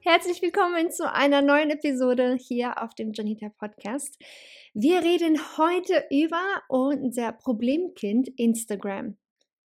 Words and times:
Herzlich 0.00 0.40
willkommen 0.42 0.92
zu 0.92 1.12
einer 1.12 1.42
neuen 1.42 1.70
Episode 1.70 2.36
hier 2.38 2.80
auf 2.80 2.94
dem 2.94 3.12
Janita 3.12 3.48
Podcast. 3.48 4.16
Wir 4.72 5.02
reden 5.02 5.36
heute 5.58 6.04
über 6.08 6.40
unser 6.68 7.32
Problemkind 7.32 8.28
Instagram. 8.36 9.16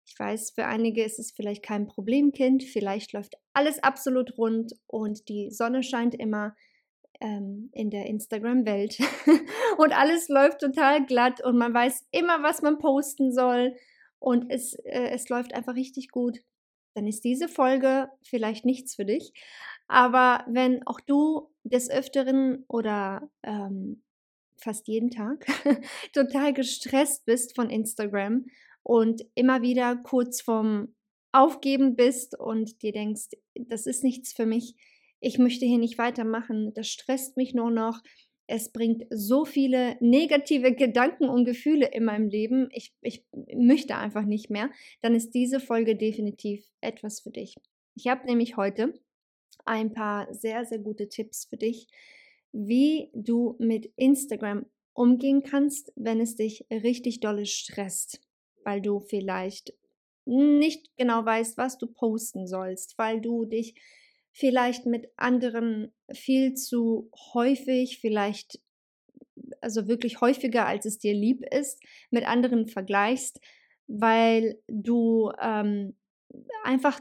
Ich 0.03 0.17
weiß, 0.17 0.51
für 0.51 0.65
einige 0.65 1.03
ist 1.03 1.19
es 1.19 1.31
vielleicht 1.31 1.61
kein 1.61 1.85
Problemkind, 1.85 2.63
vielleicht 2.63 3.13
läuft 3.13 3.35
alles 3.53 3.81
absolut 3.83 4.35
rund 4.39 4.73
und 4.87 5.29
die 5.29 5.51
Sonne 5.51 5.83
scheint 5.83 6.15
immer 6.15 6.55
ähm, 7.21 7.69
in 7.71 7.91
der 7.91 8.07
Instagram-Welt 8.07 8.97
und 9.77 9.93
alles 9.93 10.27
läuft 10.27 10.59
total 10.59 11.05
glatt 11.05 11.39
und 11.43 11.55
man 11.55 11.73
weiß 11.73 12.03
immer, 12.09 12.41
was 12.41 12.63
man 12.63 12.79
posten 12.79 13.31
soll 13.31 13.75
und 14.17 14.51
es, 14.51 14.73
äh, 14.85 15.09
es 15.11 15.29
läuft 15.29 15.53
einfach 15.53 15.75
richtig 15.75 16.09
gut. 16.09 16.39
Dann 16.95 17.07
ist 17.07 17.25
diese 17.25 17.49
Folge 17.49 18.09
vielleicht 18.23 18.65
nichts 18.65 18.95
für 18.95 19.05
dich. 19.05 19.33
Aber 19.87 20.43
wenn 20.47 20.85
auch 20.87 20.99
du 20.99 21.49
des 21.63 21.89
Öfteren 21.89 22.65
oder 22.67 23.29
ähm, 23.43 24.03
fast 24.57 24.87
jeden 24.87 25.11
Tag 25.11 25.45
total 26.13 26.53
gestresst 26.53 27.25
bist 27.25 27.55
von 27.55 27.69
Instagram 27.69 28.45
und 28.83 29.23
immer 29.35 29.61
wieder 29.61 29.95
kurz 29.95 30.41
vorm 30.41 30.95
Aufgeben 31.31 31.95
bist 31.95 32.39
und 32.39 32.81
dir 32.81 32.93
denkst, 32.93 33.29
das 33.55 33.87
ist 33.87 34.03
nichts 34.03 34.31
für 34.33 34.45
mich, 34.45 34.75
ich 35.19 35.37
möchte 35.37 35.65
hier 35.65 35.79
nicht 35.79 35.97
weitermachen, 35.97 36.73
das 36.73 36.87
stresst 36.87 37.35
mich 37.35 37.53
nur 37.53 37.71
noch, 37.71 38.01
es 38.47 38.71
bringt 38.71 39.03
so 39.09 39.43
viele 39.43 39.97
negative 39.99 40.73
Gedanken 40.73 41.29
und 41.29 41.45
Gefühle 41.45 41.87
in 41.87 42.05
meinem 42.05 42.29
Leben, 42.29 42.69
ich, 42.71 42.93
ich 43.01 43.25
möchte 43.53 43.97
einfach 43.97 44.23
nicht 44.23 44.49
mehr, 44.49 44.69
dann 45.01 45.15
ist 45.15 45.31
diese 45.31 45.59
Folge 45.59 45.95
definitiv 45.95 46.63
etwas 46.79 47.21
für 47.21 47.31
dich. 47.31 47.55
Ich 47.95 48.07
habe 48.07 48.25
nämlich 48.25 48.55
heute 48.55 48.93
ein 49.65 49.93
paar 49.93 50.33
sehr, 50.33 50.65
sehr 50.65 50.79
gute 50.79 51.09
Tipps 51.09 51.45
für 51.45 51.57
dich, 51.57 51.87
wie 52.51 53.09
du 53.13 53.55
mit 53.59 53.91
Instagram 53.95 54.65
umgehen 54.93 55.43
kannst, 55.43 55.91
wenn 55.95 56.19
es 56.19 56.35
dich 56.35 56.65
richtig 56.71 57.19
dolle 57.19 57.45
stresst, 57.45 58.21
weil 58.63 58.81
du 58.81 58.99
vielleicht 58.99 59.73
nicht 60.25 60.89
genau 60.97 61.23
weißt, 61.23 61.57
was 61.57 61.77
du 61.77 61.87
posten 61.87 62.47
sollst, 62.47 62.97
weil 62.97 63.21
du 63.21 63.45
dich 63.45 63.75
vielleicht 64.31 64.85
mit 64.85 65.07
anderen 65.17 65.93
viel 66.11 66.55
zu 66.55 67.09
häufig, 67.33 67.99
vielleicht 67.99 68.59
also 69.61 69.87
wirklich 69.87 70.21
häufiger, 70.21 70.65
als 70.65 70.85
es 70.85 70.97
dir 70.97 71.13
lieb 71.13 71.43
ist, 71.53 71.81
mit 72.09 72.25
anderen 72.27 72.67
vergleichst, 72.67 73.39
weil 73.87 74.59
du 74.67 75.31
ähm, 75.39 75.95
einfach 76.63 76.99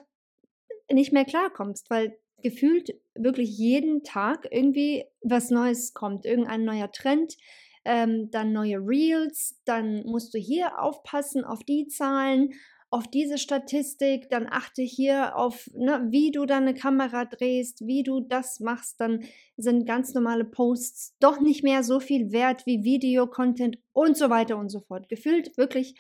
nicht 0.93 1.13
mehr 1.13 1.25
klarkommst, 1.25 1.91
weil 1.91 2.19
gefühlt 2.45 2.95
wirklich 3.17 3.59
jeden 3.59 4.05
Tag 4.05 4.47
irgendwie 4.51 5.05
was 5.23 5.51
Neues 5.51 5.95
kommt, 5.95 6.27
irgendein 6.27 6.65
neuer 6.65 6.93
Trend, 6.93 7.37
ähm, 7.85 8.31
dann 8.31 8.53
neue 8.53 8.79
Reels, 8.79 9.61
dann 9.65 10.05
musst 10.05 10.33
du 10.35 10.39
hier 10.39 10.79
aufpassen 10.81 11.45
auf 11.45 11.65
die 11.65 11.89
Zahlen, 11.89 12.53
auf 12.91 13.09
diese 13.09 13.39
Statistik, 13.39 14.29
dann 14.31 14.47
achte 14.49 14.83
hier 14.83 15.37
auf, 15.37 15.69
ne, 15.75 16.07
wie 16.11 16.31
du 16.31 16.47
deine 16.47 16.75
Kamera 16.75 17.25
drehst, 17.25 17.87
wie 17.87 18.05
du 18.05 18.21
das 18.21 18.61
machst, 18.61 19.01
dann 19.01 19.25
sind 19.57 19.87
ganz 19.87 20.15
normale 20.15 20.45
Posts 20.45 21.17
doch 21.19 21.41
nicht 21.41 21.65
mehr 21.65 21.83
so 21.83 21.99
viel 21.99 22.31
wert 22.31 22.67
wie 22.67 22.85
Video-Content 22.85 23.79
und 23.93 24.17
so 24.17 24.31
weiter 24.31 24.59
und 24.59 24.69
so 24.69 24.81
fort. 24.81 25.09
Gefühlt 25.09 25.57
wirklich 25.57 25.97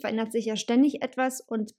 verändert 0.00 0.32
sich 0.32 0.46
ja 0.46 0.56
ständig 0.56 1.02
etwas 1.02 1.40
und 1.40 1.74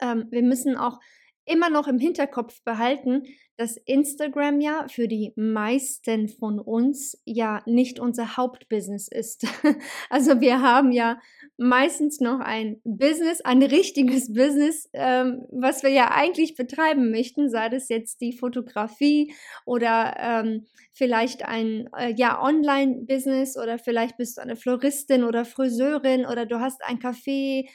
ähm, 0.00 0.26
wir 0.30 0.42
müssen 0.42 0.76
auch 0.76 0.98
immer 1.44 1.70
noch 1.70 1.88
im 1.88 1.98
Hinterkopf 1.98 2.62
behalten, 2.64 3.24
dass 3.56 3.76
Instagram 3.76 4.60
ja 4.60 4.86
für 4.88 5.08
die 5.08 5.32
meisten 5.36 6.28
von 6.28 6.58
uns 6.58 7.20
ja 7.24 7.62
nicht 7.66 8.00
unser 8.00 8.36
Hauptbusiness 8.36 9.08
ist. 9.08 9.46
Also 10.10 10.40
wir 10.40 10.60
haben 10.60 10.92
ja 10.92 11.18
meistens 11.56 12.20
noch 12.20 12.40
ein 12.40 12.80
Business, 12.84 13.40
ein 13.40 13.62
richtiges 13.62 14.32
Business, 14.32 14.88
ähm, 14.92 15.42
was 15.50 15.82
wir 15.82 15.90
ja 15.90 16.10
eigentlich 16.10 16.54
betreiben 16.54 17.10
möchten, 17.10 17.50
sei 17.50 17.68
das 17.68 17.88
jetzt 17.88 18.20
die 18.20 18.36
Fotografie 18.36 19.34
oder 19.64 20.14
ähm, 20.18 20.66
vielleicht 20.92 21.44
ein 21.44 21.88
äh, 21.96 22.12
ja 22.16 22.40
Online-Business 22.42 23.56
oder 23.56 23.78
vielleicht 23.78 24.16
bist 24.16 24.36
du 24.36 24.42
eine 24.42 24.56
Floristin 24.56 25.24
oder 25.24 25.44
Friseurin 25.44 26.26
oder 26.26 26.46
du 26.46 26.60
hast 26.60 26.82
ein 26.84 26.98
Café 26.98 27.68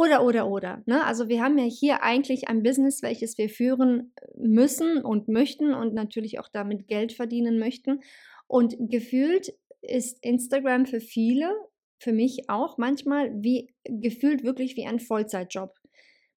oder, 0.00 0.24
oder, 0.24 0.48
oder. 0.48 0.82
Ne? 0.86 1.04
Also 1.04 1.28
wir 1.28 1.42
haben 1.42 1.58
ja 1.58 1.64
hier 1.64 2.02
eigentlich 2.02 2.48
ein 2.48 2.62
Business, 2.62 3.02
welches 3.02 3.36
wir 3.36 3.50
führen 3.50 4.14
müssen 4.34 5.04
und 5.04 5.28
möchten 5.28 5.74
und 5.74 5.92
natürlich 5.92 6.38
auch 6.38 6.48
damit 6.48 6.88
Geld 6.88 7.12
verdienen 7.12 7.58
möchten. 7.58 8.00
Und 8.46 8.76
gefühlt 8.78 9.52
ist 9.82 10.24
Instagram 10.24 10.86
für 10.86 11.00
viele, 11.00 11.54
für 11.98 12.14
mich 12.14 12.48
auch 12.48 12.78
manchmal, 12.78 13.30
wie 13.42 13.74
gefühlt 13.84 14.42
wirklich 14.42 14.74
wie 14.76 14.86
ein 14.86 15.00
Vollzeitjob. 15.00 15.74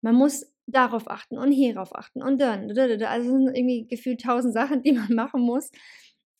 Man 0.00 0.16
muss 0.16 0.52
darauf 0.66 1.08
achten 1.08 1.38
und 1.38 1.52
hierauf 1.52 1.94
achten 1.94 2.20
und 2.20 2.40
dann. 2.40 2.76
Also 2.76 3.30
sind 3.30 3.56
irgendwie 3.56 3.86
gefühlt 3.86 4.22
tausend 4.22 4.54
Sachen, 4.54 4.82
die 4.82 4.92
man 4.92 5.06
machen 5.14 5.40
muss, 5.40 5.70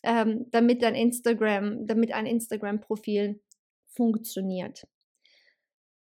ähm, 0.02 0.46
damit 0.50 0.82
ein 0.82 0.96
Instagram, 0.96 1.86
damit 1.86 2.12
ein 2.12 2.26
Instagram-Profil 2.26 3.40
funktioniert. 3.94 4.88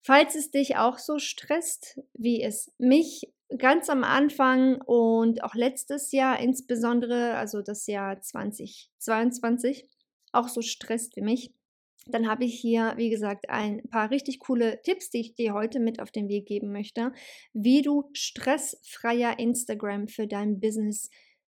Falls 0.06 0.34
es 0.34 0.50
dich 0.50 0.76
auch 0.76 0.98
so 0.98 1.18
stresst, 1.18 1.98
wie 2.12 2.42
es 2.42 2.70
mich 2.76 3.32
ganz 3.56 3.88
am 3.88 4.04
Anfang 4.04 4.78
und 4.82 5.42
auch 5.42 5.54
letztes 5.54 6.12
Jahr 6.12 6.38
insbesondere, 6.40 7.36
also 7.36 7.62
das 7.62 7.86
Jahr 7.86 8.20
2022, 8.20 9.88
auch 10.32 10.48
so 10.48 10.60
stresst 10.60 11.16
wie 11.16 11.22
mich, 11.22 11.54
dann 12.06 12.28
habe 12.28 12.44
ich 12.44 12.60
hier, 12.60 12.92
wie 12.98 13.08
gesagt, 13.08 13.48
ein 13.48 13.82
paar 13.88 14.10
richtig 14.10 14.40
coole 14.40 14.82
Tipps, 14.82 15.08
die 15.08 15.20
ich 15.20 15.34
dir 15.36 15.54
heute 15.54 15.80
mit 15.80 16.00
auf 16.00 16.10
den 16.10 16.28
Weg 16.28 16.44
geben 16.46 16.70
möchte, 16.70 17.12
wie 17.54 17.80
du 17.80 18.10
stressfreier 18.12 19.38
Instagram 19.38 20.08
für 20.08 20.26
dein 20.26 20.60
Business 20.60 21.08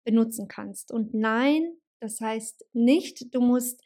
benutzen 0.04 0.48
kannst. 0.48 0.90
Und 0.90 1.12
nein, 1.12 1.74
das 2.00 2.22
heißt 2.22 2.64
nicht, 2.72 3.34
du 3.34 3.42
musst 3.42 3.82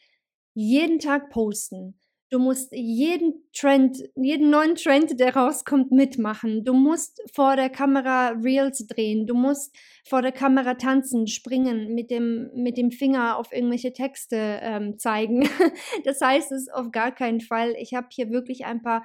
jeden 0.54 1.00
Tag 1.00 1.30
posten. 1.30 1.98
Du 2.32 2.38
musst 2.38 2.72
jeden 2.72 3.44
Trend, 3.52 3.98
jeden 4.16 4.48
neuen 4.48 4.74
Trend, 4.74 5.20
der 5.20 5.36
rauskommt, 5.36 5.92
mitmachen. 5.92 6.64
Du 6.64 6.72
musst 6.72 7.20
vor 7.34 7.56
der 7.56 7.68
Kamera 7.68 8.30
Reels 8.30 8.86
drehen. 8.86 9.26
Du 9.26 9.34
musst 9.34 9.76
vor 10.08 10.22
der 10.22 10.32
Kamera 10.32 10.72
tanzen, 10.72 11.26
springen, 11.26 11.94
mit 11.94 12.10
dem, 12.10 12.48
mit 12.54 12.78
dem 12.78 12.90
Finger 12.90 13.36
auf 13.36 13.52
irgendwelche 13.52 13.92
Texte 13.92 14.60
ähm, 14.62 14.98
zeigen. 14.98 15.46
das 16.06 16.22
heißt 16.22 16.52
es 16.52 16.70
auf 16.70 16.90
gar 16.90 17.14
keinen 17.14 17.42
Fall. 17.42 17.74
Ich 17.78 17.92
habe 17.92 18.06
hier 18.10 18.30
wirklich 18.30 18.64
ein 18.64 18.80
paar 18.80 19.04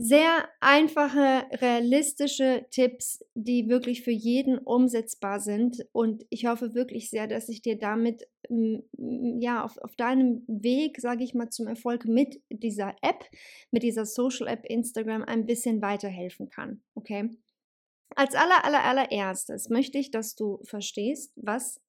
sehr 0.00 0.48
einfache, 0.60 1.46
realistische 1.60 2.66
Tipps, 2.70 3.24
die 3.34 3.68
wirklich 3.68 4.02
für 4.02 4.12
jeden 4.12 4.58
umsetzbar 4.58 5.40
sind. 5.40 5.86
Und 5.92 6.24
ich 6.30 6.46
hoffe 6.46 6.74
wirklich 6.74 7.10
sehr, 7.10 7.26
dass 7.26 7.48
ich 7.48 7.62
dir 7.62 7.78
damit 7.78 8.28
ja 8.48 9.64
auf, 9.64 9.76
auf 9.78 9.96
deinem 9.96 10.44
Weg, 10.46 11.00
sage 11.00 11.24
ich 11.24 11.34
mal, 11.34 11.50
zum 11.50 11.66
Erfolg 11.66 12.04
mit 12.04 12.40
dieser 12.48 12.94
App, 13.02 13.24
mit 13.72 13.82
dieser 13.82 14.06
Social 14.06 14.46
App 14.46 14.64
Instagram 14.64 15.24
ein 15.24 15.46
bisschen 15.46 15.82
weiterhelfen 15.82 16.48
kann. 16.48 16.80
Okay? 16.94 17.30
Als 18.14 18.34
aller, 18.34 18.64
aller, 18.64 18.84
allererstes 18.84 19.68
möchte 19.68 19.98
ich, 19.98 20.10
dass 20.10 20.36
du 20.36 20.60
verstehst, 20.64 21.32
was 21.36 21.80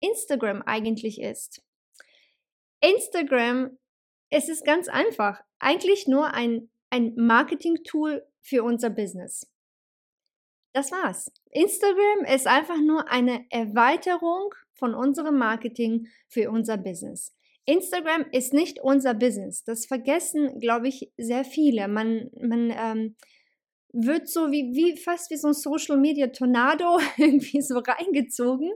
Instagram 0.00 0.62
eigentlich 0.62 1.20
ist. 1.20 1.62
Instagram, 2.80 3.78
es 4.30 4.48
ist 4.48 4.64
ganz 4.64 4.88
einfach. 4.88 5.42
Eigentlich 5.58 6.08
nur 6.08 6.32
ein, 6.34 6.70
ein 6.92 7.14
Marketing-Tool 7.16 8.22
für 8.42 8.62
unser 8.62 8.90
Business. 8.90 9.50
Das 10.74 10.92
war's. 10.92 11.32
Instagram 11.50 12.24
ist 12.34 12.46
einfach 12.46 12.78
nur 12.80 13.10
eine 13.10 13.46
Erweiterung 13.50 14.54
von 14.74 14.94
unserem 14.94 15.38
Marketing 15.38 16.06
für 16.28 16.50
unser 16.50 16.76
Business. 16.76 17.34
Instagram 17.64 18.26
ist 18.32 18.52
nicht 18.52 18.80
unser 18.80 19.14
Business. 19.14 19.64
Das 19.64 19.86
vergessen, 19.86 20.60
glaube 20.60 20.88
ich, 20.88 21.12
sehr 21.16 21.44
viele. 21.44 21.88
Man, 21.88 22.30
man 22.40 22.72
ähm, 22.76 23.16
wird 23.92 24.28
so 24.28 24.50
wie, 24.50 24.74
wie 24.74 24.96
fast 24.96 25.30
wie 25.30 25.36
so 25.36 25.48
ein 25.48 25.54
Social 25.54 25.96
Media 25.96 26.26
Tornado 26.28 26.98
irgendwie 27.16 27.62
so 27.62 27.78
reingezogen 27.78 28.70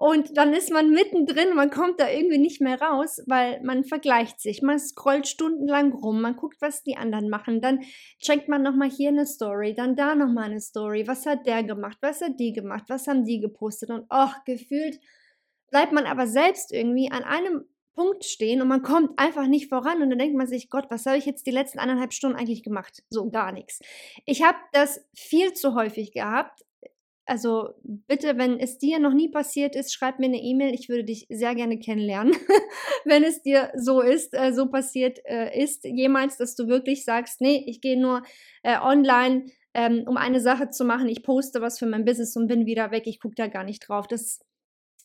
und 0.00 0.38
dann 0.38 0.54
ist 0.54 0.72
man 0.72 0.88
mittendrin, 0.88 1.54
man 1.54 1.68
kommt 1.68 2.00
da 2.00 2.08
irgendwie 2.08 2.38
nicht 2.38 2.62
mehr 2.62 2.80
raus, 2.80 3.20
weil 3.26 3.60
man 3.62 3.84
vergleicht 3.84 4.40
sich. 4.40 4.62
Man 4.62 4.78
scrollt 4.78 5.28
stundenlang 5.28 5.92
rum, 5.92 6.22
man 6.22 6.36
guckt, 6.36 6.56
was 6.62 6.82
die 6.82 6.96
anderen 6.96 7.28
machen. 7.28 7.60
Dann 7.60 7.80
checkt 8.18 8.48
man 8.48 8.62
nochmal 8.62 8.88
hier 8.88 9.10
eine 9.10 9.26
Story, 9.26 9.74
dann 9.74 9.96
da 9.96 10.14
nochmal 10.14 10.44
eine 10.44 10.60
Story. 10.62 11.06
Was 11.06 11.26
hat 11.26 11.46
der 11.46 11.64
gemacht? 11.64 11.98
Was 12.00 12.22
hat 12.22 12.40
die 12.40 12.54
gemacht? 12.54 12.84
Was 12.88 13.08
haben 13.08 13.26
die 13.26 13.40
gepostet? 13.40 13.90
Und 13.90 14.06
och, 14.10 14.32
gefühlt 14.46 14.98
bleibt 15.70 15.92
man 15.92 16.06
aber 16.06 16.26
selbst 16.26 16.72
irgendwie 16.72 17.10
an 17.12 17.22
einem 17.22 17.66
Punkt 17.94 18.24
stehen 18.24 18.62
und 18.62 18.68
man 18.68 18.80
kommt 18.80 19.18
einfach 19.18 19.48
nicht 19.48 19.68
voran 19.68 20.00
und 20.00 20.08
dann 20.08 20.18
denkt 20.18 20.34
man 20.34 20.46
sich, 20.46 20.70
Gott, 20.70 20.86
was 20.88 21.04
habe 21.04 21.18
ich 21.18 21.26
jetzt 21.26 21.46
die 21.46 21.50
letzten 21.50 21.78
eineinhalb 21.78 22.14
Stunden 22.14 22.38
eigentlich 22.38 22.62
gemacht? 22.62 23.02
So 23.10 23.28
gar 23.28 23.52
nichts. 23.52 23.80
Ich 24.24 24.42
habe 24.42 24.56
das 24.72 25.06
viel 25.14 25.52
zu 25.52 25.74
häufig 25.74 26.12
gehabt, 26.12 26.62
also 27.30 27.74
bitte, 27.84 28.38
wenn 28.38 28.58
es 28.58 28.78
dir 28.78 28.98
noch 28.98 29.14
nie 29.14 29.28
passiert 29.28 29.76
ist, 29.76 29.94
schreib 29.94 30.18
mir 30.18 30.26
eine 30.26 30.42
E-Mail. 30.42 30.74
Ich 30.74 30.88
würde 30.88 31.04
dich 31.04 31.28
sehr 31.30 31.54
gerne 31.54 31.78
kennenlernen, 31.78 32.34
wenn 33.04 33.22
es 33.22 33.40
dir 33.40 33.70
so 33.76 34.00
ist, 34.00 34.34
äh, 34.34 34.52
so 34.52 34.68
passiert 34.68 35.20
äh, 35.26 35.56
ist, 35.56 35.84
jemals, 35.84 36.38
dass 36.38 36.56
du 36.56 36.66
wirklich 36.66 37.04
sagst, 37.04 37.40
nee, 37.40 37.62
ich 37.68 37.80
gehe 37.80 37.96
nur 37.96 38.24
äh, 38.64 38.76
online, 38.80 39.46
ähm, 39.74 40.02
um 40.08 40.16
eine 40.16 40.40
Sache 40.40 40.70
zu 40.70 40.84
machen. 40.84 41.08
Ich 41.08 41.22
poste 41.22 41.60
was 41.60 41.78
für 41.78 41.86
mein 41.86 42.04
Business 42.04 42.34
und 42.34 42.48
bin 42.48 42.66
wieder 42.66 42.90
weg. 42.90 43.04
Ich 43.06 43.20
gucke 43.20 43.36
da 43.36 43.46
gar 43.46 43.62
nicht 43.62 43.88
drauf. 43.88 44.08
Das 44.08 44.40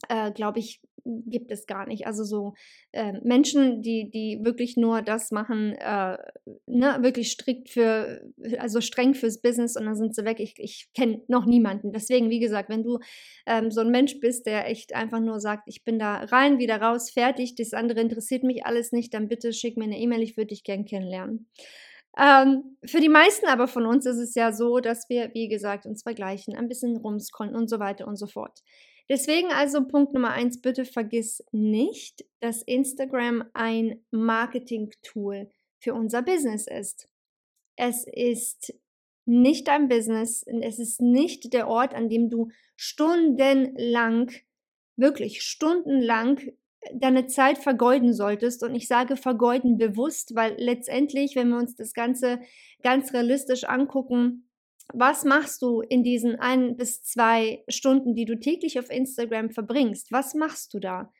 äh, 0.09 0.31
glaube 0.31 0.57
ich, 0.57 0.81
gibt 1.05 1.51
es 1.51 1.67
gar 1.67 1.87
nicht. 1.87 2.07
Also 2.07 2.23
so 2.23 2.53
äh, 2.91 3.13
Menschen, 3.23 3.81
die, 3.81 4.09
die 4.09 4.39
wirklich 4.43 4.75
nur 4.75 5.01
das 5.01 5.31
machen, 5.31 5.73
äh, 5.73 6.17
ne, 6.65 6.97
wirklich 7.01 7.31
strikt 7.31 7.69
für, 7.69 8.21
also 8.57 8.81
streng 8.81 9.13
fürs 9.13 9.41
Business 9.41 9.77
und 9.77 9.85
dann 9.85 9.95
sind 9.95 10.15
sie 10.15 10.25
weg. 10.25 10.39
Ich, 10.39 10.55
ich 10.57 10.89
kenne 10.93 11.21
noch 11.27 11.45
niemanden. 11.45 11.91
Deswegen, 11.91 12.29
wie 12.29 12.39
gesagt, 12.39 12.69
wenn 12.69 12.83
du 12.83 12.99
ähm, 13.45 13.71
so 13.71 13.81
ein 13.81 13.91
Mensch 13.91 14.19
bist, 14.19 14.45
der 14.47 14.67
echt 14.67 14.95
einfach 14.95 15.19
nur 15.19 15.39
sagt, 15.39 15.63
ich 15.67 15.83
bin 15.83 15.99
da 15.99 16.15
rein, 16.15 16.59
wieder 16.59 16.81
raus, 16.81 17.11
fertig, 17.11 17.55
das 17.55 17.73
andere 17.73 18.01
interessiert 18.01 18.43
mich 18.43 18.65
alles 18.65 18.91
nicht, 18.91 19.13
dann 19.13 19.27
bitte 19.27 19.53
schick 19.53 19.77
mir 19.77 19.85
eine 19.85 19.99
E-Mail, 19.99 20.23
ich 20.23 20.37
würde 20.37 20.47
dich 20.47 20.63
gern 20.63 20.85
kennenlernen. 20.85 21.47
Ähm, 22.17 22.77
für 22.85 23.01
die 23.01 23.09
meisten 23.09 23.47
aber 23.47 23.67
von 23.67 23.85
uns 23.85 24.05
ist 24.05 24.19
es 24.19 24.35
ja 24.35 24.53
so, 24.53 24.79
dass 24.79 25.09
wir, 25.09 25.33
wie 25.33 25.49
gesagt, 25.49 25.85
uns 25.85 26.03
vergleichen, 26.03 26.55
ein 26.55 26.69
bisschen 26.69 26.95
rumscrollen 26.97 27.55
und 27.55 27.69
so 27.69 27.79
weiter 27.79 28.07
und 28.07 28.15
so 28.15 28.25
fort. 28.27 28.61
Deswegen 29.09 29.51
also 29.51 29.85
Punkt 29.85 30.13
Nummer 30.13 30.31
eins, 30.31 30.61
bitte 30.61 30.83
vergiss 30.83 31.43
nicht, 31.51 32.25
dass 32.39 32.63
Instagram 32.63 33.43
ein 33.53 34.03
Marketing-Tool 34.11 35.49
für 35.79 35.93
unser 35.93 36.23
Business 36.23 36.65
ist. 36.67 37.07
Es 37.75 38.05
ist 38.07 38.73
nicht 39.25 39.67
dein 39.67 39.87
Business, 39.89 40.43
es 40.61 40.79
ist 40.79 41.01
nicht 41.01 41.53
der 41.53 41.67
Ort, 41.67 41.93
an 41.93 42.09
dem 42.09 42.29
du 42.29 42.49
stundenlang, 42.75 44.31
wirklich 44.95 45.41
stundenlang 45.43 46.39
deine 46.93 47.27
Zeit 47.27 47.57
vergeuden 47.57 48.13
solltest. 48.13 48.63
Und 48.63 48.75
ich 48.75 48.87
sage 48.87 49.17
vergeuden 49.17 49.77
bewusst, 49.77 50.35
weil 50.35 50.55
letztendlich, 50.57 51.35
wenn 51.35 51.49
wir 51.49 51.57
uns 51.57 51.75
das 51.75 51.93
Ganze 51.93 52.39
ganz 52.83 53.13
realistisch 53.13 53.63
angucken, 53.65 54.44
was 54.93 55.23
machst 55.23 55.61
du 55.61 55.81
in 55.81 56.03
diesen 56.03 56.39
ein 56.39 56.77
bis 56.77 57.03
zwei 57.03 57.63
Stunden, 57.67 58.15
die 58.15 58.25
du 58.25 58.39
täglich 58.39 58.79
auf 58.79 58.89
Instagram 58.89 59.49
verbringst? 59.49 60.11
Was 60.11 60.33
machst 60.35 60.73
du 60.73 60.79
da? 60.79 61.11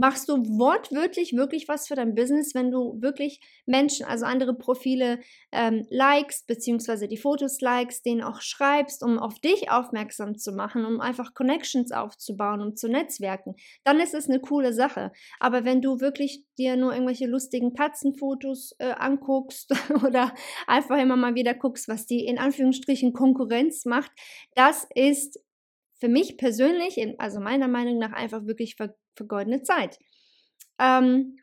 Machst 0.00 0.30
du 0.30 0.38
wortwörtlich 0.58 1.34
wirklich 1.34 1.68
was 1.68 1.86
für 1.86 1.94
dein 1.94 2.14
Business, 2.14 2.54
wenn 2.54 2.70
du 2.70 2.96
wirklich 3.02 3.38
Menschen, 3.66 4.06
also 4.06 4.24
andere 4.24 4.54
Profile 4.54 5.20
ähm, 5.52 5.86
likest, 5.90 6.46
beziehungsweise 6.46 7.06
die 7.06 7.18
Fotos 7.18 7.60
likest, 7.60 8.06
denen 8.06 8.22
auch 8.22 8.40
schreibst, 8.40 9.02
um 9.02 9.18
auf 9.18 9.38
dich 9.40 9.70
aufmerksam 9.70 10.38
zu 10.38 10.52
machen, 10.52 10.86
um 10.86 11.02
einfach 11.02 11.34
Connections 11.34 11.92
aufzubauen, 11.92 12.62
um 12.62 12.76
zu 12.76 12.88
netzwerken, 12.88 13.56
dann 13.84 14.00
ist 14.00 14.14
es 14.14 14.26
eine 14.26 14.40
coole 14.40 14.72
Sache. 14.72 15.12
Aber 15.38 15.66
wenn 15.66 15.82
du 15.82 16.00
wirklich 16.00 16.46
dir 16.56 16.76
nur 16.76 16.94
irgendwelche 16.94 17.26
lustigen 17.26 17.74
Katzenfotos 17.74 18.74
äh, 18.78 18.92
anguckst 18.92 19.70
oder 20.02 20.34
einfach 20.66 20.96
immer 20.96 21.16
mal 21.16 21.34
wieder 21.34 21.52
guckst, 21.52 21.88
was 21.88 22.06
die 22.06 22.24
in 22.24 22.38
Anführungsstrichen 22.38 23.12
Konkurrenz 23.12 23.84
macht, 23.84 24.12
das 24.54 24.86
ist 24.94 25.38
für 26.00 26.08
mich 26.08 26.38
persönlich, 26.38 26.98
also 27.18 27.40
meiner 27.40 27.68
Meinung 27.68 27.98
nach, 27.98 28.12
einfach 28.12 28.46
wirklich 28.46 28.76
ver 28.76 28.94
vergoldene 29.16 29.62
Zeit. 29.62 29.98
Ähm, 30.78 31.36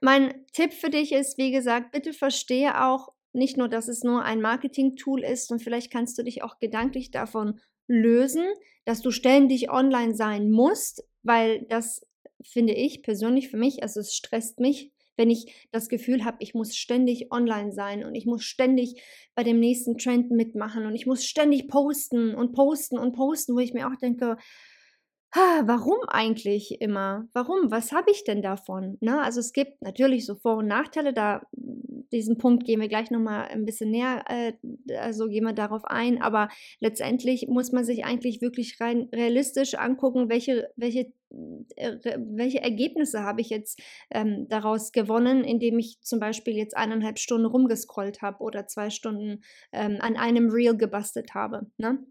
mein 0.00 0.46
Tipp 0.52 0.72
für 0.72 0.90
dich 0.90 1.12
ist, 1.12 1.38
wie 1.38 1.52
gesagt, 1.52 1.92
bitte 1.92 2.12
verstehe 2.12 2.84
auch 2.84 3.08
nicht 3.32 3.56
nur, 3.56 3.68
dass 3.68 3.88
es 3.88 4.02
nur 4.02 4.24
ein 4.24 4.40
Marketing-Tool 4.40 5.22
ist 5.22 5.52
und 5.52 5.62
vielleicht 5.62 5.92
kannst 5.92 6.18
du 6.18 6.24
dich 6.24 6.42
auch 6.42 6.58
gedanklich 6.58 7.10
davon 7.10 7.60
lösen, 7.86 8.46
dass 8.84 9.02
du 9.02 9.10
ständig 9.10 9.70
online 9.70 10.14
sein 10.14 10.50
musst, 10.50 11.04
weil 11.22 11.66
das 11.68 12.06
finde 12.42 12.72
ich 12.72 13.02
persönlich 13.02 13.48
für 13.48 13.56
mich, 13.56 13.82
also 13.82 14.00
es 14.00 14.14
stresst 14.14 14.58
mich 14.58 14.92
wenn 15.20 15.28
ich 15.28 15.68
das 15.70 15.90
Gefühl 15.90 16.24
habe, 16.24 16.38
ich 16.40 16.54
muss 16.54 16.74
ständig 16.74 17.30
online 17.30 17.72
sein 17.72 18.06
und 18.06 18.14
ich 18.14 18.24
muss 18.24 18.42
ständig 18.42 19.02
bei 19.34 19.42
dem 19.42 19.60
nächsten 19.60 19.98
Trend 19.98 20.30
mitmachen 20.30 20.86
und 20.86 20.94
ich 20.94 21.04
muss 21.04 21.26
ständig 21.26 21.68
posten 21.68 22.34
und 22.34 22.54
posten 22.54 22.96
und 22.96 23.12
posten, 23.12 23.54
wo 23.54 23.58
ich 23.58 23.74
mir 23.74 23.86
auch 23.86 23.96
denke, 23.96 24.38
warum 25.34 25.98
eigentlich 26.08 26.80
immer? 26.80 27.28
Warum? 27.32 27.70
Was 27.70 27.92
habe 27.92 28.10
ich 28.10 28.24
denn 28.24 28.42
davon? 28.42 28.98
Ne? 29.00 29.20
Also 29.22 29.40
es 29.40 29.52
gibt 29.52 29.80
natürlich 29.82 30.26
so 30.26 30.34
Vor- 30.34 30.58
und 30.58 30.66
Nachteile, 30.66 31.12
da 31.12 31.42
diesen 32.12 32.38
Punkt 32.38 32.64
gehen 32.64 32.80
wir 32.80 32.88
gleich 32.88 33.10
nochmal 33.10 33.46
ein 33.48 33.64
bisschen 33.64 33.90
näher, 33.90 34.24
äh, 34.28 34.52
also 34.96 35.28
gehen 35.28 35.44
wir 35.44 35.52
darauf 35.52 35.84
ein, 35.84 36.20
aber 36.20 36.48
letztendlich 36.80 37.46
muss 37.48 37.72
man 37.72 37.84
sich 37.84 38.04
eigentlich 38.04 38.40
wirklich 38.40 38.80
rein 38.80 39.08
realistisch 39.14 39.74
angucken, 39.74 40.28
welche, 40.28 40.70
welche, 40.76 41.12
äh, 41.76 42.18
welche 42.18 42.60
Ergebnisse 42.60 43.22
habe 43.22 43.40
ich 43.40 43.50
jetzt 43.50 43.80
ähm, 44.10 44.46
daraus 44.48 44.92
gewonnen, 44.92 45.44
indem 45.44 45.78
ich 45.78 46.00
zum 46.02 46.18
Beispiel 46.18 46.56
jetzt 46.56 46.76
eineinhalb 46.76 47.18
Stunden 47.18 47.46
rumgescrollt 47.46 48.22
habe 48.22 48.42
oder 48.42 48.66
zwei 48.66 48.90
Stunden 48.90 49.42
ähm, 49.72 49.98
an 50.00 50.16
einem 50.16 50.50
Reel 50.50 50.76
gebastelt 50.76 51.34
habe. 51.34 51.66
Ne? 51.78 52.04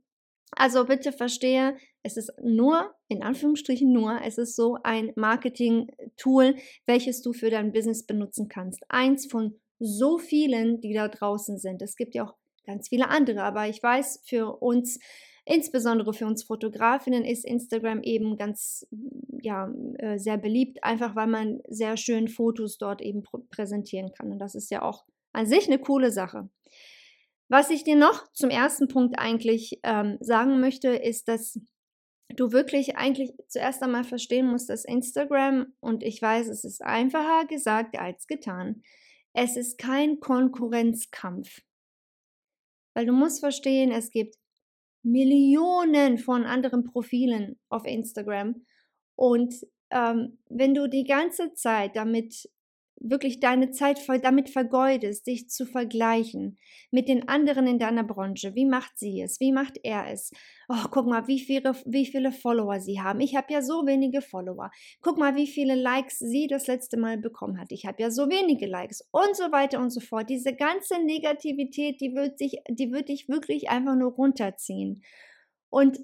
Also 0.52 0.86
bitte 0.86 1.12
verstehe, 1.12 1.78
es 2.04 2.18
ist 2.18 2.32
nur, 2.42 2.94
in 3.08 3.24
Anführungsstrichen 3.24 3.92
nur, 3.92 4.20
es 4.26 4.38
ist 4.38 4.56
so 4.56 4.78
ein 4.84 5.12
Marketing-Tool, 5.16 6.56
welches 6.86 7.22
du 7.22 7.34
für 7.34 7.50
dein 7.50 7.72
Business 7.72 8.06
benutzen 8.06 8.48
kannst. 8.48 8.84
Eins 8.90 9.28
von 9.28 9.60
so 9.80 10.18
vielen, 10.18 10.82
die 10.82 10.94
da 10.94 11.08
draußen 11.08 11.58
sind. 11.58 11.82
Es 11.82 11.96
gibt 11.96 12.16
ja 12.16 12.26
auch 12.26 12.36
ganz 12.66 12.90
viele 12.90 13.10
andere, 13.10 13.44
aber 13.44 13.68
ich 13.68 13.82
weiß, 13.82 14.24
für 14.26 14.62
uns, 14.62 15.00
insbesondere 15.46 16.14
für 16.14 16.26
uns 16.26 16.44
Fotografinnen, 16.44 17.26
ist 17.26 17.46
Instagram 17.46 18.04
eben 18.04 18.36
ganz, 18.38 18.88
ja, 19.42 19.74
äh, 19.98 20.18
sehr 20.18 20.38
beliebt, 20.38 20.84
einfach 20.84 21.16
weil 21.16 21.28
man 21.28 21.62
sehr 21.68 21.98
schön 21.98 22.28
Fotos 22.28 22.78
dort 22.78 23.02
eben 23.02 23.24
präsentieren 23.50 24.12
kann. 24.12 24.32
Und 24.32 24.40
das 24.40 24.56
ist 24.56 24.70
ja 24.70 24.82
auch 24.82 25.06
an 25.34 25.46
sich 25.46 25.68
eine 25.68 25.80
coole 25.80 26.12
Sache. 26.12 26.50
Was 27.50 27.72
ich 27.72 27.84
dir 27.84 27.96
noch 27.96 28.32
zum 28.32 28.52
ersten 28.52 28.88
Punkt 28.88 29.18
eigentlich 29.18 29.80
ähm, 29.84 30.18
sagen 30.22 30.60
möchte, 30.60 30.90
ist, 30.90 31.28
dass 31.28 31.60
du 32.30 32.52
wirklich 32.52 32.96
eigentlich 32.96 33.34
zuerst 33.48 33.82
einmal 33.82 34.04
verstehen 34.04 34.48
musst, 34.48 34.70
dass 34.70 34.86
Instagram, 34.86 35.74
und 35.80 36.04
ich 36.04 36.22
weiß, 36.22 36.48
es 36.48 36.64
ist 36.64 36.84
einfacher 36.84 37.48
gesagt 37.48 37.98
als 37.98 38.28
getan, 38.28 38.84
es 39.34 39.58
ist 39.58 39.80
kein 39.80 40.20
Konkurrenzkampf. 40.20 41.62
Weil 42.94 43.08
du 43.08 43.14
musst 43.14 43.40
verstehen, 43.40 43.92
es 43.92 44.12
gibt 44.12 44.36
Millionen 45.04 46.18
von 46.18 46.46
anderen 46.46 46.84
Profilen 46.84 47.60
auf 47.70 47.86
Instagram. 47.86 48.66
Und 49.16 49.56
ähm, 49.90 50.40
wenn 50.50 50.76
du 50.76 50.88
die 50.88 51.04
ganze 51.04 51.54
Zeit 51.54 51.96
damit 51.96 52.50
wirklich 53.00 53.40
deine 53.40 53.72
Zeit 53.72 54.00
damit 54.22 54.50
vergeudest, 54.50 55.28
dich 55.28 55.50
zu 55.50 55.66
vergleichen 55.66 56.58
mit 56.92 57.08
den 57.08 57.28
anderen 57.28 57.68
in 57.68 57.80
deiner 57.80 58.04
Branche. 58.04 58.56
Wie 58.56 58.66
macht 58.66 58.98
sie 58.98 59.22
es? 59.22 59.40
Wie 59.40 59.52
macht 59.52 59.80
er 59.84 60.12
es? 60.12 60.32
Oh, 60.68 60.88
guck 60.92 61.08
mal, 61.08 61.28
wie 61.28 61.40
viele, 61.40 61.74
wie 61.86 62.06
viele 62.06 62.32
Follower 62.32 62.80
sie 62.80 63.02
haben. 63.02 63.20
Ich 63.22 63.36
habe 63.36 63.52
ja 63.54 63.62
so 63.62 63.86
wenige 63.86 64.22
Follower. 64.22 64.72
Guck 65.02 65.18
mal, 65.18 65.36
wie 65.36 65.48
viele 65.48 65.76
Likes 65.76 66.20
sie 66.20 66.48
das 66.48 66.68
letzte 66.68 66.98
Mal 66.98 67.18
bekommen 67.18 67.60
hat. 67.60 67.72
Ich 67.72 67.86
habe 67.86 68.02
ja 68.02 68.12
so 68.12 68.30
wenige 68.30 68.68
Likes 68.68 69.08
und 69.12 69.36
so 69.36 69.52
weiter 69.52 69.80
und 69.80 69.90
so 69.90 70.00
fort. 70.00 70.30
Diese 70.30 70.54
ganze 70.54 71.04
Negativität, 71.04 72.02
die 72.02 72.14
wird, 72.16 72.38
sich, 72.38 72.62
die 72.70 72.92
wird 72.92 73.10
dich 73.10 73.30
wirklich 73.30 73.70
einfach 73.70 73.96
nur 73.96 74.12
runterziehen. 74.12 75.04
Und 75.70 76.00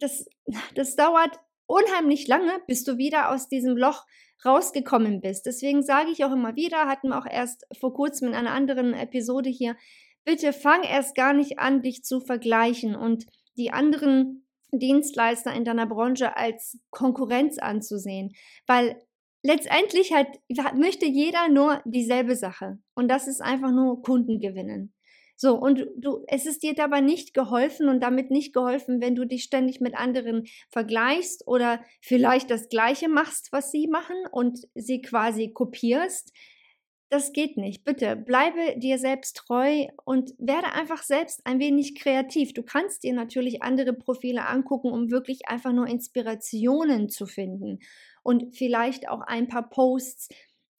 das, 0.00 0.26
das 0.74 0.96
dauert 0.96 1.38
unheimlich 1.66 2.26
lange, 2.26 2.60
bis 2.66 2.84
du 2.84 2.96
wieder 2.96 3.30
aus 3.30 3.48
diesem 3.48 3.76
Loch 3.76 4.04
rausgekommen 4.44 5.20
bist. 5.20 5.46
Deswegen 5.46 5.82
sage 5.82 6.10
ich 6.10 6.24
auch 6.24 6.32
immer 6.32 6.56
wieder, 6.56 6.88
hatten 6.88 7.08
wir 7.08 7.18
auch 7.18 7.30
erst 7.30 7.66
vor 7.78 7.94
kurzem 7.94 8.28
in 8.28 8.34
einer 8.34 8.50
anderen 8.50 8.94
Episode 8.94 9.50
hier, 9.50 9.76
bitte 10.24 10.52
fang 10.52 10.82
erst 10.82 11.14
gar 11.14 11.32
nicht 11.32 11.58
an, 11.58 11.82
dich 11.82 12.02
zu 12.02 12.20
vergleichen 12.20 12.96
und 12.96 13.26
die 13.56 13.72
anderen 13.72 14.46
Dienstleister 14.72 15.52
in 15.52 15.64
deiner 15.64 15.86
Branche 15.86 16.36
als 16.36 16.78
Konkurrenz 16.90 17.58
anzusehen, 17.58 18.32
weil 18.66 19.00
letztendlich 19.42 20.12
halt 20.12 20.28
möchte 20.74 21.06
jeder 21.06 21.48
nur 21.48 21.82
dieselbe 21.84 22.36
Sache 22.36 22.78
und 22.94 23.08
das 23.08 23.26
ist 23.26 23.42
einfach 23.42 23.70
nur 23.70 24.02
Kunden 24.02 24.40
gewinnen. 24.40 24.94
So, 25.42 25.56
und 25.56 25.88
du, 25.96 26.22
es 26.28 26.46
ist 26.46 26.62
dir 26.62 26.72
dabei 26.72 27.00
nicht 27.00 27.34
geholfen 27.34 27.88
und 27.88 28.00
damit 28.00 28.30
nicht 28.30 28.54
geholfen, 28.54 29.00
wenn 29.00 29.16
du 29.16 29.24
dich 29.24 29.42
ständig 29.42 29.80
mit 29.80 29.96
anderen 29.96 30.44
vergleichst 30.70 31.48
oder 31.48 31.82
vielleicht 32.00 32.48
das 32.48 32.68
Gleiche 32.68 33.08
machst, 33.08 33.48
was 33.50 33.72
sie 33.72 33.88
machen 33.88 34.14
und 34.30 34.60
sie 34.76 35.02
quasi 35.02 35.48
kopierst. 35.48 36.32
Das 37.08 37.32
geht 37.32 37.56
nicht. 37.56 37.82
Bitte 37.82 38.14
bleibe 38.14 38.78
dir 38.78 38.98
selbst 38.98 39.36
treu 39.36 39.88
und 40.04 40.30
werde 40.38 40.74
einfach 40.74 41.02
selbst 41.02 41.44
ein 41.44 41.58
wenig 41.58 41.96
kreativ. 41.96 42.54
Du 42.54 42.62
kannst 42.62 43.02
dir 43.02 43.12
natürlich 43.12 43.64
andere 43.64 43.94
Profile 43.94 44.46
angucken, 44.46 44.92
um 44.92 45.10
wirklich 45.10 45.48
einfach 45.48 45.72
nur 45.72 45.88
Inspirationen 45.88 47.08
zu 47.08 47.26
finden 47.26 47.80
und 48.22 48.56
vielleicht 48.56 49.08
auch 49.08 49.22
ein 49.22 49.48
paar 49.48 49.68
Posts 49.68 50.28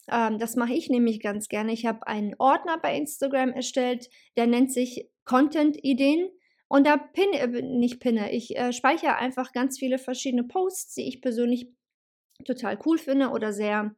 ähm, 0.09 0.37
das 0.39 0.55
mache 0.55 0.73
ich 0.73 0.89
nämlich 0.89 1.21
ganz 1.21 1.47
gerne. 1.47 1.73
Ich 1.73 1.85
habe 1.85 2.05
einen 2.07 2.35
Ordner 2.37 2.77
bei 2.77 2.95
Instagram 2.95 3.51
erstellt, 3.51 4.09
der 4.37 4.47
nennt 4.47 4.71
sich 4.71 5.09
Content-Ideen. 5.25 6.29
Und 6.67 6.87
da 6.87 6.97
pinne, 6.97 7.39
äh, 7.39 7.61
nicht 7.61 7.99
pinne, 7.99 8.31
ich 8.31 8.57
äh, 8.57 8.73
speichere 8.73 9.17
einfach 9.17 9.53
ganz 9.53 9.77
viele 9.77 9.99
verschiedene 9.99 10.43
Posts, 10.43 10.95
die 10.95 11.07
ich 11.07 11.21
persönlich 11.21 11.71
total 12.45 12.79
cool 12.85 12.97
finde 12.97 13.29
oder 13.29 13.53
sehr 13.53 13.95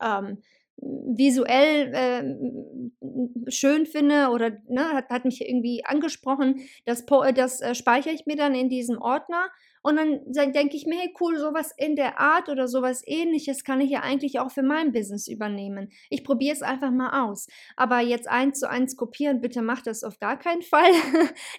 ähm, 0.00 0.38
visuell 0.76 1.92
äh, 1.94 3.50
schön 3.50 3.86
finde 3.86 4.28
oder 4.28 4.50
ne, 4.68 4.92
hat, 4.92 5.10
hat, 5.10 5.24
mich 5.24 5.40
irgendwie 5.40 5.84
angesprochen. 5.84 6.60
Das, 6.86 7.04
das 7.34 7.60
äh, 7.60 7.74
speichere 7.74 8.14
ich 8.14 8.26
mir 8.26 8.36
dann 8.36 8.54
in 8.54 8.68
diesem 8.68 8.98
Ordner 8.98 9.50
und 9.82 9.96
dann 9.96 10.52
denke 10.52 10.76
ich 10.76 10.86
mir, 10.86 10.98
hey 10.98 11.12
cool, 11.20 11.36
sowas 11.38 11.72
in 11.76 11.96
der 11.96 12.20
Art 12.20 12.48
oder 12.48 12.68
sowas 12.68 13.02
ähnliches 13.04 13.64
kann 13.64 13.80
ich 13.80 13.90
ja 13.90 14.00
eigentlich 14.00 14.38
auch 14.38 14.50
für 14.50 14.62
mein 14.62 14.92
Business 14.92 15.26
übernehmen. 15.26 15.90
Ich 16.08 16.22
probiere 16.22 16.54
es 16.54 16.62
einfach 16.62 16.90
mal 16.90 17.24
aus. 17.24 17.48
Aber 17.76 18.00
jetzt 18.00 18.28
eins 18.28 18.60
zu 18.60 18.70
eins 18.70 18.96
kopieren, 18.96 19.40
bitte 19.40 19.60
mach 19.60 19.82
das 19.82 20.04
auf 20.04 20.18
gar 20.20 20.38
keinen 20.38 20.62
Fall. 20.72 20.92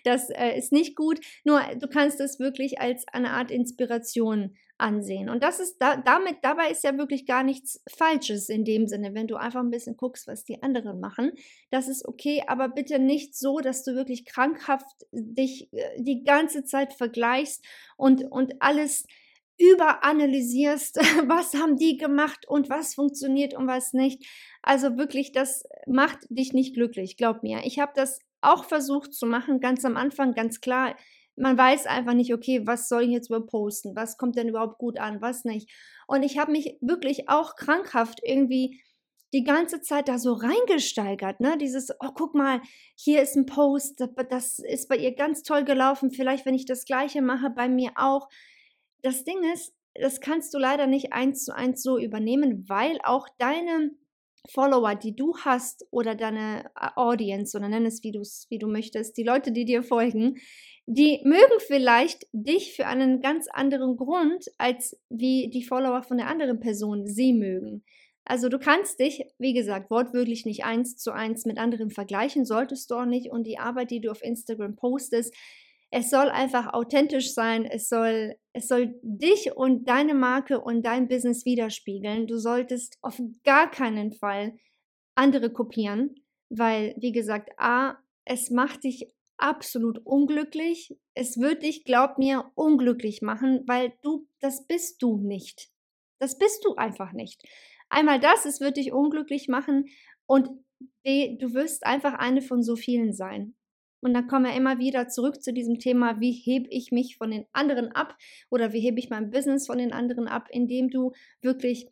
das 0.06 0.30
äh, 0.30 0.58
ist 0.58 0.72
nicht 0.72 0.96
gut. 0.96 1.20
Nur 1.44 1.62
du 1.80 1.88
kannst 1.88 2.22
es 2.22 2.40
wirklich 2.40 2.80
als 2.80 3.06
eine 3.12 3.32
Art 3.32 3.52
Inspiration 3.52 4.56
ansehen. 4.84 5.30
Und 5.30 5.42
das 5.42 5.60
ist 5.60 5.78
da, 5.80 5.96
damit, 5.96 6.38
dabei 6.42 6.70
ist 6.70 6.84
ja 6.84 6.98
wirklich 6.98 7.26
gar 7.26 7.44
nichts 7.44 7.82
Falsches 7.90 8.50
in 8.50 8.66
dem 8.66 8.88
Sinne, 8.88 9.16
wenn 9.16 9.28
du 9.28 9.38
einfach 9.38 9.62
ein 9.62 9.72
bisschen 9.72 9.96
guckst, 9.96 10.28
was 10.28 10.44
die 10.44 10.62
anderen 10.62 11.00
machen. 11.00 11.32
Das 11.72 11.88
ist 11.88 12.06
okay, 12.06 12.44
aber 12.46 12.68
bitte 12.68 13.00
nicht 13.00 13.36
so, 13.36 13.60
dass 13.60 13.84
du 13.84 13.96
wirklich 13.96 14.26
krankhaft 14.26 14.86
dich 15.12 15.72
äh, 15.74 16.02
die 16.02 16.24
ganze 16.24 16.66
Zeit 16.66 16.94
vergleichst 16.94 17.66
und, 17.96 18.30
und 18.30 18.62
alles 18.62 19.06
überanalysierst, 19.58 20.98
was 21.28 21.54
haben 21.54 21.78
die 21.78 21.98
gemacht 21.98 22.46
und 22.48 22.70
was 22.70 22.94
funktioniert 22.94 23.54
und 23.54 23.68
was 23.68 23.94
nicht. 23.94 24.28
Also 24.62 24.98
wirklich, 24.98 25.32
das 25.32 25.64
macht 25.88 26.20
dich 26.30 26.52
nicht 26.52 26.76
glücklich, 26.76 27.16
glaub 27.16 27.42
mir. 27.42 27.62
Ich 27.64 27.80
habe 27.80 27.94
das 27.96 28.20
auch 28.42 28.66
versucht 28.66 29.14
zu 29.14 29.26
machen, 29.26 29.62
ganz 29.62 29.86
am 29.86 29.96
Anfang, 29.96 30.34
ganz 30.34 30.60
klar 30.60 30.98
man 31.36 31.58
weiß 31.58 31.86
einfach 31.88 32.14
nicht, 32.14 32.34
okay, 32.34 32.62
was 32.66 32.88
soll 32.88 33.04
ich 33.04 33.10
jetzt 33.10 33.30
überhaupt 33.30 33.50
posten? 33.50 33.96
Was 33.96 34.18
kommt 34.18 34.38
denn 34.38 34.50
überhaupt 34.50 34.78
gut 34.78 35.00
an? 35.00 35.22
Was 35.22 35.46
nicht? 35.46 35.70
Und 36.08 36.24
ich 36.24 36.38
habe 36.38 36.52
mich 36.52 36.78
wirklich 36.82 37.30
auch 37.30 37.56
krankhaft 37.56 38.20
irgendwie 38.24 38.82
die 39.34 39.44
ganze 39.44 39.82
Zeit 39.82 40.08
da 40.08 40.20
so 40.20 40.34
reingesteigert, 40.34 41.40
ne? 41.40 41.58
Dieses, 41.58 41.90
oh, 42.00 42.12
guck 42.14 42.36
mal, 42.36 42.62
hier 42.96 43.22
ist 43.22 43.36
ein 43.36 43.48
Post, 43.48 44.08
das 44.30 44.60
ist 44.60 44.88
bei 44.88 44.96
ihr 44.96 45.16
ganz 45.16 45.42
toll 45.42 45.64
gelaufen. 45.64 46.12
Vielleicht, 46.12 46.46
wenn 46.46 46.54
ich 46.54 46.66
das 46.66 46.86
Gleiche 46.86 47.22
mache, 47.22 47.50
bei 47.50 47.68
mir 47.68 47.94
auch. 47.96 48.30
Das 49.02 49.24
Ding 49.24 49.44
ist, 49.52 49.74
das 49.96 50.22
kannst 50.22 50.54
du 50.54 50.60
leider 50.60 50.86
nicht 50.86 51.14
eins 51.14 51.46
zu 51.46 51.56
eins 51.56 51.82
so 51.82 51.98
übernehmen, 51.98 52.66
weil 52.68 53.00
auch 53.04 53.28
deine 53.40 53.92
Follower, 54.52 54.96
die 54.96 55.16
du 55.16 55.36
hast 55.38 55.86
oder 55.90 56.16
deine 56.16 56.66
äh, 56.80 56.90
Audience 56.96 57.58
oder 57.58 57.70
nenn 57.70 57.86
es 57.86 58.04
wie, 58.04 58.12
wie 58.12 58.60
du 58.60 58.68
möchtest, 58.68 59.18
die 59.18 59.24
Leute, 59.24 59.52
die 59.52 59.66
dir 59.66 59.84
folgen, 59.84 60.36
die 60.86 61.22
mögen 61.24 61.60
vielleicht 61.60 62.28
dich 62.34 62.76
für 62.76 62.88
einen 62.88 63.22
ganz 63.22 63.48
anderen 63.48 63.96
Grund, 63.96 64.46
als 64.58 65.00
wie 65.10 65.50
die 65.50 65.64
Follower 65.64 66.04
von 66.04 66.18
der 66.18 66.28
anderen 66.28 66.60
Person 66.60 67.08
sie 67.08 67.34
mögen. 67.34 67.84
Also 68.26 68.50
du 68.50 68.58
kannst 68.58 69.00
dich, 69.00 69.26
wie 69.38 69.54
gesagt, 69.54 69.90
wortwörtlich 69.90 70.46
nicht 70.46 70.64
eins 70.64 70.98
zu 70.98 71.12
eins 71.12 71.46
mit 71.46 71.58
anderen 71.58 71.90
vergleichen, 71.90 72.46
solltest 72.46 72.90
du 72.90 72.96
auch 72.96 73.06
nicht. 73.06 73.32
Und 73.32 73.46
die 73.46 73.60
Arbeit, 73.60 73.92
die 73.92 74.02
du 74.02 74.12
auf 74.12 74.24
Instagram 74.24 74.76
postest, 74.76 75.34
es 75.96 76.10
soll 76.10 76.30
einfach 76.30 76.74
authentisch 76.74 77.34
sein, 77.34 77.66
es 77.66 77.88
soll, 77.88 78.36
es 78.54 78.68
soll 78.68 79.00
dich 79.04 79.56
und 79.56 79.88
deine 79.88 80.16
Marke 80.16 80.60
und 80.60 80.84
dein 80.84 81.08
Business 81.08 81.46
widerspiegeln. 81.46 82.26
Du 82.26 82.40
solltest 82.40 82.98
auf 83.02 83.22
gar 83.44 83.70
keinen 83.70 84.12
Fall 84.12 84.58
andere 85.16 85.52
kopieren, 85.52 86.16
weil, 86.50 86.96
wie 86.98 87.12
gesagt, 87.12 87.52
A, 87.58 87.98
es 88.26 88.50
macht 88.50 88.86
dich 88.86 89.14
absolut 89.38 90.00
unglücklich. 90.06 90.98
Es 91.14 91.40
wird 91.40 91.64
dich, 91.64 91.84
glaub 91.84 92.18
mir, 92.18 92.52
unglücklich 92.56 93.22
machen, 93.22 93.64
weil 93.68 93.94
du, 94.02 94.28
das 94.40 94.66
bist 94.68 95.02
du 95.02 95.18
nicht. 95.18 95.70
Das 96.20 96.38
bist 96.38 96.64
du 96.66 96.76
einfach 96.76 97.14
nicht. 97.14 97.42
Einmal 97.90 98.20
das, 98.20 98.46
es 98.46 98.60
wird 98.62 98.78
dich 98.78 98.92
unglücklich 98.92 99.48
machen 99.48 99.86
und 100.26 100.50
du 101.04 101.54
wirst 101.54 101.86
einfach 101.86 102.14
eine 102.14 102.42
von 102.42 102.64
so 102.64 102.76
vielen 102.76 103.14
sein. 103.14 103.56
Und 104.02 104.14
dann 104.14 104.28
kommen 104.28 104.46
wir 104.46 104.54
immer 104.54 104.80
wieder 104.80 105.08
zurück 105.08 105.42
zu 105.42 105.54
diesem 105.54 105.80
Thema, 105.80 106.20
wie 106.20 106.32
hebe 106.32 106.68
ich 106.70 106.92
mich 106.92 107.16
von 107.18 107.32
den 107.32 107.46
anderen 107.54 107.90
ab 107.94 108.18
oder 108.50 108.74
wie 108.74 108.82
hebe 108.82 109.00
ich 109.00 109.10
mein 109.10 109.32
Business 109.32 109.66
von 109.66 109.78
den 109.78 109.94
anderen 109.94 110.28
ab, 110.28 110.50
indem 110.52 110.90
du 110.90 111.14
wirklich 111.42 111.88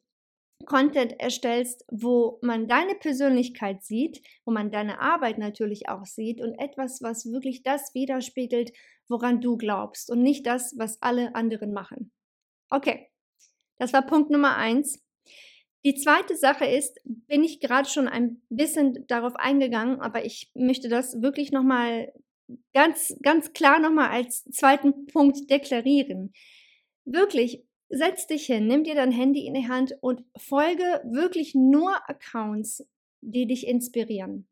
Content 0.65 1.19
erstellst, 1.19 1.85
wo 1.91 2.39
man 2.41 2.67
deine 2.67 2.95
Persönlichkeit 2.95 3.83
sieht, 3.83 4.21
wo 4.45 4.51
man 4.51 4.71
deine 4.71 4.99
Arbeit 4.99 5.37
natürlich 5.37 5.89
auch 5.89 6.05
sieht 6.05 6.41
und 6.41 6.55
etwas, 6.59 7.01
was 7.01 7.25
wirklich 7.31 7.63
das 7.63 7.93
widerspiegelt, 7.93 8.71
woran 9.07 9.41
du 9.41 9.57
glaubst 9.57 10.09
und 10.09 10.21
nicht 10.21 10.45
das, 10.47 10.73
was 10.77 11.01
alle 11.01 11.35
anderen 11.35 11.73
machen. 11.73 12.11
Okay, 12.69 13.09
das 13.77 13.93
war 13.93 14.05
Punkt 14.05 14.29
Nummer 14.29 14.55
eins. 14.55 15.03
Die 15.83 15.95
zweite 15.95 16.35
Sache 16.35 16.65
ist, 16.65 16.99
bin 17.03 17.43
ich 17.43 17.59
gerade 17.59 17.89
schon 17.89 18.07
ein 18.07 18.41
bisschen 18.49 19.05
darauf 19.07 19.35
eingegangen, 19.35 19.99
aber 19.99 20.23
ich 20.23 20.51
möchte 20.53 20.89
das 20.89 21.21
wirklich 21.21 21.51
nochmal 21.51 22.13
ganz, 22.73 23.15
ganz 23.23 23.53
klar 23.53 23.79
nochmal 23.79 24.09
als 24.09 24.43
zweiten 24.45 25.07
Punkt 25.07 25.49
deklarieren. 25.49 26.33
Wirklich, 27.05 27.65
setz 27.91 28.27
dich 28.27 28.45
hin, 28.45 28.67
nimm 28.67 28.83
dir 28.83 28.95
dein 28.95 29.11
Handy 29.11 29.45
in 29.45 29.53
die 29.53 29.67
Hand 29.67 29.95
und 30.01 30.23
folge 30.37 31.01
wirklich 31.03 31.55
nur 31.55 31.93
Accounts, 32.09 32.87
die 33.21 33.45
dich 33.45 33.67
inspirieren. 33.67 34.47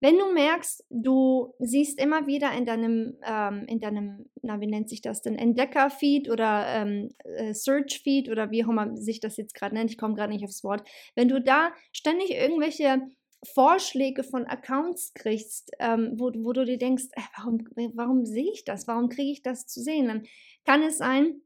Wenn 0.00 0.16
du 0.16 0.32
merkst, 0.32 0.84
du 0.90 1.54
siehst 1.58 2.00
immer 2.00 2.28
wieder 2.28 2.52
in 2.52 2.64
deinem, 2.64 3.16
ähm, 3.24 3.64
in 3.66 3.80
deinem, 3.80 4.26
na, 4.42 4.60
wie 4.60 4.68
nennt 4.68 4.88
sich 4.88 5.00
das 5.00 5.22
denn, 5.22 5.34
Entdecker-Feed 5.34 6.30
oder 6.30 6.66
ähm, 6.68 7.08
äh, 7.24 7.52
Search-Feed 7.52 8.28
oder 8.28 8.52
wie 8.52 8.64
auch 8.64 8.68
immer 8.68 8.96
sich 8.96 9.18
das 9.18 9.36
jetzt 9.36 9.54
gerade 9.54 9.74
nennt, 9.74 9.90
ich 9.90 9.98
komme 9.98 10.14
gerade 10.14 10.32
nicht 10.32 10.44
aufs 10.44 10.62
Wort, 10.62 10.88
wenn 11.16 11.28
du 11.28 11.40
da 11.40 11.72
ständig 11.92 12.30
irgendwelche 12.30 13.08
Vorschläge 13.44 14.22
von 14.22 14.46
Accounts 14.46 15.14
kriegst, 15.14 15.72
ähm, 15.80 16.12
wo, 16.14 16.30
wo 16.32 16.52
du 16.52 16.64
dir 16.64 16.78
denkst, 16.78 17.06
äh, 17.12 17.22
warum, 17.36 17.66
warum 17.94 18.24
sehe 18.24 18.52
ich 18.52 18.64
das? 18.64 18.86
Warum 18.86 19.08
kriege 19.08 19.32
ich 19.32 19.42
das 19.42 19.66
zu 19.66 19.80
sehen? 19.80 20.06
Dann 20.06 20.26
kann 20.64 20.82
es 20.84 20.98
sein, 20.98 21.40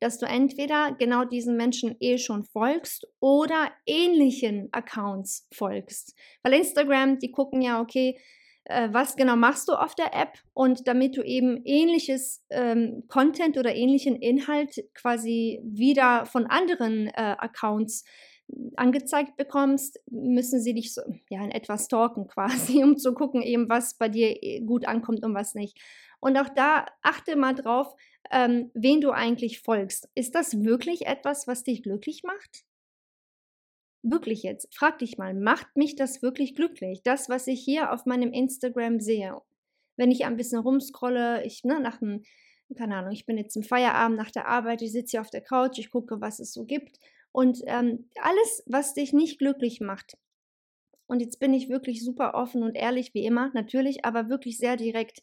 dass 0.00 0.18
du 0.18 0.26
entweder 0.26 0.94
genau 0.98 1.24
diesen 1.24 1.56
Menschen 1.56 1.96
eh 2.00 2.18
schon 2.18 2.44
folgst 2.44 3.06
oder 3.20 3.70
ähnlichen 3.86 4.68
Accounts 4.72 5.48
folgst. 5.52 6.14
Weil 6.42 6.54
Instagram, 6.54 7.18
die 7.18 7.30
gucken 7.30 7.62
ja, 7.62 7.80
okay, 7.80 8.18
äh, 8.64 8.88
was 8.92 9.16
genau 9.16 9.36
machst 9.36 9.68
du 9.68 9.74
auf 9.74 9.94
der 9.94 10.12
App 10.12 10.38
und 10.52 10.88
damit 10.88 11.16
du 11.16 11.22
eben 11.22 11.62
ähnliches 11.64 12.44
ähm, 12.50 13.04
Content 13.08 13.56
oder 13.58 13.74
ähnlichen 13.74 14.16
Inhalt 14.16 14.84
quasi 14.94 15.60
wieder 15.62 16.26
von 16.26 16.46
anderen 16.46 17.08
äh, 17.08 17.36
Accounts 17.38 18.04
angezeigt 18.76 19.36
bekommst, 19.36 20.00
müssen 20.10 20.60
sie 20.60 20.74
dich 20.74 20.94
so 20.94 21.02
ja 21.28 21.42
in 21.44 21.50
etwas 21.50 21.86
stalken 21.86 22.26
quasi, 22.28 22.82
um 22.82 22.96
zu 22.96 23.14
gucken 23.14 23.42
eben, 23.42 23.68
was 23.68 23.94
bei 23.94 24.08
dir 24.08 24.42
äh, 24.42 24.60
gut 24.60 24.86
ankommt 24.86 25.24
und 25.24 25.34
was 25.34 25.54
nicht. 25.54 25.78
Und 26.18 26.36
auch 26.38 26.48
da 26.48 26.86
achte 27.02 27.36
mal 27.36 27.54
drauf, 27.54 27.94
ähm, 28.30 28.70
wen 28.74 29.00
du 29.00 29.10
eigentlich 29.10 29.60
folgst. 29.60 30.08
Ist 30.14 30.34
das 30.34 30.64
wirklich 30.64 31.06
etwas, 31.06 31.46
was 31.46 31.64
dich 31.64 31.82
glücklich 31.82 32.22
macht? 32.22 32.64
Wirklich 34.02 34.42
jetzt, 34.42 34.74
frag 34.74 34.98
dich 34.98 35.18
mal, 35.18 35.34
macht 35.34 35.76
mich 35.76 35.96
das 35.96 36.22
wirklich 36.22 36.54
glücklich? 36.54 37.02
Das, 37.02 37.28
was 37.28 37.46
ich 37.46 37.62
hier 37.62 37.92
auf 37.92 38.06
meinem 38.06 38.32
Instagram 38.32 39.00
sehe. 39.00 39.40
Wenn 39.96 40.10
ich 40.10 40.24
ein 40.24 40.36
bisschen 40.36 40.60
rumscrolle, 40.60 41.44
ich 41.44 41.64
ne, 41.64 41.80
nach 41.80 42.00
einem 42.00 42.22
keine 42.74 42.96
Ahnung, 42.96 43.12
ich 43.12 43.26
bin 43.26 43.38
jetzt 43.38 43.56
im 43.56 43.62
Feierabend 43.62 44.18
nach 44.18 44.30
der 44.30 44.48
Arbeit, 44.48 44.82
ich 44.82 44.92
sitze 44.92 45.12
hier 45.12 45.20
auf 45.20 45.30
der 45.30 45.40
Couch, 45.40 45.78
ich 45.78 45.90
gucke, 45.90 46.20
was 46.20 46.40
es 46.40 46.52
so 46.52 46.64
gibt. 46.64 46.98
Und 47.30 47.62
ähm, 47.66 48.10
alles, 48.20 48.62
was 48.66 48.94
dich 48.94 49.12
nicht 49.12 49.38
glücklich 49.38 49.80
macht, 49.80 50.16
und 51.06 51.20
jetzt 51.20 51.38
bin 51.38 51.54
ich 51.54 51.68
wirklich 51.68 52.04
super 52.04 52.34
offen 52.34 52.62
und 52.62 52.74
ehrlich 52.74 53.14
wie 53.14 53.24
immer, 53.24 53.50
natürlich, 53.54 54.04
aber 54.04 54.28
wirklich 54.28 54.58
sehr 54.58 54.76
direkt. 54.76 55.20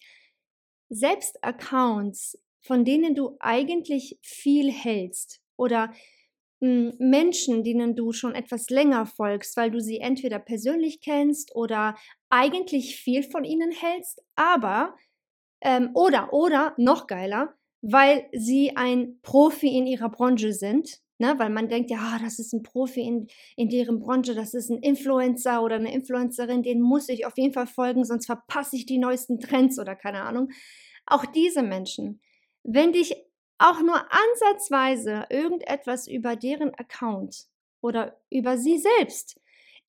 Selbst 0.89 1.43
Accounts, 1.43 2.39
von 2.63 2.85
denen 2.85 3.13
du 3.13 3.37
eigentlich 3.39 4.17
viel 4.23 4.71
hältst 4.71 5.41
oder 5.57 5.93
hm, 6.61 6.93
Menschen, 6.97 7.63
denen 7.63 7.95
du 7.95 8.11
schon 8.11 8.33
etwas 8.33 8.69
länger 8.69 9.05
folgst, 9.05 9.55
weil 9.55 9.69
du 9.69 9.79
sie 9.79 9.99
entweder 9.99 10.39
persönlich 10.39 11.01
kennst 11.01 11.55
oder 11.55 11.95
eigentlich 12.29 12.95
viel 12.95 13.21
von 13.21 13.43
ihnen 13.43 13.71
hältst, 13.71 14.23
aber 14.35 14.95
ähm, 15.61 15.91
oder 15.93 16.33
oder 16.33 16.73
noch 16.77 17.05
geiler, 17.05 17.53
weil 17.81 18.27
sie 18.33 18.75
ein 18.75 19.19
Profi 19.21 19.77
in 19.77 19.85
ihrer 19.85 20.09
Branche 20.09 20.53
sind 20.53 21.03
Ne? 21.23 21.35
Weil 21.37 21.51
man 21.51 21.69
denkt, 21.69 21.91
ja, 21.91 22.19
das 22.21 22.37
ist 22.37 22.53
ein 22.53 22.63
Profi 22.63 23.01
in, 23.01 23.27
in 23.55 23.69
deren 23.69 23.99
Branche, 23.99 24.33
das 24.33 24.53
ist 24.53 24.69
ein 24.69 24.79
Influencer 24.79 25.61
oder 25.63 25.75
eine 25.75 25.93
Influencerin, 25.93 26.63
den 26.63 26.81
muss 26.81 27.07
ich 27.07 27.25
auf 27.25 27.37
jeden 27.37 27.53
Fall 27.53 27.67
folgen, 27.67 28.03
sonst 28.03 28.25
verpasse 28.25 28.75
ich 28.75 28.85
die 28.85 28.97
neuesten 28.97 29.39
Trends 29.39 29.79
oder 29.79 29.95
keine 29.95 30.23
Ahnung. 30.23 30.49
Auch 31.05 31.25
diese 31.25 31.61
Menschen, 31.61 32.19
wenn 32.63 32.91
dich 32.93 33.15
auch 33.57 33.81
nur 33.81 34.01
ansatzweise 34.11 35.25
irgendetwas 35.29 36.07
über 36.07 36.35
deren 36.35 36.73
Account 36.75 37.47
oder 37.81 38.19
über 38.29 38.57
sie 38.57 38.77
selbst 38.77 39.39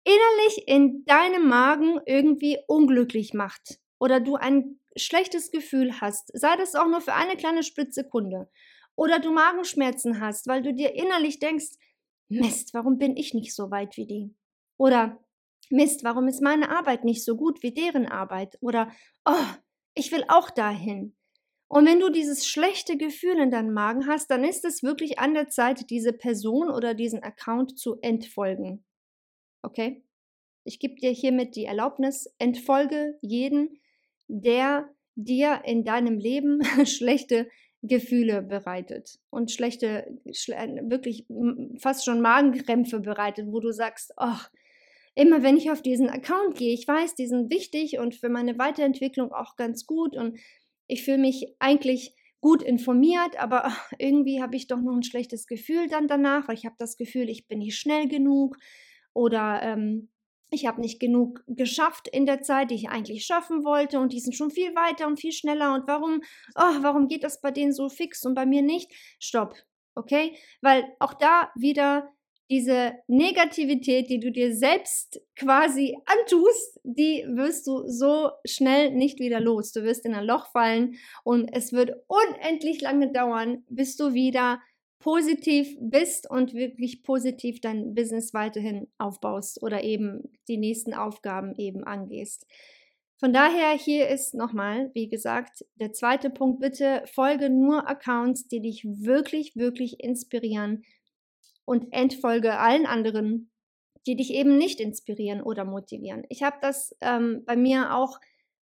innerlich 0.05 0.69
in 0.69 1.05
deinem 1.07 1.49
Magen 1.49 1.99
irgendwie 2.05 2.59
unglücklich 2.69 3.33
macht 3.33 3.81
oder 3.99 4.21
du 4.21 4.37
ein 4.37 4.79
schlechtes 4.97 5.51
Gefühl 5.51 6.01
hast, 6.01 6.31
sei 6.39 6.57
das 6.57 6.75
auch 6.75 6.87
nur 6.87 7.01
für 7.01 7.15
eine 7.15 7.37
kleine 7.37 7.63
Splitsekunde 7.63 8.49
oder 8.97 9.19
du 9.19 9.33
Magenschmerzen 9.33 10.21
hast, 10.21 10.47
weil 10.47 10.63
du 10.63 10.75
dir 10.75 10.95
innerlich 10.95 11.39
denkst, 11.39 11.77
Mist, 12.29 12.75
warum 12.75 12.99
bin 12.99 13.17
ich 13.17 13.35
nicht 13.35 13.55
so 13.55 13.71
weit 13.71 13.97
wie 13.97 14.07
die? 14.07 14.35
Oder 14.77 15.21
Mist, 15.71 16.05
warum 16.05 16.29
ist 16.29 16.43
meine 16.43 16.71
Arbeit 16.71 17.05
nicht 17.05 17.25
so 17.25 17.37
gut 17.37 17.63
wie 17.63 17.73
deren 17.73 18.07
Arbeit? 18.07 18.57
Oder 18.61 18.93
oh, 19.25 19.47
ich 19.95 20.13
will 20.13 20.25
auch 20.29 20.51
dahin. 20.51 21.17
Und 21.75 21.87
wenn 21.87 21.99
du 21.99 22.09
dieses 22.09 22.47
schlechte 22.47 22.97
Gefühl 22.97 23.37
in 23.37 23.51
deinem 23.51 23.75
Magen 23.75 24.07
hast, 24.07 24.31
dann 24.31 24.45
ist 24.45 24.65
es 24.65 24.85
wirklich 24.85 25.19
an 25.19 25.35
der 25.35 25.49
Zeit, 25.49 25.91
diese 25.91 26.13
Person 26.13 26.71
oder 26.71 26.95
diesen 26.95 27.25
Account 27.25 27.77
zu 27.77 27.97
entfolgen. 28.01 28.85
Okay? 29.61 30.05
Ich 30.63 30.79
gebe 30.79 30.95
dir 30.95 31.11
hiermit 31.11 31.57
die 31.57 31.65
Erlaubnis, 31.65 32.33
entfolge 32.39 33.19
jeden, 33.23 33.81
der 34.29 34.89
dir 35.17 35.63
in 35.65 35.85
deinem 35.85 36.17
Leben 36.17 36.63
schlechte 36.87 37.49
Gefühle 37.83 38.41
bereitet 38.41 39.19
und 39.31 39.51
schlechte, 39.51 40.17
schle 40.31 40.81
wirklich 40.85 41.27
fast 41.81 42.05
schon 42.05 42.21
Magenkrämpfe 42.21 43.01
bereitet, 43.01 43.49
wo 43.49 43.59
du 43.59 43.73
sagst, 43.73 44.13
ach, 44.17 44.49
immer 45.17 45.43
wenn 45.43 45.57
ich 45.57 45.73
auf 45.73 45.83
diesen 45.83 46.09
Account 46.09 46.57
gehe, 46.57 46.73
ich 46.73 46.87
weiß, 46.87 47.17
die 47.17 47.27
sind 47.27 47.51
wichtig 47.51 47.99
und 47.99 48.15
für 48.15 48.29
meine 48.29 48.61
Weiterentwicklung 48.61 49.33
auch 49.33 49.57
ganz 49.57 49.87
gut 49.87 50.17
und 50.17 50.39
ich 50.87 51.05
fühle 51.05 51.19
mich 51.19 51.55
eigentlich 51.59 52.15
gut 52.41 52.63
informiert, 52.63 53.39
aber 53.39 53.73
irgendwie 53.99 54.43
habe 54.43 54.57
ich 54.57 54.67
doch 54.67 54.81
noch 54.81 54.95
ein 54.95 55.03
schlechtes 55.03 55.47
Gefühl 55.47 55.89
dann 55.89 56.09
danach, 56.09 56.49
weil 56.49 56.57
ich 56.57 56.67
habe 56.67 56.77
das 56.79 56.97
Gefühl, 56.97 57.31
ich 57.31 57.49
bin 57.49 57.61
nicht 57.61 57.79
schnell 57.79 58.09
genug 58.09 58.57
oder 59.15 59.63
ähm, 59.63 60.11
ich 60.51 60.67
habe 60.67 60.81
nicht 60.81 61.01
genug 61.01 61.43
geschafft 61.47 62.07
in 62.09 62.27
der 62.27 62.43
Zeit, 62.43 62.71
die 62.71 62.75
ich 62.75 62.89
eigentlich 62.89 63.25
schaffen 63.25 63.65
wollte 63.65 63.99
und 63.99 64.13
die 64.13 64.21
sind 64.21 64.35
schon 64.35 64.51
viel 64.51 64.75
weiter 64.75 65.07
und 65.07 65.19
viel 65.19 65.33
schneller 65.33 65.75
und 65.75 65.89
warum, 65.89 66.21
oh, 66.55 66.83
warum 66.83 67.09
geht 67.09 67.25
das 67.25 67.41
bei 67.41 67.51
denen 67.51 67.73
so 67.73 67.89
fix 67.89 68.25
und 68.25 68.35
bei 68.35 68.47
mir 68.47 68.63
nicht? 68.63 68.93
Stopp, 69.19 69.55
okay? 69.95 70.37
Weil 70.61 70.85
auch 71.01 71.15
da 71.15 71.51
wieder 71.57 72.13
diese 72.51 72.93
Negativität, 73.07 74.11
die 74.11 74.21
du 74.21 74.31
dir 74.31 74.55
selbst 74.55 75.21
quasi 75.35 75.97
antust, 76.05 76.79
die 76.83 77.25
wirst 77.29 77.67
du 77.67 77.89
so 77.89 78.31
schnell 78.45 78.91
nicht 78.91 79.19
wieder 79.19 79.41
los. 79.41 79.73
Du 79.73 79.83
wirst 79.83 80.05
in 80.05 80.15
ein 80.15 80.27
Loch 80.27 80.51
fallen 80.53 80.97
und 81.23 81.49
es 81.53 81.73
wird 81.73 81.93
unendlich 82.07 82.81
lange 82.83 83.11
dauern, 83.13 83.65
bis 83.69 83.97
du 83.97 84.13
wieder 84.13 84.61
positiv 84.99 85.77
bist 85.81 86.31
und 86.31 86.55
wirklich 86.55 87.03
positiv 87.03 87.61
dein 87.61 87.95
Business 87.95 88.33
weiterhin 88.33 88.89
aufbaust 88.99 89.63
oder 89.63 89.83
eben 89.83 90.33
die 90.49 90.57
nächsten 90.57 90.95
Aufgaben 90.95 91.55
eben 91.57 91.85
angehst. 91.85 92.47
Von 93.19 93.33
daher 93.33 93.73
hier 93.73 94.09
ist 94.09 94.35
nochmal, 94.35 94.91
wie 94.95 95.09
gesagt, 95.09 95.65
der 95.77 95.93
zweite 95.93 96.31
Punkt, 96.31 96.61
bitte 96.61 97.05
folge 97.07 97.49
nur 97.49 97.89
Accounts, 97.89 98.49
die 98.49 98.61
dich 98.61 98.85
wirklich, 98.85 99.57
wirklich 99.57 100.01
inspirieren 100.01 100.85
und 101.65 101.93
entfolge 101.93 102.59
allen 102.59 102.87
anderen, 102.87 103.51
die 104.07 104.17
dich 104.17 104.33
eben 104.33 104.59
nicht 104.59 104.81
inspirieren 104.81 105.43
oder 105.43 105.65
motivieren. 105.65 106.25
Ich 106.29 106.43
habe 106.43 106.57
das 106.61 106.95
ähm, 107.01 107.43
bei 107.47 107.57
mir 107.57 107.95
auch 107.95 108.21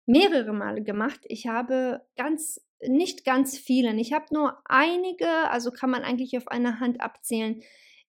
mehrere 0.07 0.53
Male 0.53 0.83
gemacht. 0.83 1.21
Ich 1.29 1.47
habe 1.47 2.03
ganz 2.17 2.61
nicht 2.87 3.25
ganz 3.25 3.59
vielen. 3.59 3.99
Ich 3.99 4.13
habe 4.13 4.27
nur 4.33 4.59
einige, 4.65 5.29
also 5.51 5.71
kann 5.71 5.91
man 5.91 6.03
eigentlich 6.03 6.37
auf 6.37 6.49
einer 6.49 6.81
Hand 6.81 7.01
abzählen. 7.01 7.63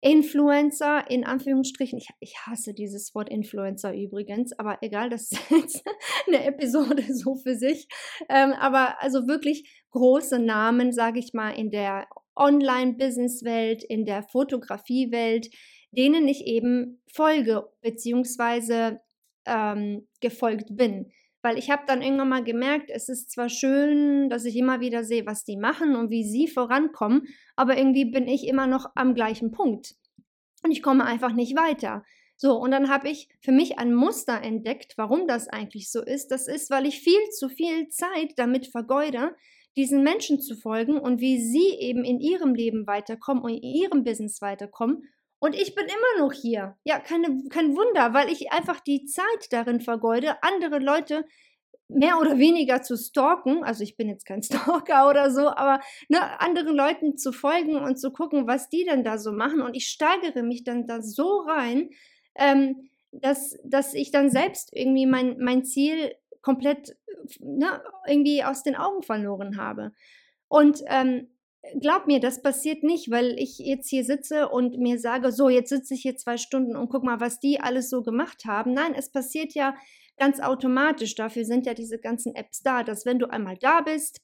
Influencer 0.01 1.11
in 1.11 1.25
Anführungsstrichen. 1.25 1.99
Ich, 1.99 2.09
ich 2.21 2.37
hasse 2.47 2.73
dieses 2.73 3.15
Wort 3.15 3.29
Influencer 3.29 3.93
übrigens, 3.95 4.57
aber 4.57 4.79
egal, 4.81 5.11
das 5.11 5.33
ist 5.33 5.51
jetzt 5.51 5.85
eine 6.29 6.45
Episode 6.45 7.03
so 7.13 7.35
für 7.35 7.57
sich. 7.57 7.89
Ähm, 8.29 8.53
aber 8.53 9.03
also 9.03 9.27
wirklich 9.27 9.85
große 9.91 10.39
Namen, 10.39 10.93
sage 10.93 11.19
ich 11.19 11.33
mal, 11.33 11.51
in 11.51 11.71
der 11.71 12.07
Online-Business-Welt, 12.39 13.85
in 13.85 14.05
der 14.05 14.23
Fotografie-Welt, 14.23 15.51
denen 15.91 16.29
ich 16.29 16.47
eben 16.47 17.03
folge 17.13 17.65
bzw. 17.83 18.97
ähm, 19.47 20.09
gefolgt 20.21 20.77
bin. 20.77 21.11
Weil 21.43 21.57
ich 21.57 21.71
habe 21.71 21.85
dann 21.87 22.03
irgendwann 22.03 22.29
mal 22.29 22.45
gemerkt, 22.45 22.91
es 22.91 23.09
ist 23.09 23.31
zwar 23.31 23.49
schön, 23.49 24.29
dass 24.29 24.45
ich 24.45 24.57
immer 24.57 24.81
wieder 24.81 25.05
sehe, 25.05 25.25
was 25.25 25.45
die 25.45 25.57
machen 25.57 25.95
und 25.95 26.11
wie 26.11 26.25
sie 26.25 26.49
vorankommen, 26.49 27.23
aber 27.55 27.79
irgendwie 27.79 28.07
bin 28.07 28.27
ich 28.27 28.47
immer 28.47 28.67
noch 28.67 28.87
am 28.97 29.15
gleichen 29.15 29.53
Punkt. 29.53 29.95
Und 30.65 30.73
ich 30.73 30.83
komme 30.83 31.05
einfach 31.05 31.33
nicht 31.33 31.57
weiter. 31.57 32.05
So, 32.37 32.57
und 32.57 32.71
dann 32.71 32.89
habe 32.89 33.09
ich 33.09 33.29
für 33.41 33.53
mich 33.53 33.79
ein 33.79 33.95
Muster 33.95 34.43
entdeckt, 34.43 34.95
warum 34.97 35.27
das 35.27 35.49
eigentlich 35.49 35.91
so 35.91 36.03
ist. 36.03 36.29
Das 36.29 36.47
ist, 36.47 36.71
weil 36.71 36.87
ich 36.87 37.01
viel 37.01 37.29
zu 37.31 37.49
viel 37.49 37.89
Zeit 37.89 38.33
damit 38.37 38.67
vergeude, 38.67 39.35
diesen 39.77 40.03
Menschen 40.03 40.41
zu 40.41 40.57
folgen 40.57 40.99
und 40.99 41.21
wie 41.21 41.41
sie 41.41 41.77
eben 41.79 42.05
in 42.05 42.21
ihrem 42.21 42.55
Leben 42.55 42.87
weiterkommen 42.87 43.43
und 43.43 43.51
in 43.51 43.63
ihrem 43.63 44.05
Business 44.05 44.41
weiterkommen 44.41 45.03
und 45.41 45.55
ich 45.55 45.75
bin 45.75 45.87
immer 45.87 46.25
noch 46.25 46.33
hier. 46.33 46.77
Ja, 46.85 46.99
keine, 46.99 47.45
kein 47.49 47.77
Wunder, 47.77 48.13
weil 48.13 48.29
ich 48.29 48.51
einfach 48.51 48.81
die 48.81 49.05
Zeit 49.05 49.53
darin 49.53 49.81
vergeude, 49.81 50.43
andere 50.43 50.79
Leute 50.79 51.25
mehr 51.89 52.19
oder 52.19 52.39
weniger 52.39 52.83
zu 52.83 52.97
stalken. 52.97 53.63
Also 53.63 53.83
ich 53.85 53.97
bin 53.97 54.09
jetzt 54.09 54.27
kein 54.27 54.43
Stalker 54.43 55.09
oder 55.09 55.31
so, 55.31 55.49
aber 55.49 55.81
ne, 56.09 56.41
anderen 56.41 56.77
Leuten 56.77 57.17
zu 57.17 57.33
folgen 57.33 57.77
und 57.77 57.99
zu 57.99 58.11
gucken, 58.11 58.47
was 58.47 58.69
die 58.69 58.85
denn 58.85 59.05
da 59.05 59.17
so 59.17 59.33
machen. 59.33 59.63
Und 59.63 59.77
ich 59.77 59.87
steigere 59.89 60.43
mich 60.43 60.65
dann 60.65 60.87
da 60.87 61.03
so 61.03 61.41
rein, 61.47 61.91
ähm, 62.35 62.91
dass, 63.13 63.57
dass 63.65 63.95
ich 63.95 64.11
dann 64.11 64.31
selbst 64.31 64.71
irgendwie 64.73 65.07
mein, 65.07 65.39
mein 65.39 65.65
Ziel 65.65 66.15
komplett 66.43 66.97
ne, 67.41 67.83
irgendwie 68.07 68.45
aus 68.45 68.63
den 68.63 68.77
Augen 68.77 69.03
verloren 69.03 69.57
habe. 69.57 69.93
Und 70.49 70.83
ähm, 70.87 71.29
glaub 71.81 72.07
mir, 72.07 72.21
das 72.21 72.43
passiert 72.43 72.83
nicht, 72.83 73.11
weil 73.11 73.39
ich 73.39 73.59
jetzt 73.59 73.89
hier 73.89 74.05
sitze 74.05 74.49
und 74.49 74.79
mir 74.79 74.99
sage, 74.99 75.33
so, 75.33 75.49
jetzt 75.49 75.71
sitze 75.71 75.95
ich 75.95 76.03
hier 76.03 76.17
zwei 76.17 76.37
Stunden 76.37 76.77
und 76.77 76.89
guck 76.89 77.05
mal, 77.05 77.21
was 77.21 77.41
die 77.41 77.61
alles 77.61 77.91
so 77.91 78.03
gemacht 78.03 78.45
haben. 78.47 78.73
Nein, 78.73 78.95
es 78.95 79.11
passiert 79.11 79.55
ja 79.55 79.75
ganz 80.17 80.41
automatisch. 80.41 81.15
Dafür 81.15 81.45
sind 81.45 81.67
ja 81.67 81.75
diese 81.75 81.99
ganzen 81.99 82.35
Apps 82.35 82.63
da, 82.63 82.83
dass 82.83 83.07
wenn 83.07 83.19
du 83.19 83.27
einmal 83.31 83.57
da 83.57 83.81
bist, 83.81 84.21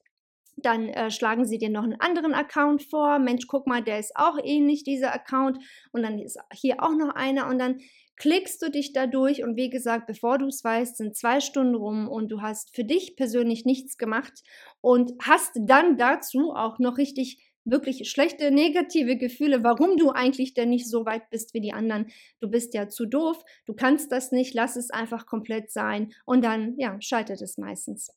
dann 0.56 0.88
äh, 0.88 1.10
schlagen 1.10 1.44
sie 1.44 1.58
dir 1.58 1.70
noch 1.70 1.82
einen 1.82 2.00
anderen 2.00 2.32
Account 2.32 2.84
vor. 2.84 3.18
Mensch, 3.18 3.46
guck 3.48 3.66
mal, 3.66 3.82
der 3.82 3.98
ist 3.98 4.16
auch 4.16 4.38
ähnlich, 4.42 4.84
dieser 4.84 5.12
Account. 5.12 5.58
Und 5.92 6.02
dann 6.02 6.18
ist 6.18 6.38
hier 6.52 6.82
auch 6.82 6.94
noch 6.94 7.14
einer. 7.14 7.48
Und 7.48 7.58
dann 7.58 7.80
klickst 8.16 8.62
du 8.62 8.70
dich 8.70 8.92
da 8.92 9.06
durch. 9.06 9.42
Und 9.42 9.56
wie 9.56 9.70
gesagt, 9.70 10.06
bevor 10.06 10.38
du 10.38 10.46
es 10.46 10.62
weißt, 10.62 10.96
sind 10.96 11.16
zwei 11.16 11.40
Stunden 11.40 11.74
rum 11.74 12.08
und 12.08 12.28
du 12.28 12.42
hast 12.42 12.74
für 12.74 12.84
dich 12.84 13.16
persönlich 13.16 13.64
nichts 13.64 13.98
gemacht 13.98 14.42
und 14.80 15.12
hast 15.20 15.52
dann 15.54 15.96
dazu 15.96 16.52
auch 16.52 16.78
noch 16.78 16.98
richtig 16.98 17.50
wirklich 17.64 18.10
schlechte 18.10 18.50
negative 18.50 19.16
Gefühle, 19.16 19.64
warum 19.64 19.96
du 19.96 20.10
eigentlich 20.10 20.54
denn 20.54 20.68
nicht 20.68 20.88
so 20.88 21.06
weit 21.06 21.30
bist 21.30 21.54
wie 21.54 21.60
die 21.60 21.72
anderen. 21.72 22.08
Du 22.40 22.48
bist 22.48 22.74
ja 22.74 22.88
zu 22.88 23.06
doof, 23.06 23.42
du 23.66 23.74
kannst 23.74 24.12
das 24.12 24.32
nicht, 24.32 24.54
lass 24.54 24.76
es 24.76 24.90
einfach 24.90 25.26
komplett 25.26 25.70
sein 25.70 26.12
und 26.26 26.44
dann 26.44 26.74
ja, 26.78 27.00
scheitert 27.00 27.40
es 27.40 27.56
meistens. 27.56 28.10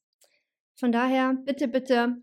Von 0.75 0.91
daher 0.91 1.35
bitte 1.45 1.67
bitte 1.67 2.17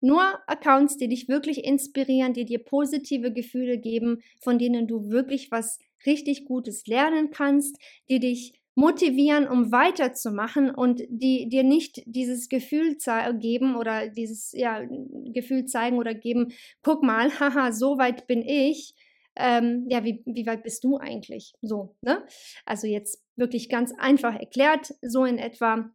nur 0.00 0.22
Accounts, 0.46 0.96
die 0.96 1.08
dich 1.08 1.28
wirklich 1.28 1.64
inspirieren, 1.64 2.32
die 2.32 2.44
dir 2.44 2.62
positive 2.62 3.32
Gefühle 3.32 3.78
geben, 3.78 4.22
von 4.40 4.58
denen 4.58 4.86
du 4.86 5.10
wirklich 5.10 5.50
was 5.50 5.78
richtig 6.06 6.44
Gutes 6.44 6.86
lernen 6.86 7.30
kannst, 7.30 7.76
die 8.08 8.20
dich 8.20 8.58
motivieren, 8.78 9.48
um 9.48 9.72
weiterzumachen 9.72 10.70
und 10.70 11.02
die 11.08 11.48
dir 11.48 11.64
nicht 11.64 12.00
dieses 12.06 12.48
Gefühl 12.48 12.96
geben 13.40 13.74
oder 13.74 14.08
dieses 14.08 14.52
ja, 14.52 14.86
Gefühl 15.34 15.64
zeigen 15.64 15.98
oder 15.98 16.14
geben, 16.14 16.52
guck 16.82 17.02
mal, 17.02 17.28
haha, 17.40 17.72
so 17.72 17.98
weit 17.98 18.28
bin 18.28 18.42
ich. 18.42 18.94
Ähm, 19.34 19.86
ja, 19.88 20.04
wie, 20.04 20.22
wie 20.26 20.46
weit 20.46 20.62
bist 20.62 20.84
du 20.84 20.96
eigentlich? 20.96 21.54
So, 21.60 21.96
ne? 22.02 22.24
Also 22.66 22.86
jetzt 22.86 23.24
wirklich 23.34 23.68
ganz 23.68 23.92
einfach 23.98 24.34
erklärt, 24.34 24.94
so 25.02 25.24
in 25.24 25.38
etwa 25.38 25.90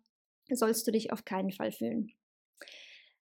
sollst 0.49 0.85
du 0.85 0.91
dich 0.91 1.13
auf 1.13 1.23
keinen 1.23 1.51
Fall 1.51 1.71
fühlen. 1.71 2.11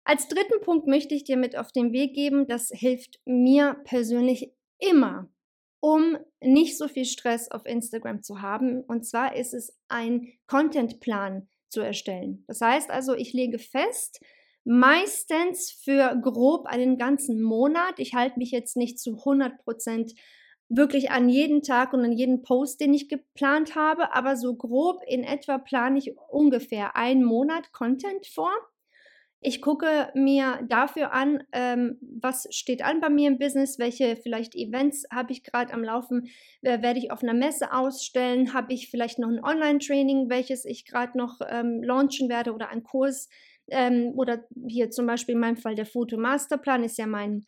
Als 0.03 0.27
dritten 0.27 0.61
Punkt 0.61 0.87
möchte 0.87 1.15
ich 1.15 1.23
dir 1.23 1.37
mit 1.37 1.57
auf 1.57 1.71
den 1.71 1.91
Weg 1.91 2.13
geben, 2.13 2.47
das 2.47 2.71
hilft 2.71 3.19
mir 3.25 3.81
persönlich 3.83 4.51
immer, 4.77 5.27
um 5.79 6.17
nicht 6.41 6.77
so 6.77 6.87
viel 6.87 7.05
Stress 7.05 7.49
auf 7.49 7.65
Instagram 7.65 8.21
zu 8.21 8.41
haben. 8.41 8.81
Und 8.81 9.05
zwar 9.05 9.35
ist 9.35 9.53
es 9.53 9.77
ein 9.87 10.27
Contentplan 10.47 11.47
zu 11.69 11.81
erstellen. 11.81 12.43
Das 12.47 12.61
heißt 12.61 12.89
also, 12.89 13.13
ich 13.13 13.33
lege 13.33 13.59
fest, 13.59 14.19
meistens 14.63 15.71
für 15.71 16.19
grob 16.21 16.65
einen 16.65 16.97
ganzen 16.97 17.41
Monat. 17.41 17.95
Ich 17.97 18.13
halte 18.13 18.39
mich 18.39 18.51
jetzt 18.51 18.75
nicht 18.75 18.99
zu 18.99 19.17
100 19.17 19.57
Prozent 19.63 20.13
wirklich 20.69 21.09
an 21.09 21.29
jeden 21.29 21.63
Tag 21.63 21.93
und 21.93 22.01
an 22.01 22.11
jeden 22.11 22.43
Post, 22.43 22.79
den 22.79 22.93
ich 22.93 23.09
geplant 23.09 23.75
habe, 23.75 24.13
aber 24.13 24.35
so 24.35 24.55
grob 24.55 25.01
in 25.07 25.23
etwa 25.23 25.57
plane 25.57 25.97
ich 25.97 26.15
ungefähr 26.29 26.95
einen 26.95 27.23
Monat 27.23 27.71
Content 27.71 28.27
vor. 28.27 28.51
Ich 29.41 29.61
gucke 29.61 30.11
mir 30.15 30.59
dafür 30.67 31.13
an, 31.13 31.43
ähm, 31.53 31.97
was 32.01 32.47
steht 32.51 32.83
an 32.83 32.99
bei 32.99 33.09
mir 33.09 33.29
im 33.29 33.37
Business, 33.37 33.79
welche 33.79 34.17
vielleicht 34.17 34.53
Events 34.53 35.05
habe 35.11 35.31
ich 35.31 35.43
gerade 35.43 35.73
am 35.73 35.81
Laufen, 35.81 36.27
äh, 36.61 36.81
werde 36.81 36.99
ich 36.99 37.11
auf 37.11 37.23
einer 37.23 37.33
Messe 37.33 37.71
ausstellen, 37.71 38.53
habe 38.53 38.73
ich 38.73 38.89
vielleicht 38.89 39.17
noch 39.17 39.29
ein 39.29 39.43
Online-Training, 39.43 40.29
welches 40.29 40.65
ich 40.65 40.85
gerade 40.85 41.17
noch 41.17 41.39
ähm, 41.47 41.81
launchen 41.81 42.27
werde 42.27 42.53
oder 42.53 42.69
einen 42.69 42.83
Kurs 42.83 43.29
ähm, 43.69 44.11
oder 44.15 44.43
hier 44.67 44.89
zum 44.91 45.07
Beispiel 45.07 45.35
in 45.35 45.41
meinem 45.41 45.57
Fall 45.57 45.75
der 45.75 45.85
Fotomasterplan 45.85 46.83
ist 46.83 46.97
ja 46.97 47.07
mein 47.07 47.45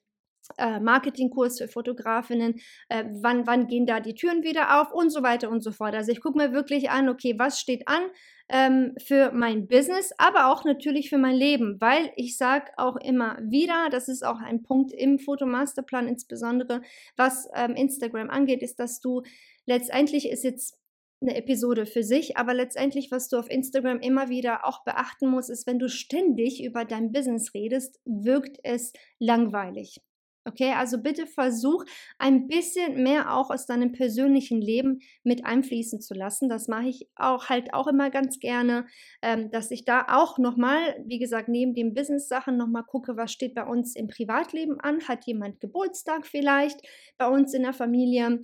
Marketingkurs 0.80 1.60
für 1.60 1.68
Fotografinnen, 1.68 2.60
äh, 2.90 3.06
wann, 3.22 3.48
wann 3.48 3.68
gehen 3.68 3.86
da 3.86 4.00
die 4.00 4.14
Türen 4.14 4.44
wieder 4.44 4.82
auf 4.82 4.92
und 4.92 5.10
so 5.10 5.24
weiter 5.24 5.50
und 5.50 5.64
so 5.64 5.72
fort. 5.72 5.96
Also 5.96 6.12
ich 6.12 6.22
gucke 6.22 6.38
mir 6.38 6.54
wirklich 6.54 6.90
an, 6.90 7.10
okay, 7.10 7.36
was 7.38 7.60
steht 7.60 7.88
an 7.88 8.02
ähm, 8.50 8.94
für 8.98 9.32
mein 9.32 9.68
Business, 9.68 10.12
aber 10.18 10.52
auch 10.52 10.66
natürlich 10.66 11.10
für 11.10 11.18
mein 11.18 11.36
Leben, 11.36 11.80
weil 11.80 12.12
ich 12.16 12.38
sage 12.38 12.72
auch 12.78 12.98
immer 12.98 13.38
wieder, 13.42 13.90
das 13.90 14.10
ist 14.10 14.24
auch 14.24 14.40
ein 14.40 14.64
Punkt 14.64 14.92
im 14.94 15.20
Fotomasterplan 15.20 16.08
insbesondere, 16.08 16.82
was 17.16 17.48
ähm, 17.56 17.76
Instagram 17.76 18.30
angeht, 18.30 18.62
ist, 18.62 18.80
dass 18.80 19.00
du 19.00 19.22
letztendlich 19.66 20.30
ist 20.30 20.44
jetzt 20.44 20.78
eine 21.22 21.36
Episode 21.36 21.86
für 21.86 22.04
sich, 22.04 22.36
aber 22.36 22.54
letztendlich, 22.54 23.12
was 23.12 23.30
du 23.30 23.38
auf 23.38 23.50
Instagram 23.50 24.00
immer 24.00 24.30
wieder 24.30 24.66
auch 24.66 24.84
beachten 24.84 25.30
musst, 25.30 25.52
ist, 25.52 25.68
wenn 25.68 25.78
du 25.78 25.88
ständig 25.88 26.64
über 26.64 26.84
dein 26.84 27.12
Business 27.12 27.54
redest, 27.54 28.00
wirkt 28.06 28.58
es 28.64 28.92
langweilig. 29.20 30.02
Okay, 30.44 30.74
also 30.74 30.98
bitte 30.98 31.28
versuch 31.28 31.86
ein 32.18 32.48
bisschen 32.48 33.04
mehr 33.04 33.36
auch 33.36 33.52
aus 33.52 33.68
deinem 33.68 33.92
persönlichen 33.92 34.60
Leben 34.60 35.02
mit 35.24 35.46
einfließen 35.46 36.02
zu 36.02 36.16
lassen. 36.16 36.50
Das 36.50 36.68
mache 36.68 36.88
ich 36.88 37.08
auch 37.16 37.50
halt 37.50 37.76
auch 37.76 37.86
immer 37.86 38.10
ganz 38.10 38.40
gerne, 38.40 38.88
ähm, 39.22 39.52
dass 39.52 39.70
ich 39.70 39.86
da 39.86 40.08
auch 40.10 40.40
nochmal, 40.40 40.80
wie 41.06 41.20
gesagt, 41.20 41.48
neben 41.48 41.76
den 41.76 41.94
Business-Sachen 41.94 42.58
nochmal 42.58 42.84
gucke, 42.84 43.18
was 43.18 43.32
steht 43.32 43.54
bei 43.54 43.64
uns 43.64 43.96
im 43.96 44.08
Privatleben 44.08 44.80
an. 44.80 45.08
Hat 45.08 45.26
jemand 45.26 45.60
Geburtstag 45.60 46.26
vielleicht 46.26 46.82
bei 47.20 47.28
uns 47.28 47.54
in 47.54 47.62
der 47.62 47.74
Familie? 47.74 48.44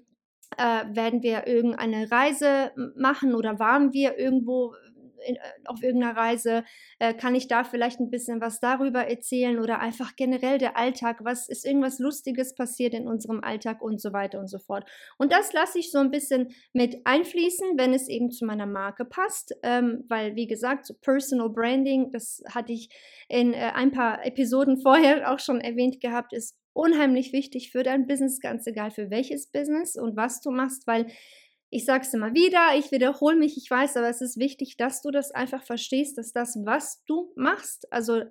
Äh, 0.58 0.86
werden 0.96 1.24
wir 1.24 1.48
irgendeine 1.48 2.10
Reise 2.10 2.72
machen 2.96 3.36
oder 3.36 3.60
waren 3.60 3.92
wir 3.92 4.18
irgendwo 4.18 4.74
in, 5.28 5.36
äh, 5.36 5.40
auf 5.66 5.84
irgendeiner 5.84 6.16
Reise, 6.16 6.64
äh, 7.00 7.14
kann 7.14 7.36
ich 7.36 7.48
da 7.48 7.64
vielleicht 7.64 8.00
ein 8.00 8.10
bisschen 8.10 8.42
was 8.42 8.60
darüber 8.60 9.08
erzählen 9.08 9.60
oder 9.60 9.80
einfach 9.80 10.16
generell 10.16 10.58
der 10.58 10.78
Alltag, 10.78 11.20
was 11.24 11.50
ist 11.50 11.66
irgendwas 11.66 12.00
Lustiges 12.00 12.56
passiert 12.56 12.94
in 12.94 13.08
unserem 13.08 13.44
Alltag 13.44 13.82
und 13.82 14.02
so 14.02 14.14
weiter 14.14 14.40
und 14.40 14.48
so 14.48 14.60
fort. 14.60 14.90
Und 15.18 15.32
das 15.32 15.54
lasse 15.54 15.80
ich 15.80 15.92
so 15.92 16.00
ein 16.00 16.12
bisschen 16.12 16.50
mit 16.74 17.06
einfließen, 17.06 17.78
wenn 17.78 17.94
es 17.94 18.08
eben 18.08 18.32
zu 18.32 18.46
meiner 18.46 18.66
Marke 18.66 19.06
passt, 19.06 19.56
ähm, 19.64 20.06
weil 20.08 20.36
wie 20.36 20.48
gesagt, 20.48 20.86
so 20.86 20.94
Personal 20.94 21.50
Branding, 21.50 22.12
das 22.12 22.44
hatte 22.50 22.74
ich 22.74 22.90
in 23.28 23.54
äh, 23.54 23.72
ein 23.74 23.92
paar 23.92 24.26
Episoden 24.26 24.78
vorher 24.82 25.32
auch 25.32 25.40
schon 25.40 25.62
erwähnt 25.62 26.00
gehabt, 26.02 26.34
ist 26.34 26.56
unheimlich 26.78 27.34
wichtig 27.34 27.72
für 27.72 27.84
dein 27.84 28.06
Business, 28.06 28.40
ganz 28.40 28.68
egal 28.68 28.92
für 28.92 29.10
welches 29.10 29.48
Business 29.48 29.96
und 29.98 30.16
was 30.16 30.42
du 30.42 30.52
machst, 30.52 30.86
weil 30.86 31.08
ich 31.70 31.86
sage 31.86 32.06
es 32.06 32.14
immer 32.14 32.34
wieder, 32.34 32.78
ich 32.78 32.92
wiederhole 32.92 33.36
mich, 33.36 33.58
ich 33.58 33.70
weiß, 33.70 33.98
aber 33.98 34.10
es 34.10 34.22
ist 34.22 34.38
wichtig, 34.38 34.78
dass 34.78 35.02
du 35.02 35.12
das 35.12 35.32
einfach 35.32 35.64
verstehst, 35.64 36.18
dass 36.18 36.32
das, 36.32 36.58
was 36.64 37.04
du 37.06 37.34
machst, 37.36 37.92
also 37.92 38.24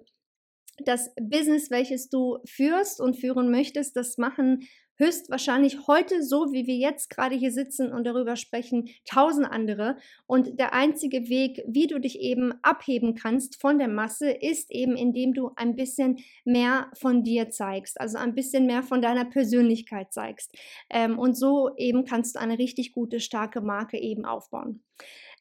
das 0.79 1.11
Business, 1.21 1.71
welches 1.71 2.09
du 2.09 2.39
führst 2.47 3.01
und 3.01 3.17
führen 3.17 3.51
möchtest, 3.51 3.97
das 3.97 4.19
machen 4.19 4.67
höchstwahrscheinlich 4.97 5.87
heute, 5.87 6.23
so 6.23 6.53
wie 6.53 6.67
wir 6.67 6.77
jetzt 6.77 7.11
gerade 7.11 7.35
hier 7.35 7.53
sitzen 7.53 7.93
und 7.93 8.05
darüber 8.05 8.37
sprechen, 8.37 8.89
tausend 9.05 9.47
andere. 9.47 9.97
Und 10.27 10.59
der 10.59 10.73
einzige 10.73 11.29
Weg, 11.29 11.63
wie 11.67 11.87
du 11.87 11.99
dich 11.99 12.21
eben 12.21 12.55
abheben 12.63 13.15
kannst 13.15 13.61
von 13.61 13.79
der 13.79 13.89
Masse, 13.89 14.31
ist 14.31 14.71
eben, 14.71 14.97
indem 14.97 15.35
du 15.35 15.53
ein 15.57 15.77
bisschen 15.77 16.19
mehr 16.45 16.91
von 16.95 17.23
dir 17.23 17.51
zeigst, 17.51 18.01
also 18.01 18.19
ein 18.19 18.35
bisschen 18.35 18.67
mehr 18.67 18.83
von 18.83 19.03
deiner 19.03 19.25
Persönlichkeit 19.25 20.13
zeigst. 20.13 20.55
Ähm, 20.91 21.19
und 21.19 21.37
so 21.37 21.71
eben 21.77 22.05
kannst 22.05 22.37
du 22.37 22.41
eine 22.41 22.59
richtig 22.59 22.93
gute, 22.93 23.21
starke 23.21 23.61
Marke 23.61 23.99
eben 23.99 24.25
aufbauen. 24.25 24.83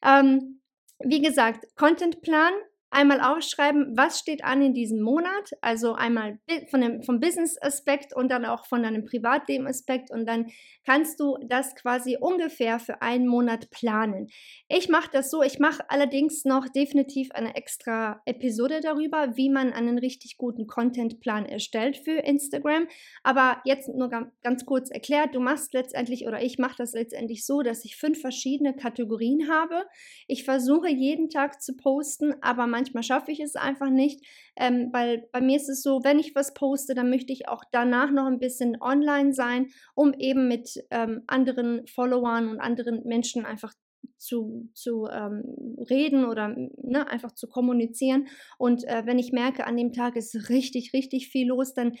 Ähm, 0.02 0.60
wie 1.00 1.20
gesagt, 1.20 1.66
Contentplan 1.76 2.52
einmal 2.90 3.20
aufschreiben, 3.20 3.96
was 3.96 4.18
steht 4.18 4.44
an 4.44 4.62
in 4.62 4.74
diesem 4.74 5.00
Monat, 5.00 5.50
also 5.60 5.94
einmal 5.94 6.38
von 6.70 6.80
dem, 6.80 7.02
vom 7.02 7.20
Business-Aspekt 7.20 8.14
und 8.14 8.30
dann 8.30 8.44
auch 8.44 8.66
von 8.66 8.82
deinem 8.82 9.04
Privatleben-Aspekt. 9.04 10.10
Und 10.10 10.26
dann 10.26 10.46
kannst 10.84 11.20
du 11.20 11.36
das 11.48 11.74
quasi 11.74 12.16
ungefähr 12.20 12.78
für 12.78 13.02
einen 13.02 13.26
Monat 13.26 13.70
planen. 13.70 14.28
Ich 14.68 14.88
mache 14.88 15.10
das 15.12 15.30
so, 15.30 15.42
ich 15.42 15.58
mache 15.58 15.88
allerdings 15.88 16.44
noch 16.44 16.68
definitiv 16.68 17.30
eine 17.32 17.56
extra 17.56 18.20
Episode 18.24 18.80
darüber, 18.80 19.36
wie 19.36 19.50
man 19.50 19.72
einen 19.72 19.98
richtig 19.98 20.36
guten 20.36 20.66
Contentplan 20.66 21.46
erstellt 21.46 21.96
für 21.96 22.18
Instagram, 22.18 22.86
aber 23.22 23.60
jetzt 23.64 23.88
nur 23.88 24.08
ganz 24.42 24.64
kurz 24.64 24.90
erklärt, 24.90 25.34
du 25.34 25.40
machst 25.40 25.74
letztendlich 25.74 26.26
oder 26.26 26.42
ich 26.42 26.58
mache 26.58 26.76
das 26.78 26.92
letztendlich 26.92 27.44
so, 27.44 27.62
dass 27.62 27.84
ich 27.84 27.96
fünf 27.96 28.20
verschiedene 28.20 28.74
Kategorien 28.74 29.50
habe. 29.50 29.84
Ich 30.26 30.44
versuche 30.44 30.88
jeden 30.88 31.28
Tag 31.28 31.60
zu 31.60 31.76
posten, 31.76 32.34
aber 32.40 32.66
manchmal 32.76 33.02
schaffe 33.02 33.32
ich 33.32 33.40
es 33.40 33.56
einfach 33.56 33.88
nicht, 33.88 34.22
ähm, 34.54 34.90
weil 34.92 35.28
bei 35.32 35.40
mir 35.40 35.56
ist 35.56 35.70
es 35.70 35.82
so, 35.82 36.04
wenn 36.04 36.18
ich 36.18 36.34
was 36.34 36.52
poste, 36.52 36.94
dann 36.94 37.08
möchte 37.08 37.32
ich 37.32 37.48
auch 37.48 37.64
danach 37.72 38.10
noch 38.10 38.26
ein 38.26 38.38
bisschen 38.38 38.76
online 38.82 39.32
sein, 39.32 39.68
um 39.94 40.12
eben 40.12 40.46
mit 40.46 40.84
ähm, 40.90 41.22
anderen 41.26 41.86
Followern 41.86 42.48
und 42.48 42.60
anderen 42.60 43.02
Menschen 43.04 43.46
einfach 43.46 43.72
zu, 44.18 44.68
zu 44.74 45.06
ähm, 45.10 45.76
reden 45.88 46.26
oder 46.26 46.54
ne, 46.76 47.08
einfach 47.08 47.32
zu 47.32 47.48
kommunizieren. 47.48 48.28
Und 48.58 48.84
äh, 48.84 49.06
wenn 49.06 49.18
ich 49.18 49.32
merke, 49.32 49.66
an 49.66 49.78
dem 49.78 49.92
Tag 49.92 50.16
ist 50.16 50.50
richtig, 50.50 50.92
richtig 50.92 51.28
viel 51.28 51.48
los, 51.48 51.72
dann 51.72 51.94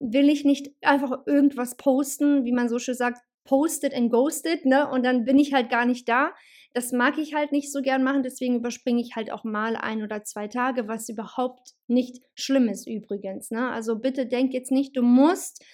will 0.00 0.30
ich 0.30 0.44
nicht 0.44 0.70
einfach 0.80 1.26
irgendwas 1.26 1.76
posten, 1.76 2.44
wie 2.44 2.52
man 2.52 2.70
so 2.70 2.78
schön 2.78 2.94
sagt, 2.94 3.20
posted 3.44 3.94
and 3.94 4.10
ghosted, 4.10 4.64
ne? 4.64 4.90
Und 4.90 5.04
dann 5.04 5.24
bin 5.24 5.38
ich 5.38 5.52
halt 5.52 5.68
gar 5.68 5.84
nicht 5.84 6.08
da. 6.08 6.32
Das 6.74 6.92
mag 6.92 7.18
ich 7.18 7.34
halt 7.34 7.52
nicht 7.52 7.72
so 7.72 7.80
gern 7.80 8.02
machen, 8.02 8.22
deswegen 8.22 8.56
überspringe 8.56 9.00
ich 9.00 9.14
halt 9.16 9.30
auch 9.30 9.44
mal 9.44 9.76
ein 9.76 10.02
oder 10.02 10.24
zwei 10.24 10.48
Tage, 10.48 10.88
was 10.88 11.08
überhaupt 11.08 11.70
nicht 11.86 12.22
schlimm 12.34 12.68
ist 12.68 12.86
übrigens. 12.86 13.50
Ne? 13.50 13.70
Also 13.70 13.98
bitte 14.00 14.26
denk 14.26 14.52
jetzt 14.52 14.72
nicht, 14.72 14.96
du 14.96 15.02
musst 15.02 15.64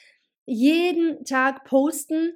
jeden 0.44 1.24
Tag 1.24 1.64
posten, 1.64 2.34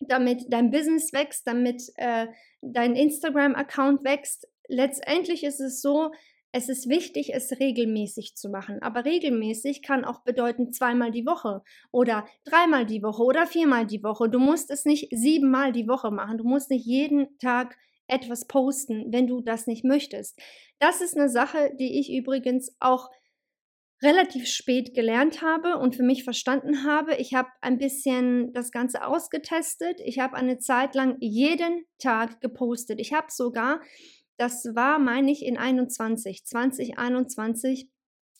damit 0.00 0.44
dein 0.48 0.70
Business 0.70 1.12
wächst, 1.12 1.46
damit 1.46 1.82
äh, 1.96 2.28
dein 2.60 2.94
Instagram-Account 2.94 4.04
wächst. 4.04 4.48
Letztendlich 4.68 5.44
ist 5.44 5.60
es 5.60 5.82
so, 5.82 6.10
es 6.56 6.68
ist 6.68 6.88
wichtig, 6.88 7.34
es 7.34 7.58
regelmäßig 7.58 8.36
zu 8.36 8.48
machen. 8.48 8.80
Aber 8.80 9.04
regelmäßig 9.04 9.82
kann 9.82 10.04
auch 10.04 10.20
bedeuten 10.20 10.72
zweimal 10.72 11.10
die 11.10 11.26
Woche 11.26 11.62
oder 11.90 12.26
dreimal 12.44 12.86
die 12.86 13.02
Woche 13.02 13.24
oder 13.24 13.48
viermal 13.48 13.86
die 13.86 14.04
Woche. 14.04 14.28
Du 14.28 14.38
musst 14.38 14.70
es 14.70 14.84
nicht 14.84 15.08
siebenmal 15.10 15.72
die 15.72 15.88
Woche 15.88 16.12
machen. 16.12 16.38
Du 16.38 16.44
musst 16.44 16.70
nicht 16.70 16.86
jeden 16.86 17.36
Tag 17.38 17.76
etwas 18.06 18.46
posten, 18.46 19.12
wenn 19.12 19.26
du 19.26 19.40
das 19.40 19.66
nicht 19.66 19.84
möchtest. 19.84 20.38
Das 20.78 21.00
ist 21.00 21.16
eine 21.16 21.28
Sache, 21.28 21.74
die 21.78 21.98
ich 21.98 22.12
übrigens 22.12 22.74
auch 22.80 23.10
relativ 24.02 24.46
spät 24.46 24.94
gelernt 24.94 25.40
habe 25.40 25.78
und 25.78 25.96
für 25.96 26.02
mich 26.02 26.24
verstanden 26.24 26.84
habe. 26.84 27.14
Ich 27.16 27.34
habe 27.34 27.48
ein 27.60 27.78
bisschen 27.78 28.52
das 28.52 28.70
Ganze 28.70 29.06
ausgetestet. 29.06 30.00
Ich 30.04 30.18
habe 30.18 30.36
eine 30.36 30.58
Zeit 30.58 30.94
lang 30.94 31.16
jeden 31.20 31.84
Tag 31.98 32.40
gepostet. 32.40 33.00
Ich 33.00 33.12
habe 33.12 33.28
sogar, 33.30 33.80
das 34.36 34.64
war, 34.74 34.98
meine 34.98 35.30
ich, 35.30 35.44
in 35.44 35.56
21, 35.56 36.44
2021, 36.44 37.88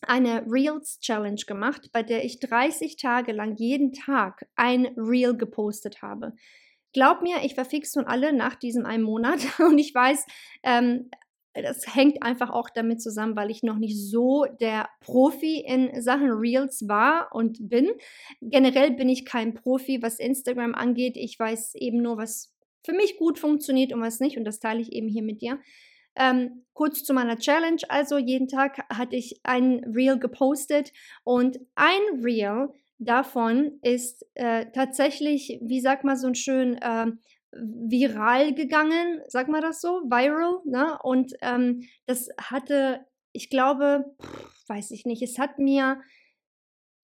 eine 0.02 0.44
Reels 0.50 0.98
Challenge 1.00 1.40
gemacht, 1.46 1.90
bei 1.92 2.02
der 2.02 2.24
ich 2.24 2.40
30 2.40 2.96
Tage 2.96 3.32
lang 3.32 3.56
jeden 3.56 3.92
Tag 3.92 4.46
ein 4.54 4.86
Reel 4.98 5.34
gepostet 5.36 6.02
habe. 6.02 6.34
Glaub 6.94 7.20
mir, 7.20 7.44
ich 7.44 7.56
war 7.58 7.66
fix 7.66 7.94
und 7.96 8.06
alle 8.06 8.32
nach 8.32 8.54
diesem 8.54 8.86
einen 8.86 9.02
Monat 9.02 9.40
und 9.58 9.78
ich 9.78 9.94
weiß, 9.94 10.24
ähm, 10.62 11.10
das 11.52 11.94
hängt 11.94 12.22
einfach 12.22 12.50
auch 12.50 12.68
damit 12.68 13.00
zusammen, 13.00 13.36
weil 13.36 13.50
ich 13.50 13.62
noch 13.62 13.78
nicht 13.78 13.96
so 13.96 14.44
der 14.60 14.88
Profi 15.00 15.60
in 15.60 16.02
Sachen 16.02 16.30
Reels 16.30 16.88
war 16.88 17.28
und 17.32 17.68
bin. 17.68 17.90
Generell 18.40 18.90
bin 18.90 19.08
ich 19.08 19.24
kein 19.24 19.54
Profi, 19.54 20.02
was 20.02 20.18
Instagram 20.18 20.74
angeht. 20.74 21.16
Ich 21.16 21.38
weiß 21.38 21.76
eben 21.76 22.02
nur, 22.02 22.16
was 22.16 22.52
für 22.84 22.92
mich 22.92 23.16
gut 23.16 23.38
funktioniert 23.38 23.92
und 23.92 24.00
was 24.00 24.18
nicht. 24.18 24.36
Und 24.36 24.44
das 24.44 24.58
teile 24.58 24.80
ich 24.80 24.92
eben 24.92 25.08
hier 25.08 25.22
mit 25.22 25.42
dir. 25.42 25.60
Ähm, 26.16 26.64
kurz 26.72 27.04
zu 27.04 27.14
meiner 27.14 27.38
Challenge. 27.38 27.82
Also 27.88 28.18
jeden 28.18 28.48
Tag 28.48 28.84
hatte 28.88 29.14
ich 29.14 29.40
ein 29.44 29.84
Reel 29.84 30.18
gepostet 30.18 30.92
und 31.22 31.60
ein 31.76 32.00
Reel 32.20 32.70
davon 33.04 33.78
ist 33.82 34.26
äh, 34.34 34.66
tatsächlich, 34.72 35.58
wie 35.62 35.80
sagt 35.80 36.04
man 36.04 36.16
so 36.16 36.26
ein 36.26 36.34
schön, 36.34 36.76
äh, 36.78 37.06
viral 37.52 38.54
gegangen, 38.54 39.20
sag 39.28 39.48
mal 39.48 39.60
das 39.60 39.80
so, 39.80 40.02
viral, 40.04 40.60
ne? 40.64 40.98
Und 41.02 41.34
ähm, 41.42 41.82
das 42.06 42.28
hatte, 42.38 43.06
ich 43.32 43.50
glaube, 43.50 44.04
pff, 44.20 44.68
weiß 44.68 44.90
ich 44.90 45.06
nicht, 45.06 45.22
es 45.22 45.38
hat 45.38 45.58
mir, 45.58 46.00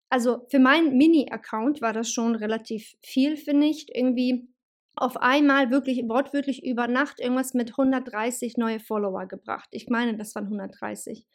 also 0.10 0.46
für 0.50 0.60
meinen 0.60 0.98
Mini-Account 0.98 1.82
war 1.82 1.94
das 1.94 2.12
schon 2.12 2.36
relativ 2.36 2.96
viel, 3.02 3.38
finde 3.38 3.68
ich, 3.68 3.94
irgendwie 3.94 4.50
auf 4.96 5.18
einmal 5.18 5.72
wirklich 5.72 6.04
wortwörtlich 6.08 6.66
über 6.66 6.88
Nacht 6.88 7.20
irgendwas 7.20 7.54
mit 7.54 7.72
130 7.72 8.58
neue 8.58 8.80
Follower 8.80 9.28
gebracht. 9.28 9.70
Ich 9.72 9.88
meine, 9.88 10.18
das 10.18 10.36
waren 10.36 10.46
130. 10.46 11.26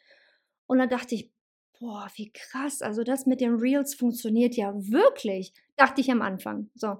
Und 0.67 0.77
da 0.79 0.87
dachte 0.87 1.15
ich, 1.15 1.31
boah, 1.79 2.09
wie 2.15 2.31
krass, 2.31 2.81
also 2.81 3.03
das 3.03 3.25
mit 3.25 3.41
den 3.41 3.55
Reels 3.55 3.95
funktioniert 3.95 4.55
ja 4.55 4.73
wirklich, 4.75 5.53
dachte 5.75 6.01
ich 6.01 6.11
am 6.11 6.21
Anfang. 6.21 6.69
So. 6.75 6.97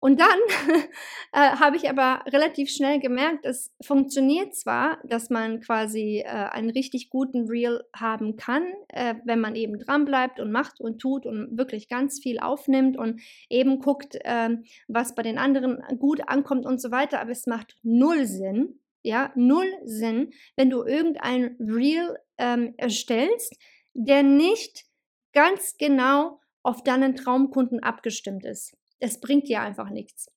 Und 0.00 0.20
dann 0.20 0.38
äh, 1.32 1.56
habe 1.56 1.76
ich 1.76 1.90
aber 1.90 2.22
relativ 2.26 2.70
schnell 2.70 3.00
gemerkt, 3.00 3.44
es 3.44 3.74
funktioniert 3.80 4.54
zwar, 4.54 4.98
dass 5.04 5.28
man 5.28 5.60
quasi 5.60 6.22
äh, 6.24 6.28
einen 6.28 6.70
richtig 6.70 7.10
guten 7.10 7.48
Reel 7.48 7.82
haben 7.94 8.36
kann, 8.36 8.62
äh, 8.88 9.16
wenn 9.24 9.40
man 9.40 9.56
eben 9.56 9.78
dran 9.78 10.04
bleibt 10.04 10.38
und 10.38 10.52
macht 10.52 10.80
und 10.80 11.00
tut 11.00 11.26
und 11.26 11.58
wirklich 11.58 11.88
ganz 11.88 12.20
viel 12.20 12.38
aufnimmt 12.38 12.96
und 12.96 13.20
eben 13.50 13.80
guckt, 13.80 14.16
ähm, 14.24 14.64
was 14.86 15.16
bei 15.16 15.22
den 15.22 15.38
anderen 15.38 15.82
gut 15.98 16.20
ankommt 16.28 16.64
und 16.64 16.80
so 16.80 16.92
weiter, 16.92 17.20
aber 17.20 17.32
es 17.32 17.46
macht 17.46 17.76
null 17.82 18.24
Sinn, 18.26 18.78
ja, 19.02 19.32
null 19.34 19.68
Sinn, 19.84 20.30
wenn 20.54 20.70
du 20.70 20.84
irgendein 20.84 21.56
Reel 21.58 22.18
ähm, 22.36 22.74
erstellst, 22.76 23.56
der 23.94 24.22
nicht 24.22 24.84
ganz 25.32 25.76
genau 25.78 26.40
auf 26.62 26.82
deinen 26.82 27.16
Traumkunden 27.16 27.82
abgestimmt 27.82 28.44
ist 28.44 28.78
es 29.00 29.20
bringt 29.20 29.48
dir 29.48 29.60
einfach 29.60 29.90
nichts. 29.90 30.30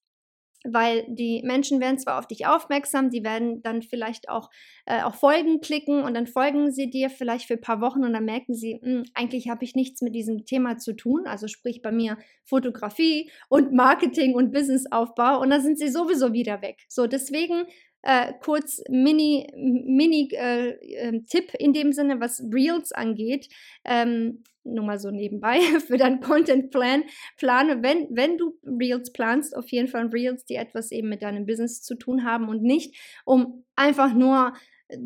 Weil 0.63 1.05
die 1.07 1.41
Menschen 1.43 1.79
werden 1.79 1.97
zwar 1.97 2.19
auf 2.19 2.27
dich 2.27 2.45
aufmerksam, 2.45 3.09
die 3.09 3.23
werden 3.23 3.63
dann 3.63 3.81
vielleicht 3.81 4.29
auch 4.29 4.51
äh, 4.85 5.01
auf 5.01 5.15
Folgen 5.15 5.59
klicken 5.59 6.03
und 6.03 6.13
dann 6.13 6.27
folgen 6.27 6.71
sie 6.71 6.87
dir 6.87 7.09
vielleicht 7.09 7.47
für 7.47 7.55
ein 7.55 7.61
paar 7.61 7.81
Wochen 7.81 8.03
und 8.03 8.13
dann 8.13 8.25
merken 8.25 8.53
sie, 8.53 8.79
mh, 8.79 8.91
hm, 8.91 9.03
eigentlich 9.15 9.49
habe 9.49 9.63
ich 9.63 9.73
nichts 9.73 10.03
mit 10.03 10.13
diesem 10.13 10.45
Thema 10.45 10.77
zu 10.77 10.93
tun. 10.93 11.25
Also 11.25 11.47
sprich 11.47 11.81
bei 11.81 11.91
mir 11.91 12.19
Fotografie 12.43 13.31
und 13.49 13.73
Marketing 13.73 14.35
und 14.35 14.51
Businessaufbau 14.51 15.41
und 15.41 15.49
dann 15.49 15.63
sind 15.63 15.79
sie 15.79 15.89
sowieso 15.89 16.31
wieder 16.31 16.61
weg. 16.61 16.77
So, 16.89 17.07
deswegen 17.07 17.65
äh, 18.03 18.33
kurz 18.41 18.81
Mini, 18.89 19.47
Mini 19.55 20.29
äh, 20.33 20.71
äh, 20.71 21.21
Tipp 21.29 21.53
in 21.57 21.73
dem 21.73 21.91
Sinne, 21.91 22.19
was 22.19 22.43
Reels 22.53 22.91
angeht. 22.91 23.47
Ähm, 23.85 24.43
nur 24.63 24.85
mal 24.85 24.99
so 24.99 25.09
nebenbei 25.09 25.59
für 25.87 25.97
deinen 25.97 26.21
Content 26.21 26.71
Plan. 26.71 27.03
Plane, 27.37 27.81
wenn, 27.81 28.07
wenn 28.11 28.37
du 28.37 28.57
Reels 28.63 29.11
planst, 29.11 29.55
auf 29.55 29.69
jeden 29.71 29.87
Fall 29.87 30.07
Reels, 30.07 30.45
die 30.45 30.55
etwas 30.55 30.91
eben 30.91 31.09
mit 31.09 31.23
deinem 31.23 31.45
Business 31.45 31.81
zu 31.81 31.95
tun 31.95 32.25
haben 32.25 32.49
und 32.49 32.61
nicht, 32.61 32.95
um 33.25 33.65
einfach 33.75 34.13
nur 34.13 34.53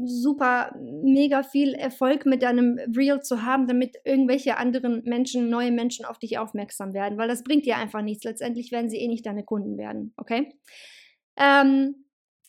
super 0.06 0.76
mega 0.80 1.44
viel 1.44 1.74
Erfolg 1.74 2.26
mit 2.26 2.42
deinem 2.42 2.80
Reel 2.96 3.22
zu 3.22 3.44
haben, 3.44 3.68
damit 3.68 3.98
irgendwelche 4.04 4.58
anderen 4.58 5.04
Menschen, 5.06 5.50
neue 5.50 5.72
Menschen 5.72 6.06
auf 6.06 6.18
dich 6.18 6.38
aufmerksam 6.38 6.94
werden, 6.94 7.18
weil 7.18 7.28
das 7.28 7.44
bringt 7.44 7.66
dir 7.66 7.78
einfach 7.78 8.02
nichts. 8.02 8.24
Letztendlich 8.24 8.72
werden 8.72 8.90
sie 8.90 8.98
eh 8.98 9.08
nicht 9.08 9.26
deine 9.26 9.44
Kunden 9.44 9.78
werden, 9.78 10.14
okay? 10.18 10.54
Ähm, 11.38 12.05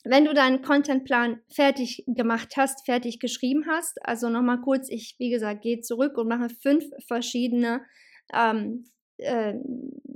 wenn 0.09 0.25
du 0.25 0.35
deinen 0.35 0.62
Contentplan 0.62 1.40
fertig 1.49 2.05
gemacht 2.07 2.55
hast, 2.57 2.85
fertig 2.85 3.19
geschrieben 3.19 3.66
hast, 3.69 4.05
also 4.05 4.29
nochmal 4.29 4.61
kurz, 4.61 4.88
ich, 4.88 5.16
wie 5.19 5.31
gesagt, 5.31 5.62
gehe 5.62 5.81
zurück 5.81 6.16
und 6.16 6.29
mache 6.29 6.49
fünf 6.49 6.85
verschiedene 7.07 7.83
ähm, 8.33 8.85
äh, 9.19 9.55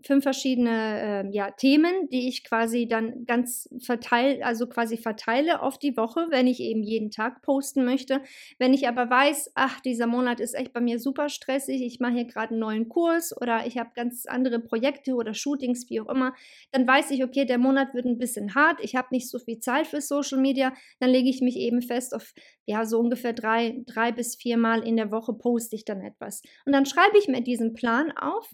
fünf 0.07 0.23
verschiedene 0.23 1.25
äh, 1.25 1.31
ja, 1.31 1.51
Themen, 1.51 2.09
die 2.11 2.29
ich 2.29 2.45
quasi 2.45 2.87
dann 2.87 3.27
ganz 3.27 3.69
verteile, 3.81 4.45
also 4.45 4.67
quasi 4.67 4.97
verteile 4.97 5.63
auf 5.63 5.79
die 5.79 5.97
Woche, 5.97 6.27
wenn 6.31 6.47
ich 6.47 6.61
eben 6.61 6.83
jeden 6.83 7.11
Tag 7.11 7.43
posten 7.43 7.85
möchte. 7.85 8.23
Wenn 8.59 8.75
ich 8.75 8.89
aber 8.89 9.11
weiß, 9.11 9.53
ach, 9.55 9.81
dieser 9.81 10.07
Monat 10.07 10.41
ist 10.41 10.55
echt 10.55 10.73
bei 10.73 10.81
mir 10.81 10.99
super 10.99 11.29
stressig, 11.29 11.83
ich 11.83 12.01
mache 12.01 12.13
hier 12.13 12.25
gerade 12.25 12.51
einen 12.51 12.61
neuen 12.61 12.89
Kurs 12.89 13.37
oder 13.37 13.67
ich 13.67 13.79
habe 13.79 13.91
ganz 13.95 14.27
andere 14.27 14.59
Projekte 14.59 15.15
oder 15.15 15.35
Shootings, 15.35 15.89
wie 15.91 16.01
auch 16.01 16.09
immer, 16.09 16.35
dann 16.73 16.87
weiß 16.87 17.11
ich, 17.11 17.25
okay, 17.25 17.45
der 17.45 17.59
Monat 17.59 17.95
wird 17.95 18.07
ein 18.07 18.19
bisschen 18.19 18.55
hart, 18.55 18.79
ich 18.83 18.97
habe 18.97 19.09
nicht 19.11 19.29
so 19.29 19.39
viel 19.39 19.61
Zeit 19.61 19.87
für 19.87 20.01
Social 20.01 20.39
Media, 20.39 20.73
dann 20.99 21.11
lege 21.11 21.29
ich 21.29 21.41
mich 21.41 21.57
eben 21.57 21.83
fest 21.83 22.15
auf, 22.15 22.33
ja, 22.67 22.85
so 22.85 22.99
ungefähr 22.99 23.33
drei, 23.33 23.83
drei 23.87 24.13
bis 24.13 24.37
vier 24.37 24.57
Mal 24.57 24.87
in 24.87 24.97
der 24.97 25.11
Woche 25.11 25.33
poste 25.35 25.77
ich 25.77 25.85
dann 25.85 26.01
etwas. 26.01 26.43
Und 26.65 26.73
dann 26.73 26.87
schreibe 26.87 27.19
ich 27.19 27.29
mir 27.29 27.43
diesen 27.43 27.75
Plan 27.75 28.13
auf 28.13 28.49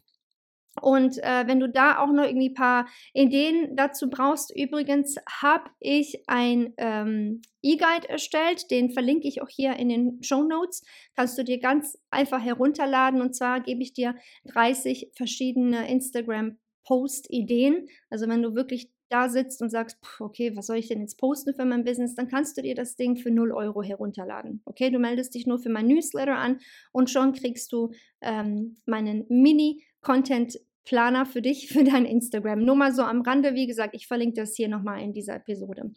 und 0.81 1.19
äh, 1.23 1.47
wenn 1.47 1.61
du 1.61 1.69
da 1.69 1.99
auch 1.99 2.13
noch 2.13 2.25
irgendwie 2.25 2.51
ein 2.51 2.55
paar 2.55 2.87
Ideen 3.15 3.77
dazu 3.77 4.11
brauchst, 4.11 4.55
übrigens 4.55 5.17
habe 5.29 5.71
ich 5.81 6.23
ein 6.27 6.75
ähm, 6.77 7.41
E-Guide 7.63 8.09
erstellt, 8.09 8.71
den 8.71 8.91
verlinke 8.91 9.27
ich 9.29 9.43
auch 9.43 9.49
hier 9.49 9.75
in 9.77 9.89
den 9.89 10.23
Show 10.23 10.43
Notes. 10.43 10.85
Kannst 11.15 11.37
du 11.39 11.45
dir 11.45 11.59
ganz 11.59 11.99
einfach 12.11 12.43
herunterladen 12.43 13.21
und 13.21 13.35
zwar 13.35 13.61
gebe 13.61 13.83
ich 13.83 13.93
dir 13.93 14.15
30 14.45 15.13
verschiedene 15.17 15.89
Instagram-Post-Ideen. 15.91 17.89
Also 18.11 18.29
wenn 18.29 18.43
du 18.43 18.55
wirklich 18.55 18.91
da 19.09 19.29
sitzt 19.29 19.63
und 19.63 19.71
sagst, 19.71 19.99
okay, 20.21 20.57
was 20.57 20.67
soll 20.67 20.77
ich 20.77 20.89
denn 20.89 21.01
jetzt 21.01 21.19
posten 21.19 21.55
für 21.55 21.65
mein 21.65 21.85
Business, 21.85 22.15
dann 22.15 22.29
kannst 22.29 22.57
du 22.57 22.63
dir 22.63 22.75
das 22.75 22.97
Ding 22.97 23.17
für 23.17 23.31
0 23.31 23.53
Euro 23.53 23.83
herunterladen. 23.83 24.63
Okay, 24.65 24.91
du 24.91 24.99
meldest 24.99 25.35
dich 25.35 25.47
nur 25.47 25.59
für 25.59 25.69
mein 25.69 25.87
Newsletter 25.87 26.37
an 26.37 26.59
und 26.93 27.11
schon 27.11 27.33
kriegst 27.33 27.73
du 27.73 27.93
ähm, 28.21 28.79
meinen 28.85 29.25
Mini-Content 29.29 30.59
Planer 30.87 31.27
für 31.27 31.43
dich, 31.43 31.69
für 31.69 31.85
dein 31.85 32.07
Instagram. 32.07 32.65
Nur 32.65 32.77
mal 32.77 32.95
so 32.95 33.03
am 33.03 33.21
Rande, 33.21 33.55
wie 33.55 33.67
gesagt, 33.67 33.95
ich 33.95 34.07
verlinke 34.07 34.41
das 34.41 34.57
hier 34.57 34.69
nochmal 34.69 35.03
in 35.03 35.13
dieser 35.13 35.35
Episode. 35.35 35.93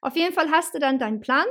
Auf 0.00 0.16
jeden 0.16 0.32
Fall 0.32 0.50
hast 0.50 0.74
du 0.74 0.78
dann 0.78 1.00
deinen 1.00 1.20
Plan 1.20 1.46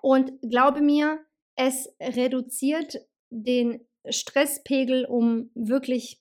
und 0.00 0.32
glaube 0.42 0.80
mir, 0.80 1.20
es 1.54 1.88
reduziert 2.00 2.96
den 3.30 3.86
Stresspegel 4.08 5.04
um 5.04 5.50
wirklich, 5.54 6.20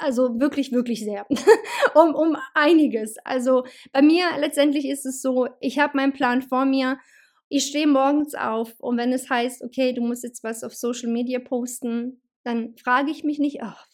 also 0.00 0.38
wirklich, 0.38 0.72
wirklich 0.72 1.04
sehr, 1.04 1.26
um, 1.94 2.14
um 2.14 2.36
einiges. 2.54 3.16
Also 3.24 3.64
bei 3.92 4.02
mir 4.02 4.26
letztendlich 4.38 4.88
ist 4.88 5.06
es 5.06 5.22
so, 5.22 5.48
ich 5.60 5.78
habe 5.78 5.96
meinen 5.96 6.12
Plan 6.12 6.42
vor 6.42 6.66
mir. 6.66 6.98
Ich 7.48 7.64
stehe 7.64 7.86
morgens 7.86 8.34
auf 8.34 8.74
und 8.78 8.98
wenn 8.98 9.12
es 9.12 9.30
heißt, 9.30 9.62
okay, 9.62 9.94
du 9.94 10.02
musst 10.02 10.22
jetzt 10.22 10.44
was 10.44 10.62
auf 10.64 10.74
Social 10.74 11.10
Media 11.10 11.38
posten, 11.38 12.20
dann 12.44 12.76
frage 12.76 13.10
ich 13.10 13.24
mich 13.24 13.38
nicht, 13.38 13.62
ach, 13.62 13.87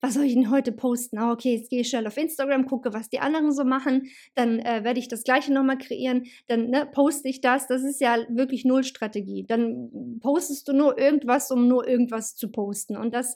was 0.00 0.14
soll 0.14 0.24
ich 0.24 0.34
denn 0.34 0.50
heute 0.50 0.72
posten? 0.72 1.18
Ah, 1.18 1.32
okay, 1.32 1.54
jetzt 1.54 1.70
gehe 1.70 1.80
ich 1.80 1.88
schnell 1.88 2.06
auf 2.06 2.16
Instagram, 2.16 2.66
gucke, 2.66 2.92
was 2.92 3.08
die 3.08 3.20
anderen 3.20 3.52
so 3.52 3.64
machen, 3.64 4.10
dann 4.34 4.58
äh, 4.58 4.84
werde 4.84 4.98
ich 5.00 5.08
das 5.08 5.24
gleiche 5.24 5.52
nochmal 5.52 5.78
kreieren, 5.78 6.24
dann 6.46 6.68
ne, 6.68 6.86
poste 6.92 7.28
ich 7.28 7.40
das. 7.40 7.66
Das 7.66 7.82
ist 7.82 8.00
ja 8.00 8.18
wirklich 8.28 8.64
null 8.64 8.84
Strategie. 8.84 9.44
Dann 9.46 10.18
postest 10.20 10.68
du 10.68 10.72
nur 10.72 10.98
irgendwas, 10.98 11.50
um 11.50 11.68
nur 11.68 11.88
irgendwas 11.88 12.36
zu 12.36 12.50
posten. 12.50 12.96
Und 12.96 13.14
das, 13.14 13.34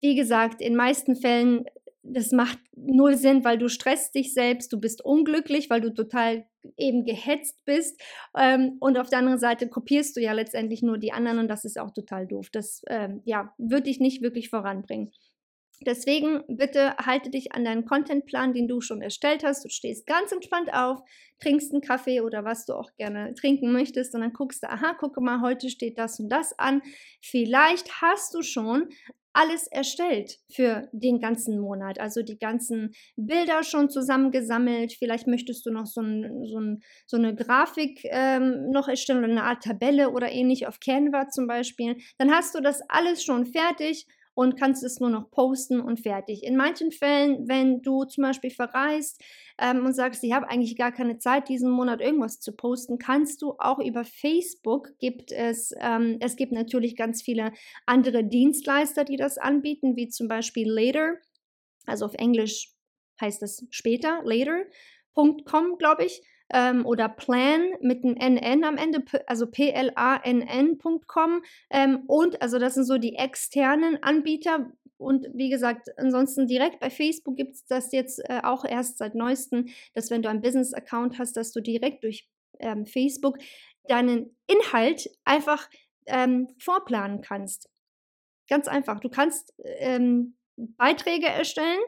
wie 0.00 0.14
gesagt, 0.14 0.60
in 0.60 0.76
meisten 0.76 1.16
Fällen, 1.16 1.64
das 2.04 2.32
macht 2.32 2.58
null 2.76 3.16
Sinn, 3.16 3.44
weil 3.44 3.58
du 3.58 3.68
stresst 3.68 4.14
dich 4.14 4.34
selbst, 4.34 4.72
du 4.72 4.80
bist 4.80 5.04
unglücklich, 5.04 5.70
weil 5.70 5.80
du 5.80 5.92
total 5.92 6.46
eben 6.76 7.04
gehetzt 7.04 7.64
bist. 7.64 8.00
Ähm, 8.36 8.76
und 8.80 8.98
auf 8.98 9.08
der 9.08 9.18
anderen 9.18 9.38
Seite 9.38 9.68
kopierst 9.68 10.16
du 10.16 10.20
ja 10.20 10.32
letztendlich 10.32 10.82
nur 10.82 10.98
die 10.98 11.12
anderen 11.12 11.38
und 11.38 11.48
das 11.48 11.64
ist 11.64 11.78
auch 11.78 11.92
total 11.92 12.26
doof. 12.26 12.50
Das 12.52 12.82
ähm, 12.88 13.20
ja, 13.24 13.52
würde 13.58 13.84
dich 13.84 14.00
nicht 14.00 14.22
wirklich 14.22 14.48
voranbringen. 14.48 15.12
Deswegen 15.84 16.42
bitte 16.48 16.96
halte 16.96 17.30
dich 17.30 17.52
an 17.52 17.64
deinen 17.64 17.84
Contentplan, 17.84 18.52
den 18.52 18.68
du 18.68 18.80
schon 18.80 19.02
erstellt 19.02 19.44
hast. 19.44 19.64
Du 19.64 19.68
stehst 19.68 20.06
ganz 20.06 20.32
entspannt 20.32 20.72
auf, 20.72 21.00
trinkst 21.40 21.72
einen 21.72 21.82
Kaffee 21.82 22.20
oder 22.20 22.44
was 22.44 22.66
du 22.66 22.74
auch 22.74 22.90
gerne 22.96 23.34
trinken 23.34 23.72
möchtest 23.72 24.14
und 24.14 24.20
dann 24.20 24.32
guckst 24.32 24.62
du, 24.62 24.70
aha, 24.70 24.94
gucke 24.94 25.20
mal, 25.20 25.40
heute 25.40 25.68
steht 25.70 25.98
das 25.98 26.18
und 26.20 26.28
das 26.28 26.58
an. 26.58 26.82
Vielleicht 27.20 28.00
hast 28.00 28.34
du 28.34 28.42
schon 28.42 28.88
alles 29.32 29.66
erstellt 29.66 30.38
für 30.50 30.88
den 30.92 31.20
ganzen 31.20 31.58
Monat. 31.58 31.98
Also 31.98 32.22
die 32.22 32.38
ganzen 32.38 32.94
Bilder 33.16 33.62
schon 33.62 33.88
zusammengesammelt. 33.88 34.92
Vielleicht 34.92 35.26
möchtest 35.26 35.64
du 35.64 35.70
noch 35.70 35.86
so, 35.86 36.02
ein, 36.02 36.44
so, 36.44 36.58
ein, 36.58 36.82
so 37.06 37.16
eine 37.16 37.34
Grafik 37.34 38.00
ähm, 38.04 38.70
noch 38.70 38.88
erstellen 38.88 39.24
oder 39.24 39.32
eine 39.32 39.44
Art 39.44 39.62
Tabelle 39.62 40.10
oder 40.10 40.30
ähnlich 40.30 40.66
auf 40.66 40.80
Canva 40.80 41.28
zum 41.28 41.46
Beispiel. 41.46 41.96
Dann 42.18 42.30
hast 42.30 42.54
du 42.54 42.60
das 42.60 42.82
alles 42.88 43.24
schon 43.24 43.46
fertig 43.46 44.06
und 44.34 44.58
kannst 44.58 44.82
es 44.82 45.00
nur 45.00 45.10
noch 45.10 45.30
posten 45.30 45.80
und 45.80 46.00
fertig. 46.00 46.42
In 46.42 46.56
manchen 46.56 46.90
Fällen, 46.90 47.48
wenn 47.48 47.82
du 47.82 48.04
zum 48.04 48.22
Beispiel 48.22 48.50
verreist 48.50 49.22
ähm, 49.58 49.84
und 49.84 49.92
sagst, 49.92 50.24
ich 50.24 50.32
habe 50.32 50.48
eigentlich 50.48 50.76
gar 50.76 50.92
keine 50.92 51.18
Zeit, 51.18 51.48
diesen 51.48 51.70
Monat 51.70 52.00
irgendwas 52.00 52.40
zu 52.40 52.52
posten, 52.52 52.98
kannst 52.98 53.42
du 53.42 53.54
auch 53.58 53.78
über 53.78 54.04
Facebook 54.04 54.88
gibt 54.98 55.32
es, 55.32 55.74
ähm, 55.80 56.16
es 56.20 56.36
gibt 56.36 56.52
natürlich 56.52 56.96
ganz 56.96 57.22
viele 57.22 57.52
andere 57.86 58.24
Dienstleister, 58.24 59.04
die 59.04 59.16
das 59.16 59.38
anbieten, 59.38 59.96
wie 59.96 60.08
zum 60.08 60.28
Beispiel 60.28 60.70
Later, 60.70 61.16
also 61.86 62.06
auf 62.06 62.14
Englisch 62.14 62.72
heißt 63.20 63.42
es 63.42 63.66
später, 63.70 64.22
later.com, 64.24 65.76
glaube 65.78 66.04
ich 66.04 66.22
ähm, 66.52 66.86
oder 66.86 67.08
Plan 67.08 67.70
mit 67.80 68.04
einem 68.04 68.16
NN 68.16 68.64
am 68.64 68.76
Ende, 68.76 69.02
also 69.26 69.46
plann.com. 69.46 71.42
Ähm, 71.70 72.02
und 72.06 72.40
also 72.42 72.58
das 72.58 72.74
sind 72.74 72.84
so 72.84 72.98
die 72.98 73.16
externen 73.16 74.02
Anbieter. 74.02 74.70
Und 74.98 75.26
wie 75.34 75.50
gesagt, 75.50 75.88
ansonsten 75.98 76.46
direkt 76.46 76.78
bei 76.78 76.90
Facebook 76.90 77.36
gibt 77.36 77.54
es 77.54 77.66
das 77.66 77.90
jetzt 77.92 78.20
äh, 78.28 78.40
auch 78.44 78.64
erst 78.64 78.98
seit 78.98 79.14
neuestem, 79.14 79.68
dass 79.94 80.10
wenn 80.10 80.22
du 80.22 80.28
einen 80.28 80.42
Business-Account 80.42 81.18
hast, 81.18 81.36
dass 81.36 81.52
du 81.52 81.60
direkt 81.60 82.04
durch 82.04 82.28
ähm, 82.60 82.86
Facebook 82.86 83.38
deinen 83.88 84.36
Inhalt 84.46 85.10
einfach 85.24 85.68
ähm, 86.06 86.48
vorplanen 86.58 87.20
kannst. 87.20 87.68
Ganz 88.48 88.68
einfach. 88.68 89.00
Du 89.00 89.08
kannst 89.08 89.54
ähm, 89.64 90.36
Beiträge 90.56 91.26
erstellen 91.26 91.80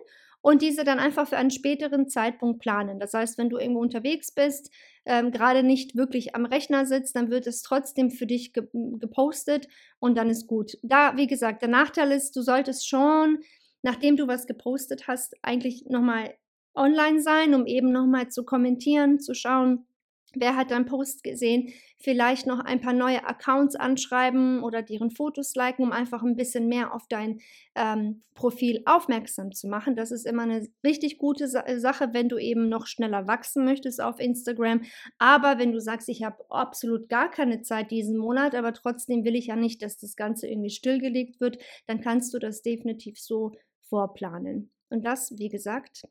und 0.44 0.60
diese 0.60 0.84
dann 0.84 0.98
einfach 0.98 1.26
für 1.26 1.38
einen 1.38 1.50
späteren 1.50 2.06
Zeitpunkt 2.06 2.60
planen. 2.60 3.00
Das 3.00 3.14
heißt, 3.14 3.38
wenn 3.38 3.48
du 3.48 3.56
irgendwo 3.56 3.80
unterwegs 3.80 4.30
bist, 4.30 4.70
ähm, 5.06 5.30
gerade 5.30 5.62
nicht 5.62 5.96
wirklich 5.96 6.34
am 6.34 6.44
Rechner 6.44 6.84
sitzt, 6.84 7.16
dann 7.16 7.30
wird 7.30 7.46
es 7.46 7.62
trotzdem 7.62 8.10
für 8.10 8.26
dich 8.26 8.52
ge 8.52 8.68
gepostet 8.98 9.68
und 10.00 10.18
dann 10.18 10.28
ist 10.28 10.46
gut. 10.46 10.76
Da, 10.82 11.16
wie 11.16 11.26
gesagt, 11.26 11.62
der 11.62 11.70
Nachteil 11.70 12.12
ist, 12.12 12.36
du 12.36 12.42
solltest 12.42 12.86
schon, 12.86 13.38
nachdem 13.80 14.18
du 14.18 14.26
was 14.26 14.46
gepostet 14.46 15.08
hast, 15.08 15.34
eigentlich 15.40 15.86
nochmal 15.86 16.34
online 16.74 17.22
sein, 17.22 17.54
um 17.54 17.64
eben 17.64 17.90
nochmal 17.90 18.28
zu 18.28 18.44
kommentieren, 18.44 19.20
zu 19.20 19.32
schauen, 19.32 19.86
Wer 20.36 20.56
hat 20.56 20.70
deinen 20.70 20.86
Post 20.86 21.22
gesehen? 21.22 21.72
Vielleicht 21.98 22.46
noch 22.46 22.60
ein 22.60 22.80
paar 22.80 22.92
neue 22.92 23.24
Accounts 23.24 23.76
anschreiben 23.76 24.62
oder 24.62 24.82
deren 24.82 25.10
Fotos 25.10 25.54
liken, 25.54 25.84
um 25.84 25.92
einfach 25.92 26.22
ein 26.22 26.36
bisschen 26.36 26.68
mehr 26.68 26.94
auf 26.94 27.06
dein 27.08 27.40
ähm, 27.74 28.22
Profil 28.34 28.82
aufmerksam 28.84 29.52
zu 29.52 29.68
machen. 29.68 29.96
Das 29.96 30.10
ist 30.10 30.26
immer 30.26 30.42
eine 30.42 30.66
richtig 30.84 31.18
gute 31.18 31.48
Sa 31.48 31.64
Sache, 31.78 32.10
wenn 32.12 32.28
du 32.28 32.38
eben 32.38 32.68
noch 32.68 32.86
schneller 32.86 33.26
wachsen 33.26 33.64
möchtest 33.64 34.00
auf 34.00 34.20
Instagram. 34.20 34.82
Aber 35.18 35.58
wenn 35.58 35.72
du 35.72 35.80
sagst, 35.80 36.08
ich 36.08 36.22
habe 36.22 36.44
absolut 36.50 37.08
gar 37.08 37.30
keine 37.30 37.62
Zeit 37.62 37.90
diesen 37.90 38.16
Monat, 38.16 38.54
aber 38.54 38.72
trotzdem 38.72 39.24
will 39.24 39.34
ich 39.34 39.46
ja 39.46 39.56
nicht, 39.56 39.82
dass 39.82 39.98
das 39.98 40.16
Ganze 40.16 40.48
irgendwie 40.48 40.70
stillgelegt 40.70 41.40
wird, 41.40 41.58
dann 41.86 42.00
kannst 42.00 42.34
du 42.34 42.38
das 42.38 42.62
definitiv 42.62 43.18
so 43.18 43.52
vorplanen. 43.88 44.70
Und 44.90 45.04
das, 45.04 45.36
wie 45.38 45.48
gesagt, 45.48 46.04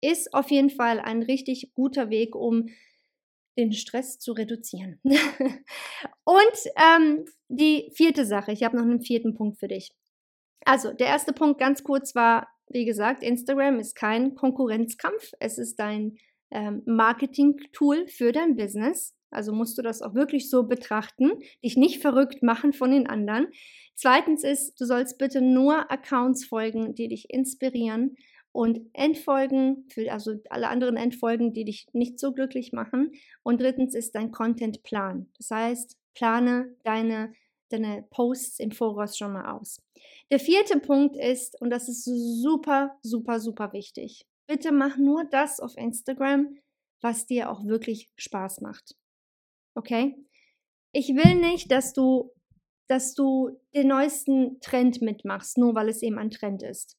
ist 0.00 0.34
auf 0.34 0.50
jeden 0.50 0.70
Fall 0.70 1.00
ein 1.00 1.22
richtig 1.22 1.72
guter 1.74 2.10
Weg, 2.10 2.34
um 2.34 2.68
den 3.56 3.72
Stress 3.72 4.18
zu 4.18 4.32
reduzieren. 4.32 5.00
und 5.04 6.56
ähm, 6.76 7.24
die 7.48 7.90
vierte 7.94 8.26
Sache, 8.26 8.52
ich 8.52 8.62
habe 8.62 8.76
noch 8.76 8.84
einen 8.84 9.00
vierten 9.00 9.34
Punkt 9.34 9.58
für 9.58 9.68
dich. 9.68 9.92
Also, 10.64 10.92
der 10.92 11.06
erste 11.06 11.32
Punkt 11.32 11.58
ganz 11.58 11.84
kurz 11.84 12.14
war, 12.14 12.48
wie 12.68 12.84
gesagt, 12.84 13.22
Instagram 13.22 13.78
ist 13.78 13.94
kein 13.94 14.34
Konkurrenzkampf, 14.34 15.32
es 15.38 15.58
ist 15.58 15.76
dein 15.76 16.18
ähm, 16.50 16.82
Marketing-Tool 16.86 18.08
für 18.08 18.32
dein 18.32 18.56
Business. 18.56 19.14
Also 19.30 19.52
musst 19.52 19.76
du 19.76 19.82
das 19.82 20.02
auch 20.02 20.14
wirklich 20.14 20.48
so 20.48 20.66
betrachten, 20.66 21.30
dich 21.62 21.76
nicht 21.76 22.00
verrückt 22.00 22.42
machen 22.42 22.72
von 22.72 22.90
den 22.90 23.06
anderen. 23.06 23.48
Zweitens 23.94 24.44
ist, 24.44 24.80
du 24.80 24.84
sollst 24.84 25.18
bitte 25.18 25.40
nur 25.40 25.90
Accounts 25.90 26.46
folgen, 26.46 26.94
die 26.94 27.08
dich 27.08 27.30
inspirieren 27.30 28.16
und 28.56 28.80
Endfolgen, 28.94 29.86
für, 29.90 30.10
also 30.10 30.40
alle 30.48 30.68
anderen 30.68 30.96
Endfolgen, 30.96 31.52
die 31.52 31.66
dich 31.66 31.86
nicht 31.92 32.18
so 32.18 32.32
glücklich 32.32 32.72
machen. 32.72 33.12
Und 33.42 33.60
drittens 33.60 33.94
ist 33.94 34.14
dein 34.14 34.32
Contentplan. 34.32 35.28
Das 35.36 35.50
heißt, 35.50 35.98
plane 36.14 36.74
deine, 36.82 37.34
deine 37.68 38.06
Posts 38.08 38.60
im 38.60 38.70
Voraus 38.70 39.18
schon 39.18 39.34
mal 39.34 39.54
aus. 39.54 39.82
Der 40.30 40.40
vierte 40.40 40.80
Punkt 40.80 41.18
ist, 41.18 41.60
und 41.60 41.68
das 41.68 41.90
ist 41.90 42.04
super, 42.04 42.96
super, 43.02 43.40
super 43.40 43.74
wichtig. 43.74 44.26
Bitte 44.46 44.72
mach 44.72 44.96
nur 44.96 45.24
das 45.24 45.60
auf 45.60 45.76
Instagram, 45.76 46.56
was 47.02 47.26
dir 47.26 47.50
auch 47.50 47.62
wirklich 47.66 48.10
Spaß 48.16 48.62
macht. 48.62 48.96
Okay? 49.74 50.16
Ich 50.92 51.08
will 51.08 51.34
nicht, 51.34 51.70
dass 51.70 51.92
du, 51.92 52.32
dass 52.88 53.12
du 53.12 53.60
den 53.74 53.88
neuesten 53.88 54.60
Trend 54.60 55.02
mitmachst, 55.02 55.58
nur 55.58 55.74
weil 55.74 55.90
es 55.90 56.00
eben 56.00 56.16
ein 56.16 56.30
Trend 56.30 56.62
ist. 56.62 56.96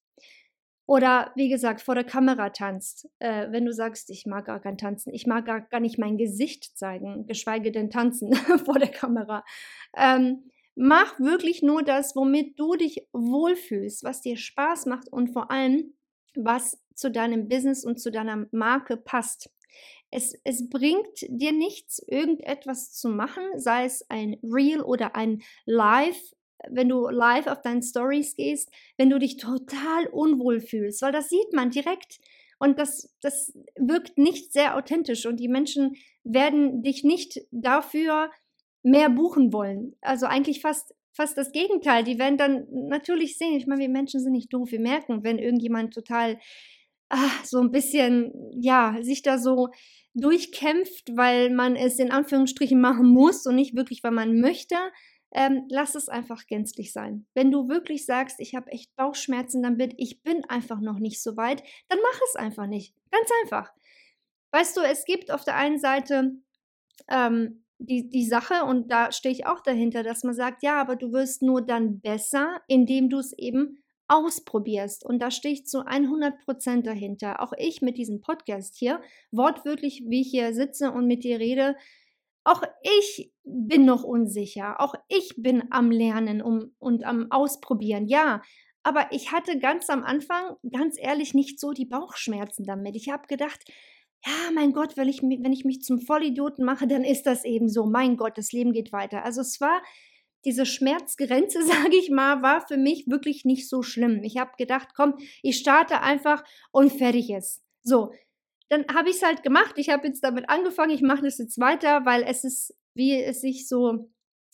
Oder 0.87 1.33
wie 1.35 1.49
gesagt, 1.49 1.81
vor 1.81 1.95
der 1.95 2.05
Kamera 2.05 2.49
tanzt. 2.49 3.09
Äh, 3.19 3.51
wenn 3.51 3.65
du 3.65 3.73
sagst, 3.73 4.09
ich 4.09 4.25
mag 4.25 4.45
gar 4.45 4.61
kein 4.61 4.77
Tanzen, 4.77 5.13
ich 5.13 5.27
mag 5.27 5.45
gar, 5.45 5.59
gar 5.59 5.81
nicht 5.81 5.99
mein 5.99 6.17
Gesicht 6.17 6.77
zeigen, 6.77 7.27
geschweige 7.27 7.73
denn 7.73 7.89
tanzen 7.89 8.33
vor 8.65 8.79
der 8.79 8.89
Kamera. 8.89 9.43
Ähm, 9.95 10.49
mach 10.75 11.19
wirklich 11.19 11.61
nur 11.61 11.83
das, 11.83 12.15
womit 12.15 12.57
du 12.57 12.75
dich 12.75 13.05
wohlfühlst, 13.11 14.05
was 14.05 14.21
dir 14.21 14.37
Spaß 14.37 14.85
macht 14.85 15.11
und 15.11 15.33
vor 15.33 15.51
allem, 15.51 15.93
was 16.35 16.81
zu 16.95 17.11
deinem 17.11 17.49
Business 17.49 17.83
und 17.83 17.99
zu 17.99 18.09
deiner 18.09 18.47
Marke 18.51 18.95
passt. 18.95 19.49
Es, 20.09 20.39
es 20.45 20.69
bringt 20.69 21.19
dir 21.27 21.51
nichts, 21.51 21.99
irgendetwas 22.07 22.93
zu 22.93 23.09
machen, 23.09 23.43
sei 23.57 23.83
es 23.83 24.09
ein 24.09 24.37
Reel 24.41 24.81
oder 24.81 25.17
ein 25.17 25.41
Live 25.65 26.33
wenn 26.69 26.89
du 26.89 27.07
live 27.09 27.47
auf 27.47 27.61
deinen 27.61 27.81
Stories 27.81 28.35
gehst, 28.35 28.71
wenn 28.97 29.09
du 29.09 29.19
dich 29.19 29.37
total 29.37 30.07
unwohl 30.11 30.59
fühlst, 30.59 31.01
weil 31.01 31.11
das 31.11 31.29
sieht 31.29 31.53
man 31.53 31.69
direkt 31.69 32.19
und 32.59 32.79
das, 32.79 33.13
das 33.21 33.53
wirkt 33.75 34.17
nicht 34.17 34.51
sehr 34.51 34.75
authentisch 34.75 35.25
und 35.25 35.39
die 35.39 35.47
Menschen 35.47 35.95
werden 36.23 36.81
dich 36.81 37.03
nicht 37.03 37.41
dafür 37.51 38.31
mehr 38.83 39.09
buchen 39.09 39.53
wollen. 39.53 39.95
Also 40.01 40.25
eigentlich 40.25 40.61
fast, 40.61 40.95
fast 41.11 41.37
das 41.37 41.51
Gegenteil. 41.51 42.03
Die 42.03 42.19
werden 42.19 42.37
dann 42.37 42.67
natürlich 42.69 43.37
sehen, 43.37 43.55
ich 43.55 43.67
meine, 43.67 43.81
wir 43.81 43.89
Menschen 43.89 44.19
sind 44.19 44.31
nicht 44.31 44.53
doof, 44.53 44.71
wir 44.71 44.79
merken, 44.79 45.23
wenn 45.23 45.39
irgendjemand 45.39 45.93
total 45.93 46.39
ach, 47.09 47.45
so 47.45 47.59
ein 47.59 47.71
bisschen, 47.71 48.33
ja, 48.59 48.97
sich 49.01 49.21
da 49.21 49.37
so 49.37 49.69
durchkämpft, 50.13 51.15
weil 51.15 51.49
man 51.51 51.75
es 51.75 51.99
in 51.99 52.11
Anführungsstrichen 52.11 52.79
machen 52.81 53.07
muss 53.07 53.45
und 53.45 53.55
nicht 53.55 53.75
wirklich, 53.75 54.03
weil 54.03 54.11
man 54.11 54.39
möchte, 54.39 54.75
ähm, 55.31 55.65
lass 55.69 55.95
es 55.95 56.09
einfach 56.09 56.47
gänzlich 56.47 56.93
sein. 56.93 57.25
Wenn 57.33 57.51
du 57.51 57.67
wirklich 57.67 58.05
sagst, 58.05 58.39
ich 58.39 58.55
habe 58.55 58.71
echt 58.71 58.95
Bauchschmerzen 58.95 59.61
damit, 59.61 59.93
ich 59.97 60.23
bin 60.23 60.45
einfach 60.45 60.79
noch 60.79 60.99
nicht 60.99 61.21
so 61.21 61.37
weit, 61.37 61.63
dann 61.89 61.99
mach 62.01 62.19
es 62.29 62.35
einfach 62.35 62.67
nicht. 62.67 62.93
Ganz 63.11 63.29
einfach. 63.43 63.71
Weißt 64.51 64.77
du, 64.77 64.81
es 64.81 65.05
gibt 65.05 65.31
auf 65.31 65.43
der 65.43 65.55
einen 65.55 65.79
Seite 65.79 66.31
ähm, 67.09 67.63
die, 67.79 68.09
die 68.09 68.25
Sache, 68.25 68.63
und 68.63 68.91
da 68.91 69.11
stehe 69.11 69.33
ich 69.33 69.45
auch 69.45 69.61
dahinter, 69.61 70.03
dass 70.03 70.23
man 70.23 70.33
sagt, 70.33 70.63
ja, 70.63 70.79
aber 70.81 70.95
du 70.95 71.11
wirst 71.11 71.41
nur 71.41 71.61
dann 71.61 71.99
besser, 71.99 72.61
indem 72.67 73.09
du 73.09 73.19
es 73.19 73.33
eben 73.33 73.83
ausprobierst. 74.07 75.05
Und 75.05 75.19
da 75.19 75.31
stehe 75.31 75.53
ich 75.53 75.65
zu 75.65 75.85
100 75.85 76.39
Prozent 76.45 76.87
dahinter. 76.87 77.41
Auch 77.41 77.53
ich 77.57 77.81
mit 77.81 77.97
diesem 77.97 78.21
Podcast 78.21 78.75
hier, 78.77 79.01
wortwörtlich, 79.31 80.03
wie 80.07 80.21
ich 80.21 80.31
hier 80.31 80.53
sitze 80.53 80.91
und 80.91 81.07
mit 81.07 81.23
dir 81.23 81.39
rede, 81.39 81.75
auch 82.47 82.61
ich 82.81 83.33
bin 83.43 83.83
noch 83.83 84.03
unsicher. 84.03 84.79
Auch 84.79 84.95
ich 85.09 85.33
bin 85.37 85.65
am 85.69 85.91
Lernen 85.91 86.41
um, 86.41 86.73
und 86.79 87.03
am 87.03 87.29
Ausprobieren. 87.29 88.07
Ja, 88.07 88.41
aber 88.83 89.11
ich 89.11 89.33
hatte 89.33 89.59
ganz 89.59 89.89
am 89.89 90.03
Anfang, 90.03 90.55
ganz 90.71 90.95
ehrlich, 90.97 91.33
nicht 91.33 91.59
so 91.59 91.73
die 91.73 91.85
Bauchschmerzen 91.85 92.63
damit. 92.63 92.95
Ich 92.95 93.09
habe 93.09 93.27
gedacht, 93.27 93.65
ja, 94.25 94.51
mein 94.55 94.71
Gott, 94.71 94.95
wenn 94.95 95.09
ich, 95.09 95.21
wenn 95.21 95.51
ich 95.51 95.65
mich 95.65 95.81
zum 95.81 95.99
Vollidioten 95.99 96.63
mache, 96.63 96.87
dann 96.87 97.03
ist 97.03 97.23
das 97.23 97.43
eben 97.43 97.67
so. 97.67 97.85
Mein 97.85 98.15
Gott, 98.15 98.37
das 98.37 98.53
Leben 98.53 98.71
geht 98.71 98.93
weiter. 98.93 99.25
Also 99.25 99.41
es 99.41 99.59
war 99.59 99.81
diese 100.45 100.65
Schmerzgrenze, 100.65 101.63
sage 101.65 101.97
ich 101.97 102.09
mal, 102.09 102.41
war 102.41 102.65
für 102.65 102.77
mich 102.77 103.07
wirklich 103.07 103.43
nicht 103.43 103.67
so 103.67 103.83
schlimm. 103.83 104.23
Ich 104.23 104.37
habe 104.37 104.51
gedacht, 104.57 104.89
komm, 104.95 105.15
ich 105.43 105.57
starte 105.57 106.01
einfach 106.01 106.45
und 106.71 106.93
fertig 106.93 107.29
ist. 107.29 107.61
So, 107.83 108.11
dann 108.69 108.85
habe 108.93 109.09
ich 109.09 109.17
es 109.17 109.23
halt 109.23 109.43
gemacht. 109.43 109.73
Ich 109.77 109.89
habe 109.89 110.07
jetzt 110.07 110.23
damit 110.23 110.49
angefangen, 110.49 110.91
ich 110.91 111.01
mache 111.01 111.23
das 111.23 111.37
jetzt 111.37 111.59
weiter, 111.59 112.05
weil 112.05 112.23
es 112.23 112.43
ist, 112.43 112.75
wie 112.93 113.21
es 113.21 113.41
sich 113.41 113.67
so 113.67 114.09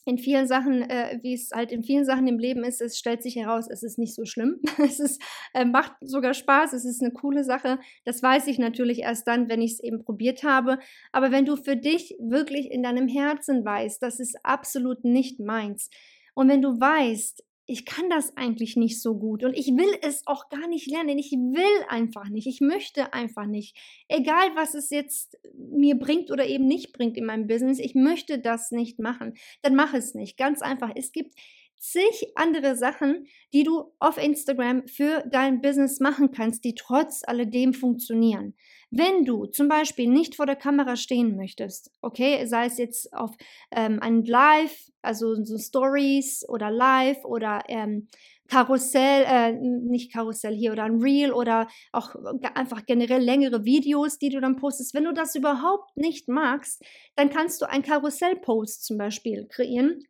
in 0.05 0.17
vielen 0.17 0.47
Sachen, 0.47 0.81
äh, 0.89 1.19
wie 1.21 1.33
es 1.33 1.51
halt 1.53 1.71
in 1.71 1.83
vielen 1.83 2.05
Sachen 2.05 2.27
im 2.27 2.37
Leben 2.37 2.63
ist, 2.63 2.81
es 2.81 2.97
stellt 2.97 3.23
sich 3.23 3.37
heraus, 3.37 3.67
es 3.69 3.83
ist 3.83 3.97
nicht 3.97 4.13
so 4.13 4.25
schlimm. 4.25 4.59
es 4.83 4.99
ist, 4.99 5.21
äh, 5.53 5.65
macht 5.65 5.93
sogar 6.01 6.33
Spaß, 6.33 6.73
es 6.73 6.85
ist 6.85 7.01
eine 7.01 7.13
coole 7.13 7.43
Sache. 7.43 7.79
Das 8.03 8.21
weiß 8.21 8.47
ich 8.47 8.59
natürlich 8.59 8.99
erst 8.99 9.27
dann, 9.27 9.47
wenn 9.49 9.61
ich 9.61 9.73
es 9.73 9.79
eben 9.83 10.03
probiert 10.03 10.43
habe. 10.43 10.79
Aber 11.11 11.31
wenn 11.31 11.45
du 11.45 11.55
für 11.55 11.77
dich 11.77 12.15
wirklich 12.19 12.69
in 12.71 12.83
deinem 12.83 13.07
Herzen 13.07 13.63
weißt, 13.63 14.01
das 14.01 14.19
ist 14.19 14.37
absolut 14.43 15.05
nicht 15.05 15.39
meins. 15.39 15.89
Und 16.35 16.49
wenn 16.49 16.61
du 16.61 16.79
weißt, 16.79 17.43
ich 17.65 17.85
kann 17.85 18.09
das 18.09 18.35
eigentlich 18.35 18.75
nicht 18.75 19.01
so 19.01 19.17
gut 19.17 19.43
und 19.43 19.53
ich 19.53 19.67
will 19.67 19.97
es 20.01 20.27
auch 20.27 20.49
gar 20.49 20.67
nicht 20.67 20.89
lernen. 20.89 21.17
Ich 21.17 21.31
will 21.31 21.85
einfach 21.87 22.27
nicht. 22.29 22.45
Ich 22.45 22.59
möchte 22.59 23.13
einfach 23.13 23.45
nicht. 23.45 23.77
Egal, 24.09 24.55
was 24.55 24.73
es 24.73 24.89
jetzt 24.89 25.37
mir 25.55 25.95
bringt 25.95 26.29
oder 26.29 26.45
eben 26.45 26.67
nicht 26.67 26.91
bringt 26.91 27.15
in 27.15 27.25
meinem 27.25 27.47
Business, 27.47 27.79
ich 27.79 27.95
möchte 27.95 28.39
das 28.39 28.71
nicht 28.71 28.99
machen. 28.99 29.35
Dann 29.61 29.75
mach 29.75 29.93
es 29.93 30.13
nicht. 30.13 30.37
Ganz 30.37 30.61
einfach. 30.61 30.91
Es 30.95 31.13
gibt 31.13 31.35
zig 31.77 32.31
andere 32.35 32.75
Sachen, 32.75 33.27
die 33.53 33.63
du 33.63 33.91
auf 33.99 34.17
Instagram 34.17 34.87
für 34.87 35.23
dein 35.29 35.61
Business 35.61 35.99
machen 35.99 36.31
kannst, 36.31 36.63
die 36.63 36.75
trotz 36.75 37.23
alledem 37.25 37.73
funktionieren. 37.73 38.55
Wenn 38.95 39.25
du 39.25 39.47
zum 39.47 39.69
Beispiel 39.69 40.07
nicht 40.07 40.35
vor 40.35 40.45
der 40.45 40.55
Kamera 40.55 40.95
stehen 40.95 41.35
möchtest, 41.35 41.89
okay, 42.03 42.45
sei 42.45 42.67
es 42.67 42.77
jetzt 42.77 43.11
auf 43.11 43.31
ähm, 43.71 43.99
ein 43.99 44.23
Live, 44.23 44.91
also 45.01 45.33
so 45.43 45.57
Stories 45.57 46.47
oder 46.47 46.69
Live 46.69 47.25
oder 47.25 47.63
ähm, 47.69 48.07
Karussell, 48.47 49.25
äh, 49.27 49.53
nicht 49.53 50.13
Karussell 50.13 50.53
hier 50.53 50.73
oder 50.73 50.83
ein 50.83 51.01
Reel 51.01 51.31
oder 51.31 51.67
auch 51.91 52.13
einfach 52.53 52.85
generell 52.85 53.23
längere 53.23 53.65
Videos, 53.65 54.19
die 54.19 54.29
du 54.29 54.39
dann 54.39 54.57
postest. 54.57 54.93
Wenn 54.93 55.05
du 55.05 55.13
das 55.13 55.33
überhaupt 55.33 55.97
nicht 55.97 56.27
magst, 56.27 56.83
dann 57.15 57.31
kannst 57.31 57.63
du 57.63 57.69
ein 57.69 57.81
Karussell-Post 57.81 58.85
zum 58.85 58.99
Beispiel 58.99 59.47
kreieren 59.47 60.03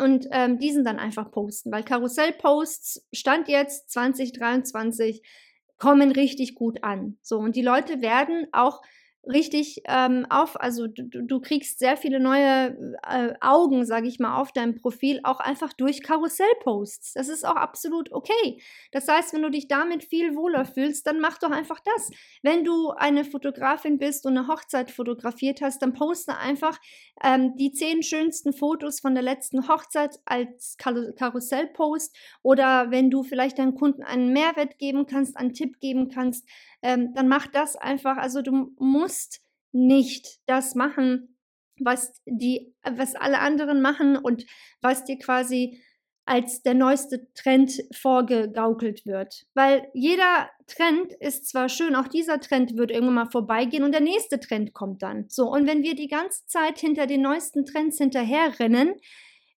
und 0.00 0.28
ähm, 0.30 0.60
diesen 0.60 0.84
dann 0.84 1.00
einfach 1.00 1.32
posten, 1.32 1.72
weil 1.72 1.82
Karussell-Posts 1.82 3.08
stand 3.12 3.48
jetzt 3.48 3.90
2023 3.90 5.22
kommen 5.78 6.12
richtig 6.12 6.54
gut 6.54 6.82
an. 6.84 7.18
So 7.22 7.38
und 7.38 7.56
die 7.56 7.62
Leute 7.62 8.00
werden 8.00 8.46
auch 8.52 8.82
richtig 9.28 9.82
ähm, 9.86 10.26
auf, 10.30 10.60
also 10.60 10.86
du, 10.86 11.04
du, 11.04 11.40
kriegst 11.40 11.78
sehr 11.78 11.96
viele 11.96 12.20
neue 12.20 12.96
äh, 13.06 13.34
Augen, 13.40 13.84
sage 13.84 14.08
ich 14.08 14.18
mal, 14.18 14.40
auf 14.40 14.52
deinem 14.52 14.74
Profil, 14.74 15.20
auch 15.22 15.40
einfach 15.40 15.72
durch 15.72 16.02
Karussellposts. 16.02 17.12
Das 17.12 17.28
ist 17.28 17.46
auch 17.46 17.56
absolut 17.56 18.12
okay. 18.12 18.60
Das 18.92 19.06
heißt, 19.06 19.32
wenn 19.32 19.42
du 19.42 19.50
dich 19.50 19.68
damit 19.68 20.04
viel 20.04 20.34
wohler 20.34 20.64
fühlst, 20.64 21.06
dann 21.06 21.20
mach 21.20 21.38
doch 21.38 21.50
einfach 21.50 21.80
das. 21.80 22.10
Wenn 22.42 22.64
du 22.64 22.90
eine 22.90 23.24
Fotografin 23.24 23.98
bist 23.98 24.26
und 24.26 24.36
eine 24.36 24.48
Hochzeit 24.48 24.90
fotografiert 24.90 25.60
hast, 25.60 25.82
dann 25.82 25.92
poste 25.92 26.36
einfach 26.36 26.78
ähm, 27.22 27.54
die 27.56 27.72
zehn 27.72 28.02
schönsten 28.02 28.52
Fotos 28.52 29.00
von 29.00 29.14
der 29.14 29.22
letzten 29.22 29.68
Hochzeit 29.68 30.18
als 30.24 30.76
Kar 30.78 30.94
Karussellpost 31.16 32.16
oder 32.42 32.90
wenn 32.90 33.10
du 33.10 33.22
vielleicht 33.22 33.58
deinen 33.58 33.74
Kunden 33.74 34.02
einen 34.02 34.32
Mehrwert 34.32 34.78
geben 34.78 35.06
kannst, 35.06 35.36
einen 35.36 35.52
Tipp 35.52 35.80
geben 35.80 36.08
kannst, 36.08 36.48
ähm, 36.82 37.12
dann 37.14 37.28
mach 37.28 37.46
das 37.46 37.76
einfach. 37.76 38.16
Also 38.16 38.42
du 38.42 38.74
musst 38.78 39.40
nicht 39.72 40.38
das 40.46 40.74
machen, 40.74 41.36
was 41.80 42.20
die, 42.26 42.74
was 42.82 43.14
alle 43.14 43.40
anderen 43.40 43.80
machen 43.80 44.16
und 44.16 44.44
was 44.80 45.04
dir 45.04 45.18
quasi 45.18 45.82
als 46.28 46.62
der 46.62 46.74
neueste 46.74 47.32
Trend 47.32 47.82
vorgegaukelt 47.90 49.06
wird. 49.06 49.46
Weil 49.54 49.88
jeder 49.94 50.50
Trend 50.66 51.14
ist 51.20 51.48
zwar 51.48 51.70
schön, 51.70 51.94
auch 51.94 52.06
dieser 52.06 52.38
Trend 52.38 52.76
wird 52.76 52.90
irgendwann 52.90 53.14
mal 53.14 53.30
vorbeigehen 53.30 53.82
und 53.82 53.92
der 53.92 54.02
nächste 54.02 54.38
Trend 54.38 54.74
kommt 54.74 55.02
dann. 55.02 55.24
So, 55.28 55.50
und 55.50 55.66
wenn 55.66 55.82
wir 55.82 55.94
die 55.94 56.08
ganze 56.08 56.46
Zeit 56.46 56.78
hinter 56.78 57.06
den 57.06 57.22
neuesten 57.22 57.64
Trends 57.64 57.96
hinterherrennen, 57.96 58.94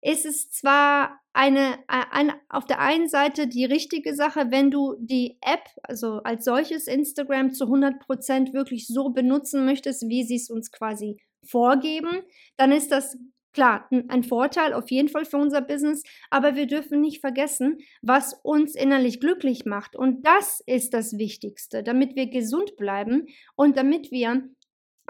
ist 0.02 0.26
es 0.26 0.50
zwar 0.50 1.20
eine, 1.34 1.80
eine, 1.88 2.34
auf 2.50 2.66
der 2.66 2.80
einen 2.80 3.08
Seite 3.08 3.48
die 3.48 3.66
richtige 3.66 4.16
Sache, 4.16 4.48
wenn 4.50 4.70
du 4.70 4.96
die 5.00 5.38
App, 5.42 5.64
also 5.84 6.22
als 6.24 6.44
solches 6.46 6.88
Instagram 6.88 7.54
zu 7.54 7.66
100% 7.66 8.54
wirklich 8.54 8.88
so 8.88 9.10
benutzen 9.10 9.66
möchtest, 9.66 10.08
wie 10.10 10.24
sie 10.24 10.36
es 10.36 10.50
uns 10.50 10.72
quasi 10.72 11.18
vorgeben, 11.44 12.22
dann 12.58 12.72
ist 12.72 12.92
das 12.92 13.18
klar 13.54 13.88
ein 13.90 14.24
Vorteil 14.24 14.74
auf 14.74 14.90
jeden 14.92 15.10
Fall 15.10 15.26
für 15.26 15.38
unser 15.38 15.62
Business, 15.62 16.04
aber 16.30 16.56
wir 16.56 16.68
dürfen 16.68 17.02
nicht 17.02 17.20
vergessen, 17.20 17.80
was 18.02 18.40
uns 18.44 18.76
innerlich 18.76 19.20
glücklich 19.20 19.66
macht. 19.66 19.96
Und 19.96 20.26
das 20.26 20.62
ist 20.66 20.94
das 20.94 21.18
Wichtigste, 21.18 21.84
damit 21.84 22.16
wir 22.16 22.28
gesund 22.28 22.78
bleiben 22.78 23.28
und 23.56 23.78
damit 23.78 24.12
wir 24.12 24.44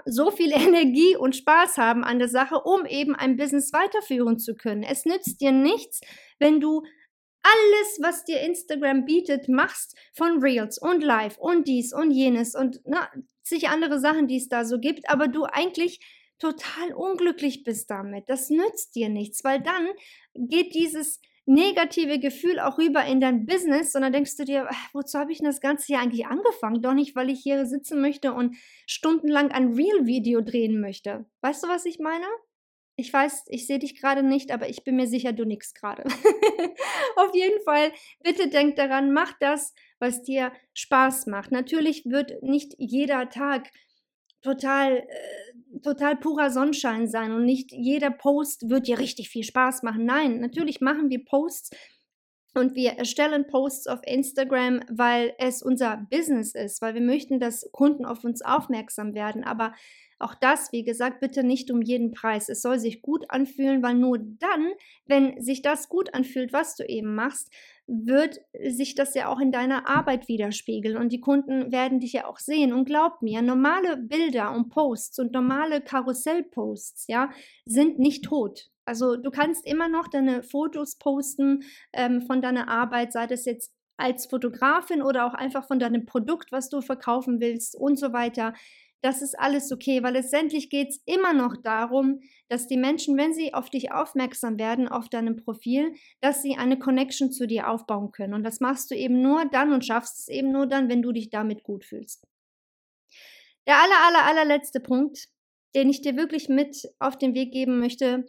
so 0.04 0.30
viel 0.30 0.52
Energie 0.52 1.16
und 1.16 1.36
Spaß 1.36 1.78
haben 1.78 2.04
an 2.04 2.18
der 2.18 2.28
Sache, 2.28 2.60
um 2.60 2.86
eben 2.86 3.14
ein 3.14 3.36
Business 3.36 3.72
weiterführen 3.72 4.38
zu 4.38 4.54
können. 4.54 4.82
Es 4.82 5.04
nützt 5.04 5.40
dir 5.40 5.52
nichts, 5.52 6.00
wenn 6.38 6.60
du 6.60 6.82
alles, 7.42 7.98
was 8.00 8.24
dir 8.24 8.40
Instagram 8.40 9.04
bietet, 9.04 9.48
machst 9.48 9.96
von 10.14 10.42
Reels 10.42 10.78
und 10.78 11.02
Live 11.02 11.38
und 11.38 11.66
dies 11.66 11.92
und 11.92 12.12
jenes 12.12 12.54
und 12.54 12.80
na, 12.84 13.08
zig 13.42 13.68
andere 13.68 13.98
Sachen, 13.98 14.28
die 14.28 14.36
es 14.36 14.48
da 14.48 14.64
so 14.64 14.78
gibt, 14.78 15.08
aber 15.10 15.26
du 15.28 15.44
eigentlich 15.44 16.00
total 16.38 16.92
unglücklich 16.94 17.64
bist 17.64 17.90
damit. 17.90 18.28
Das 18.28 18.50
nützt 18.50 18.94
dir 18.94 19.08
nichts, 19.08 19.44
weil 19.44 19.60
dann 19.60 19.88
geht 20.34 20.74
dieses 20.74 21.20
negative 21.52 22.18
Gefühl 22.18 22.58
auch 22.58 22.78
rüber 22.78 23.04
in 23.04 23.20
dein 23.20 23.46
Business, 23.46 23.92
sondern 23.92 24.12
denkst 24.12 24.36
du 24.36 24.44
dir, 24.44 24.68
wozu 24.92 25.18
habe 25.18 25.32
ich 25.32 25.38
denn 25.38 25.46
das 25.46 25.60
Ganze 25.60 25.86
hier 25.86 26.00
eigentlich 26.00 26.26
angefangen? 26.26 26.82
Doch 26.82 26.94
nicht, 26.94 27.14
weil 27.14 27.30
ich 27.30 27.40
hier 27.40 27.66
sitzen 27.66 28.00
möchte 28.00 28.32
und 28.32 28.56
stundenlang 28.86 29.50
ein 29.50 29.72
Real-Video 29.74 30.40
drehen 30.40 30.80
möchte. 30.80 31.26
Weißt 31.40 31.62
du, 31.62 31.68
was 31.68 31.84
ich 31.84 31.98
meine? 31.98 32.26
Ich 32.96 33.12
weiß, 33.12 33.44
ich 33.48 33.66
sehe 33.66 33.78
dich 33.78 33.98
gerade 33.98 34.22
nicht, 34.22 34.50
aber 34.52 34.68
ich 34.68 34.84
bin 34.84 34.96
mir 34.96 35.06
sicher, 35.06 35.32
du 35.32 35.44
nix 35.44 35.72
gerade. 35.72 36.04
Auf 37.16 37.34
jeden 37.34 37.62
Fall, 37.64 37.90
bitte 38.22 38.48
denk 38.48 38.76
daran, 38.76 39.12
mach 39.12 39.32
das, 39.40 39.74
was 39.98 40.22
dir 40.22 40.52
Spaß 40.74 41.26
macht. 41.26 41.52
Natürlich 41.52 42.04
wird 42.04 42.42
nicht 42.42 42.74
jeder 42.78 43.30
Tag 43.30 43.70
total, 44.42 44.98
äh, 44.98 45.71
total 45.82 46.16
purer 46.16 46.50
Sonnenschein 46.50 47.08
sein 47.08 47.32
und 47.32 47.44
nicht 47.44 47.72
jeder 47.72 48.10
Post 48.10 48.68
wird 48.68 48.86
dir 48.86 48.98
richtig 48.98 49.28
viel 49.28 49.44
Spaß 49.44 49.82
machen. 49.82 50.04
Nein, 50.04 50.40
natürlich 50.40 50.80
machen 50.80 51.10
wir 51.10 51.24
Posts 51.24 51.70
und 52.54 52.74
wir 52.74 52.92
erstellen 52.92 53.46
Posts 53.46 53.86
auf 53.86 54.00
Instagram, 54.04 54.80
weil 54.90 55.34
es 55.38 55.62
unser 55.62 56.06
Business 56.10 56.54
ist, 56.54 56.82
weil 56.82 56.94
wir 56.94 57.00
möchten, 57.00 57.40
dass 57.40 57.68
Kunden 57.72 58.04
auf 58.04 58.24
uns 58.24 58.42
aufmerksam 58.42 59.14
werden. 59.14 59.42
Aber 59.42 59.72
auch 60.18 60.34
das, 60.34 60.70
wie 60.70 60.84
gesagt, 60.84 61.20
bitte 61.20 61.42
nicht 61.42 61.70
um 61.70 61.82
jeden 61.82 62.12
Preis. 62.12 62.48
Es 62.48 62.62
soll 62.62 62.78
sich 62.78 63.02
gut 63.02 63.24
anfühlen, 63.28 63.82
weil 63.82 63.94
nur 63.94 64.18
dann, 64.18 64.72
wenn 65.06 65.40
sich 65.40 65.62
das 65.62 65.88
gut 65.88 66.14
anfühlt, 66.14 66.52
was 66.52 66.76
du 66.76 66.84
eben 66.84 67.14
machst, 67.14 67.50
wird 67.86 68.40
sich 68.62 68.94
das 68.94 69.14
ja 69.14 69.28
auch 69.28 69.40
in 69.40 69.52
deiner 69.52 69.88
Arbeit 69.88 70.28
widerspiegeln 70.28 70.96
und 70.96 71.10
die 71.12 71.20
Kunden 71.20 71.72
werden 71.72 72.00
dich 72.00 72.12
ja 72.12 72.26
auch 72.26 72.38
sehen. 72.38 72.72
Und 72.72 72.84
glaub 72.84 73.22
mir, 73.22 73.42
normale 73.42 73.96
Bilder 73.96 74.54
und 74.54 74.68
Posts 74.68 75.18
und 75.18 75.32
normale 75.32 75.80
Karussellposts, 75.80 77.06
ja, 77.08 77.30
sind 77.66 77.98
nicht 77.98 78.24
tot. 78.24 78.70
Also 78.84 79.16
du 79.16 79.30
kannst 79.30 79.66
immer 79.66 79.88
noch 79.88 80.08
deine 80.08 80.42
Fotos 80.42 80.96
posten 80.98 81.64
ähm, 81.92 82.22
von 82.22 82.42
deiner 82.42 82.68
Arbeit, 82.68 83.12
sei 83.12 83.26
das 83.26 83.44
jetzt 83.44 83.72
als 83.96 84.26
Fotografin 84.26 85.02
oder 85.02 85.26
auch 85.26 85.34
einfach 85.34 85.66
von 85.66 85.78
deinem 85.78 86.06
Produkt, 86.06 86.50
was 86.50 86.68
du 86.68 86.80
verkaufen 86.80 87.40
willst 87.40 87.76
und 87.76 87.98
so 87.98 88.12
weiter 88.12 88.54
das 89.02 89.20
ist 89.20 89.38
alles 89.38 89.72
okay, 89.72 90.02
weil 90.02 90.12
letztendlich 90.12 90.70
geht 90.70 90.90
es 90.90 91.02
immer 91.06 91.32
noch 91.32 91.56
darum, 91.56 92.20
dass 92.48 92.68
die 92.68 92.76
Menschen, 92.76 93.16
wenn 93.16 93.34
sie 93.34 93.52
auf 93.52 93.68
dich 93.68 93.90
aufmerksam 93.90 94.58
werden, 94.58 94.86
auf 94.86 95.08
deinem 95.08 95.36
Profil, 95.36 95.92
dass 96.20 96.40
sie 96.40 96.56
eine 96.56 96.78
Connection 96.78 97.32
zu 97.32 97.46
dir 97.46 97.68
aufbauen 97.68 98.12
können. 98.12 98.32
Und 98.32 98.44
das 98.44 98.60
machst 98.60 98.90
du 98.92 98.94
eben 98.94 99.20
nur 99.20 99.44
dann 99.46 99.72
und 99.72 99.84
schaffst 99.84 100.20
es 100.20 100.28
eben 100.28 100.52
nur 100.52 100.66
dann, 100.66 100.88
wenn 100.88 101.02
du 101.02 101.10
dich 101.10 101.30
damit 101.30 101.64
gut 101.64 101.84
fühlst. 101.84 102.24
Der 103.66 103.82
aller, 103.82 104.06
aller, 104.06 104.24
allerletzte 104.24 104.78
Punkt, 104.78 105.28
den 105.74 105.90
ich 105.90 106.02
dir 106.02 106.16
wirklich 106.16 106.48
mit 106.48 106.88
auf 107.00 107.18
den 107.18 107.34
Weg 107.34 107.52
geben 107.52 107.80
möchte, 107.80 108.26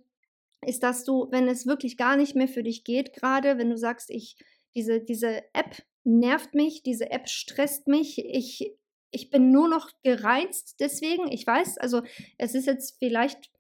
ist, 0.66 0.82
dass 0.82 1.04
du, 1.04 1.28
wenn 1.30 1.48
es 1.48 1.68
wirklich 1.68 1.98
gar 1.98 2.16
nicht 2.16 2.36
mehr 2.36 2.48
für 2.48 2.64
dich 2.64 2.84
geht, 2.84 3.14
gerade 3.14 3.60
wenn 3.60 3.70
du 3.70 3.78
sagst, 3.78 4.10
ich, 4.10 4.38
diese, 4.74 5.02
diese 5.02 5.44
App 5.54 5.84
nervt 6.04 6.56
mich, 6.56 6.82
diese 6.82 7.12
App 7.12 7.30
stresst 7.30 7.88
mich, 7.88 8.18
ich 8.18 8.76
ich 9.14 9.30
bin 9.30 9.52
nur 9.52 9.70
noch 9.70 9.92
gereizt 10.04 10.76
deswegen. 10.80 11.32
Ich 11.32 11.48
weiß, 11.48 11.78
also 11.78 12.02
es 12.38 12.56
ist 12.56 12.66
jetzt 12.66 12.98
vielleicht 13.00 13.52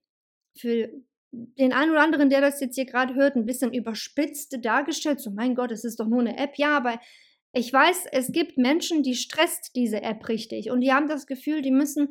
für 0.58 0.89
den 1.32 1.74
einen 1.74 1.91
oder 1.91 2.01
anderen, 2.01 2.30
der 2.30 2.41
das 2.41 2.60
jetzt 2.60 2.76
hier 2.76 2.86
gerade 2.86 3.16
hört, 3.16 3.36
ein 3.36 3.45
bisschen 3.45 3.74
überspitzt 3.74 4.58
dargestellt. 4.62 5.20
So, 5.20 5.32
mein 5.32 5.56
Gott, 5.56 5.72
es 5.72 5.84
ist 5.84 5.99
doch 5.99 6.08
nur 6.08 6.20
eine 6.20 6.38
App. 6.38 6.58
Ja, 6.58 6.76
aber 6.76 6.99
ich 7.54 7.72
weiß, 7.72 8.08
es 8.12 8.32
gibt 8.32 8.58
Menschen, 8.58 9.04
die 9.04 9.16
stresst 9.16 9.76
diese 9.76 10.01
App 10.01 10.28
richtig 10.28 10.72
und 10.72 10.82
die 10.82 10.91
haben 10.91 11.08
das 11.08 11.28
Gefühl, 11.28 11.62
die 11.62 11.72
müssen 11.72 12.10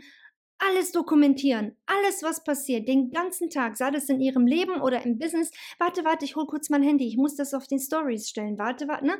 alles 0.58 0.92
dokumentieren, 0.92 1.76
alles, 1.86 2.22
was 2.22 2.44
passiert, 2.44 2.86
den 2.86 3.10
ganzen 3.10 3.50
Tag, 3.50 3.76
sei 3.76 3.90
das 3.90 4.08
in 4.08 4.20
ihrem 4.20 4.46
Leben 4.46 4.80
oder 4.80 5.04
im 5.04 5.18
Business. 5.18 5.50
Warte, 5.78 6.04
warte, 6.04 6.24
ich 6.24 6.36
hole 6.36 6.46
kurz 6.46 6.70
mein 6.70 6.84
Handy, 6.84 7.08
ich 7.08 7.16
muss 7.16 7.34
das 7.34 7.54
auf 7.54 7.66
den 7.66 7.80
Stories 7.80 8.28
stellen. 8.28 8.58
Warte, 8.58 8.86
warte, 8.86 9.06
ne? 9.06 9.18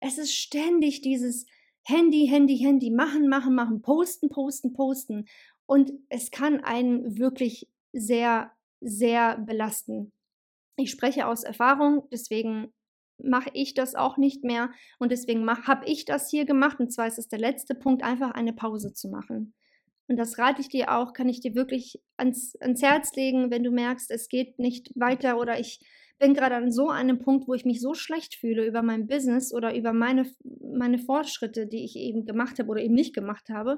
Es 0.00 0.18
ist 0.18 0.34
ständig 0.34 1.00
dieses 1.00 1.46
Handy, 1.84 2.26
Handy, 2.26 2.56
Handy, 2.58 2.90
machen, 2.90 3.28
machen, 3.28 3.54
machen, 3.54 3.82
posten, 3.82 4.28
posten, 4.28 4.72
posten. 4.72 5.26
Und 5.66 5.92
es 6.08 6.30
kann 6.30 6.60
einen 6.60 7.18
wirklich 7.18 7.68
sehr, 7.92 8.52
sehr 8.80 9.38
belasten. 9.38 10.12
Ich 10.76 10.90
spreche 10.90 11.26
aus 11.26 11.44
Erfahrung, 11.44 12.08
deswegen 12.10 12.72
mache 13.22 13.50
ich 13.52 13.74
das 13.74 13.94
auch 13.94 14.16
nicht 14.16 14.42
mehr 14.42 14.70
und 14.98 15.12
deswegen 15.12 15.48
habe 15.48 15.86
ich 15.86 16.04
das 16.04 16.30
hier 16.30 16.44
gemacht. 16.44 16.80
Und 16.80 16.92
zwar 16.92 17.06
ist 17.06 17.18
es 17.18 17.28
der 17.28 17.38
letzte 17.38 17.74
Punkt, 17.74 18.02
einfach 18.02 18.32
eine 18.32 18.52
Pause 18.52 18.92
zu 18.92 19.08
machen. 19.08 19.54
Und 20.08 20.16
das 20.16 20.38
rate 20.38 20.60
ich 20.60 20.68
dir 20.68 20.92
auch, 20.92 21.12
kann 21.12 21.28
ich 21.28 21.40
dir 21.40 21.54
wirklich 21.54 22.00
ans, 22.16 22.56
ans 22.60 22.82
Herz 22.82 23.14
legen, 23.14 23.50
wenn 23.50 23.62
du 23.62 23.70
merkst, 23.70 24.10
es 24.10 24.28
geht 24.28 24.58
nicht 24.58 24.90
weiter 24.96 25.38
oder 25.38 25.58
ich 25.58 25.80
bin 26.18 26.34
gerade 26.34 26.56
an 26.56 26.70
so 26.70 26.88
einem 26.88 27.18
Punkt, 27.18 27.48
wo 27.48 27.54
ich 27.54 27.64
mich 27.64 27.80
so 27.80 27.94
schlecht 27.94 28.34
fühle 28.34 28.66
über 28.66 28.82
mein 28.82 29.06
Business 29.06 29.52
oder 29.52 29.74
über 29.74 29.92
meine, 29.92 30.30
meine 30.60 30.98
Fortschritte, 30.98 31.66
die 31.66 31.84
ich 31.84 31.96
eben 31.96 32.24
gemacht 32.24 32.58
habe 32.58 32.68
oder 32.68 32.80
eben 32.80 32.94
nicht 32.94 33.14
gemacht 33.14 33.48
habe. 33.48 33.76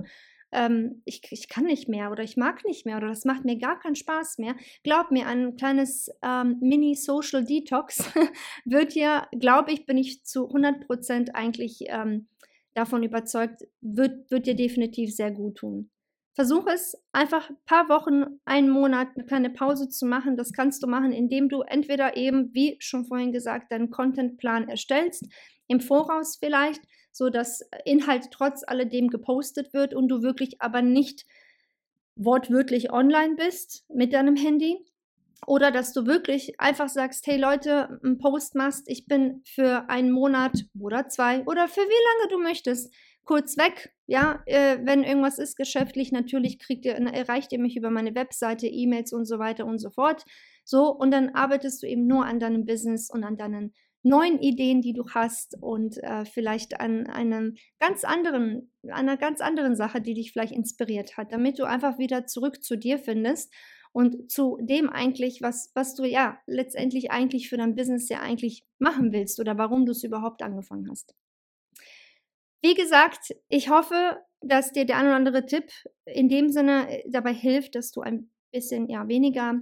Ähm, 0.53 1.03
ich, 1.05 1.23
ich 1.31 1.49
kann 1.49 1.65
nicht 1.65 1.89
mehr 1.89 2.11
oder 2.11 2.23
ich 2.23 2.37
mag 2.37 2.65
nicht 2.65 2.87
mehr 2.87 2.99
oder 2.99 3.09
das 3.09 3.25
macht 3.25 3.45
mir 3.45 3.59
gar 3.59 3.79
keinen 3.79 3.97
Spaß 3.97 4.39
mehr. 4.39 4.55
Glaub 4.85 5.11
mir, 5.11 5.27
ein 5.27 5.57
kleines 5.57 6.09
ähm, 6.23 6.59
Mini-Social 6.61 7.45
Detox 7.45 8.11
wird 8.65 8.95
ja, 8.95 9.29
glaube 9.39 9.73
ich, 9.73 9.87
bin 9.87 9.99
ich 9.99 10.25
zu 10.25 10.49
100% 10.49 11.31
eigentlich 11.31 11.85
ähm, 11.89 12.29
davon 12.75 13.03
überzeugt, 13.03 13.63
wird, 13.81 14.31
wird 14.31 14.47
dir 14.47 14.55
definitiv 14.55 15.15
sehr 15.15 15.33
gut 15.33 15.57
tun. 15.57 15.91
Versuch 16.37 16.67
es 16.67 16.95
einfach 17.13 17.49
ein 17.49 17.57
paar 17.65 17.89
Wochen, 17.89 18.39
einen 18.45 18.69
Monat 18.69 19.09
eine 19.15 19.25
kleine 19.25 19.49
Pause 19.49 19.89
zu 19.89 20.05
machen. 20.05 20.37
Das 20.37 20.53
kannst 20.53 20.83
du 20.83 20.87
machen, 20.87 21.11
indem 21.11 21.49
du 21.49 21.63
entweder 21.63 22.15
eben, 22.19 22.53
wie 22.53 22.77
schon 22.79 23.07
vorhin 23.07 23.33
gesagt, 23.33 23.73
deinen 23.73 23.91
Contentplan 23.91 24.69
erstellst, 24.69 25.27
im 25.67 25.81
Voraus 25.81 26.37
vielleicht, 26.37 26.83
so 27.11 27.31
dass 27.31 27.63
Inhalt 27.87 28.31
trotz 28.33 28.65
alledem 28.67 29.09
gepostet 29.09 29.73
wird 29.73 29.95
und 29.95 30.09
du 30.09 30.21
wirklich 30.21 30.61
aber 30.61 30.83
nicht 30.83 31.25
wortwörtlich 32.17 32.93
online 32.93 33.37
bist 33.37 33.87
mit 33.89 34.13
deinem 34.13 34.37
Handy. 34.37 34.77
Oder 35.47 35.71
dass 35.71 35.95
du 35.95 36.05
wirklich 36.05 36.61
einfach 36.61 36.91
sagst, 36.91 37.27
hey 37.27 37.39
Leute, 37.39 37.99
einen 38.05 38.19
Post 38.19 38.55
machst, 38.55 38.91
ich 38.91 39.07
bin 39.07 39.41
für 39.47 39.89
einen 39.89 40.11
Monat 40.11 40.67
oder 40.79 41.09
zwei 41.09 41.45
oder 41.45 41.67
für 41.67 41.81
wie 41.81 42.21
lange 42.21 42.31
du 42.31 42.39
möchtest 42.43 42.93
kurz 43.27 43.59
weg. 43.59 43.93
Ja, 44.07 44.43
äh, 44.47 44.79
wenn 44.83 45.03
irgendwas 45.03 45.39
ist 45.39 45.57
geschäftlich, 45.57 46.13
natürlich 46.13 46.59
kriegt 46.59 46.87
ihr, 46.87 46.95
erreicht 46.95 47.53
ihr 47.53 47.59
mich 47.59 47.77
über 47.77 47.91
meine 47.91 48.15
Webseite, 48.15 48.67
E-Mails 48.67 49.13
und 49.13 49.27
so 49.27 49.39
weiter 49.39 49.67
und 49.67 49.79
so 49.79 49.91
fort. 49.91 50.25
So, 50.65 50.91
und 50.91 51.11
dann 51.11 51.31
arbeitest 51.31 51.83
du 51.83 51.87
eben 51.87 52.07
nur 52.07 52.25
an 52.25 52.41
deinem 52.41 52.65
Business 52.65 53.11
und 53.11 53.25
an 53.25 53.37
deinen 53.37 53.75
neuen 54.03 54.39
Ideen, 54.39 54.81
die 54.81 54.93
du 54.93 55.05
hast 55.11 55.57
und 55.61 56.03
äh, 56.03 56.25
vielleicht 56.25 56.81
an 56.81 57.09
einem 57.09 57.57
ganz 57.81 58.05
anderen, 58.05 58.73
einer 58.89 59.17
ganz 59.17 59.41
anderen 59.41 59.75
Sache, 59.75 60.01
die 60.01 60.15
dich 60.15 60.33
vielleicht 60.33 60.53
inspiriert 60.53 61.17
hat, 61.17 61.33
damit 61.33 61.59
du 61.59 61.65
einfach 61.65 61.99
wieder 61.99 62.27
zurück 62.27 62.63
zu 62.63 62.77
dir 62.77 62.99
findest 62.99 63.53
und 63.93 64.31
zu 64.31 64.59
dem 64.61 64.89
eigentlich, 64.89 65.43
was, 65.43 65.73
was 65.75 65.95
du 65.95 66.05
ja 66.05 66.39
letztendlich 66.47 67.11
eigentlich 67.11 67.49
für 67.49 67.57
dein 67.57 67.75
Business 67.75 68.09
ja 68.09 68.21
eigentlich 68.21 68.65
machen 68.79 69.13
willst 69.13 69.41
oder 69.41 69.59
warum 69.59 69.87
du 69.87 69.93
es 69.93 70.05
überhaupt 70.05 70.43
angefangen 70.43 70.89
hast. 70.89 71.15
Wie 72.67 72.75
gesagt, 72.75 73.33
ich 73.49 73.69
hoffe, 73.69 74.21
dass 74.41 74.73
dir 74.73 74.87
der 74.87 74.97
ein 74.97 75.07
oder 75.07 75.15
andere 75.15 75.47
Tipp 75.47 75.71
in 76.05 76.29
dem 76.29 76.51
Sinne 76.51 76.89
äh, 76.91 77.09
dabei 77.09 77.33
hilft, 77.33 77.77
dass 77.77 77.93
du 77.93 78.01
ein 78.01 78.29
bisschen 78.51 78.89
ja, 78.89 79.07
weniger 79.07 79.61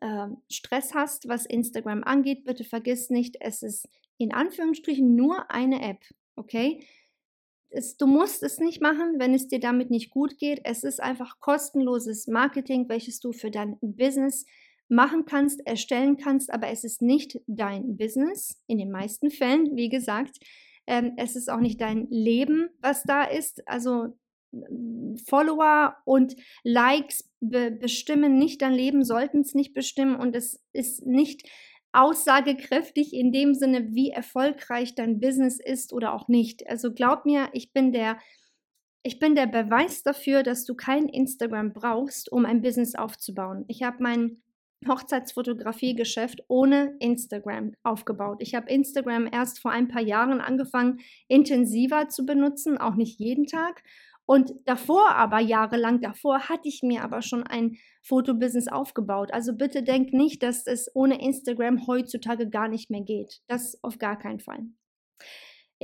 äh, 0.00 0.26
Stress 0.50 0.92
hast, 0.92 1.28
was 1.28 1.46
Instagram 1.46 2.02
angeht. 2.02 2.44
Bitte 2.44 2.64
vergiss 2.64 3.10
nicht, 3.10 3.36
es 3.38 3.62
ist 3.62 3.88
in 4.18 4.34
Anführungsstrichen 4.34 5.14
nur 5.14 5.52
eine 5.52 5.88
App, 5.88 6.00
okay? 6.34 6.84
Es, 7.70 7.96
du 7.96 8.08
musst 8.08 8.42
es 8.42 8.58
nicht 8.58 8.80
machen, 8.80 9.20
wenn 9.20 9.34
es 9.34 9.46
dir 9.46 9.60
damit 9.60 9.90
nicht 9.90 10.10
gut 10.10 10.36
geht. 10.36 10.62
Es 10.64 10.82
ist 10.82 11.00
einfach 11.00 11.38
kostenloses 11.38 12.26
Marketing, 12.26 12.88
welches 12.88 13.20
du 13.20 13.30
für 13.30 13.52
dein 13.52 13.78
Business 13.80 14.46
machen 14.88 15.26
kannst, 15.26 15.64
erstellen 15.64 16.16
kannst, 16.16 16.52
aber 16.52 16.70
es 16.70 16.82
ist 16.82 17.02
nicht 17.02 17.38
dein 17.46 17.96
Business 17.96 18.60
in 18.66 18.78
den 18.78 18.90
meisten 18.90 19.30
Fällen, 19.30 19.76
wie 19.76 19.88
gesagt. 19.88 20.40
Ähm, 20.86 21.12
es 21.16 21.36
ist 21.36 21.50
auch 21.50 21.60
nicht 21.60 21.80
dein 21.80 22.06
Leben, 22.10 22.68
was 22.80 23.02
da 23.04 23.24
ist. 23.24 23.66
Also 23.68 24.16
Follower 25.26 25.96
und 26.04 26.36
Likes 26.62 27.30
be 27.40 27.70
bestimmen 27.70 28.38
nicht 28.38 28.62
dein 28.62 28.74
Leben, 28.74 29.04
sollten 29.04 29.40
es 29.40 29.54
nicht 29.54 29.74
bestimmen 29.74 30.16
und 30.16 30.36
es 30.36 30.62
ist 30.72 31.06
nicht 31.06 31.48
aussagekräftig 31.92 33.12
in 33.12 33.32
dem 33.32 33.54
Sinne, 33.54 33.94
wie 33.94 34.10
erfolgreich 34.10 34.94
dein 34.94 35.20
Business 35.20 35.58
ist 35.60 35.92
oder 35.92 36.14
auch 36.14 36.28
nicht. 36.28 36.66
Also 36.68 36.92
glaub 36.92 37.24
mir, 37.26 37.48
ich 37.52 37.72
bin 37.72 37.92
der 37.92 38.18
ich 39.04 39.18
bin 39.18 39.34
der 39.34 39.46
Beweis 39.46 40.04
dafür, 40.04 40.44
dass 40.44 40.64
du 40.64 40.76
kein 40.76 41.08
Instagram 41.08 41.72
brauchst, 41.72 42.30
um 42.30 42.46
ein 42.46 42.62
Business 42.62 42.94
aufzubauen. 42.94 43.64
Ich 43.66 43.82
habe 43.82 43.96
mein 44.00 44.41
Hochzeitsfotografie-Geschäft 44.88 46.44
ohne 46.48 46.96
Instagram 47.00 47.72
aufgebaut. 47.82 48.38
Ich 48.40 48.54
habe 48.54 48.70
Instagram 48.70 49.28
erst 49.32 49.60
vor 49.60 49.70
ein 49.70 49.88
paar 49.88 50.02
Jahren 50.02 50.40
angefangen, 50.40 51.00
intensiver 51.28 52.08
zu 52.08 52.26
benutzen, 52.26 52.78
auch 52.78 52.94
nicht 52.94 53.18
jeden 53.18 53.46
Tag. 53.46 53.82
Und 54.24 54.52
davor 54.64 55.10
aber, 55.16 55.40
jahrelang 55.40 56.00
davor, 56.00 56.48
hatte 56.48 56.68
ich 56.68 56.82
mir 56.82 57.02
aber 57.02 57.22
schon 57.22 57.42
ein 57.42 57.76
Fotobusiness 58.02 58.68
aufgebaut. 58.68 59.32
Also 59.32 59.54
bitte 59.54 59.82
denk 59.82 60.12
nicht, 60.12 60.42
dass 60.42 60.66
es 60.66 60.90
ohne 60.94 61.20
Instagram 61.20 61.86
heutzutage 61.86 62.48
gar 62.48 62.68
nicht 62.68 62.90
mehr 62.90 63.02
geht. 63.02 63.40
Das 63.48 63.78
auf 63.82 63.98
gar 63.98 64.18
keinen 64.18 64.40
Fall. 64.40 64.66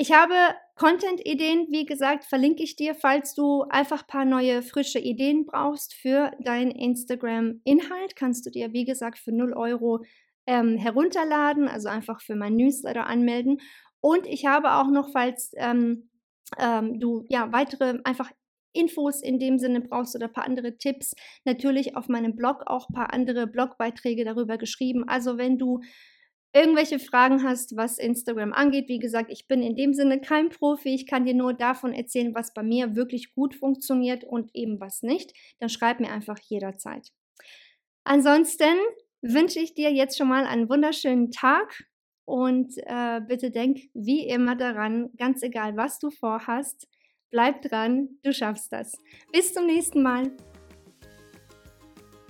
Ich 0.01 0.13
habe 0.13 0.55
Content-Ideen, 0.77 1.67
wie 1.71 1.85
gesagt, 1.85 2.25
verlinke 2.25 2.63
ich 2.63 2.77
dir, 2.77 2.95
falls 2.95 3.35
du 3.35 3.63
einfach 3.63 4.03
ein 4.03 4.07
paar 4.07 4.25
neue, 4.25 4.63
frische 4.63 5.01
Ideen 5.01 5.45
brauchst 5.45 5.93
für 5.93 6.31
deinen 6.39 6.71
Instagram-Inhalt. 6.71 8.15
Kannst 8.15 8.47
du 8.47 8.51
dir, 8.51 8.73
wie 8.73 8.85
gesagt, 8.85 9.19
für 9.19 9.33
0 9.33 9.55
Euro 9.55 10.05
ähm, 10.47 10.77
herunterladen, 10.77 11.67
also 11.67 11.89
einfach 11.89 12.21
für 12.21 12.37
mein 12.37 12.55
Newsletter 12.55 13.09
anmelden. 13.09 13.61
Und 14.01 14.25
ich 14.29 14.47
habe 14.47 14.75
auch 14.75 14.89
noch, 14.89 15.11
falls 15.11 15.51
ähm, 15.57 16.09
ähm, 16.61 17.01
du 17.01 17.25
ja 17.29 17.51
weitere 17.51 17.99
einfach 18.05 18.31
Infos 18.73 19.21
in 19.21 19.41
dem 19.41 19.59
Sinne 19.59 19.81
brauchst 19.81 20.15
oder 20.15 20.27
ein 20.27 20.33
paar 20.33 20.47
andere 20.47 20.79
Tipps, 20.79 21.17
natürlich 21.45 21.97
auf 21.97 22.07
meinem 22.07 22.37
Blog 22.37 22.63
auch 22.67 22.89
ein 22.89 22.95
paar 22.95 23.13
andere 23.13 23.49
Blogbeiträge 23.49 24.25
darüber 24.25 24.59
geschrieben. 24.59 25.09
Also 25.09 25.39
wenn 25.39 25.59
du 25.59 25.81
irgendwelche 26.59 26.99
Fragen 26.99 27.45
hast, 27.45 27.77
was 27.77 27.99
Instagram 27.99 28.53
angeht, 28.53 28.89
wie 28.89 28.99
gesagt, 28.99 29.31
ich 29.31 29.47
bin 29.47 29.63
in 29.63 29.77
dem 29.77 29.95
Sinne 29.95 30.21
kein 30.21 30.49
Profi. 30.49 30.95
Ich 30.95 31.07
kann 31.07 31.25
dir 31.25 31.35
nur 31.35 31.55
davon 31.55 31.93
erzählen, 31.93 32.35
was 32.35 32.53
bei 32.53 32.63
mir 32.63 32.97
wirklich 32.97 33.33
gut 33.35 33.55
funktioniert 33.55 34.25
und 34.25 34.51
eben 34.55 34.81
was 34.81 35.03
nicht. 35.03 35.33
Dann 35.61 35.69
schreib 35.69 36.01
mir 36.01 36.11
einfach 36.11 36.39
jederzeit. 36.41 37.09
Ansonsten 38.05 38.77
wünsche 39.23 39.61
ich 39.61 39.75
dir 39.75 39.93
jetzt 39.93 40.19
schon 40.19 40.29
mal 40.29 40.47
einen 40.47 40.69
wunderschönen 40.69 41.31
Tag 41.31 41.85
und 42.25 42.75
äh, 42.87 43.21
bitte 43.27 43.51
denk 43.51 43.79
wie 43.95 44.27
immer 44.27 44.57
daran, 44.57 45.11
ganz 45.17 45.43
egal, 45.43 45.77
was 45.77 45.99
du 45.99 46.11
vorhast, 46.11 46.89
bleib 47.31 47.63
dran, 47.63 48.09
du 48.23 48.33
schaffst 48.33 48.73
das. 48.73 48.93
Bis 49.33 49.55
zum 49.55 49.67
nächsten 49.67 50.03
Mal. 50.03 50.33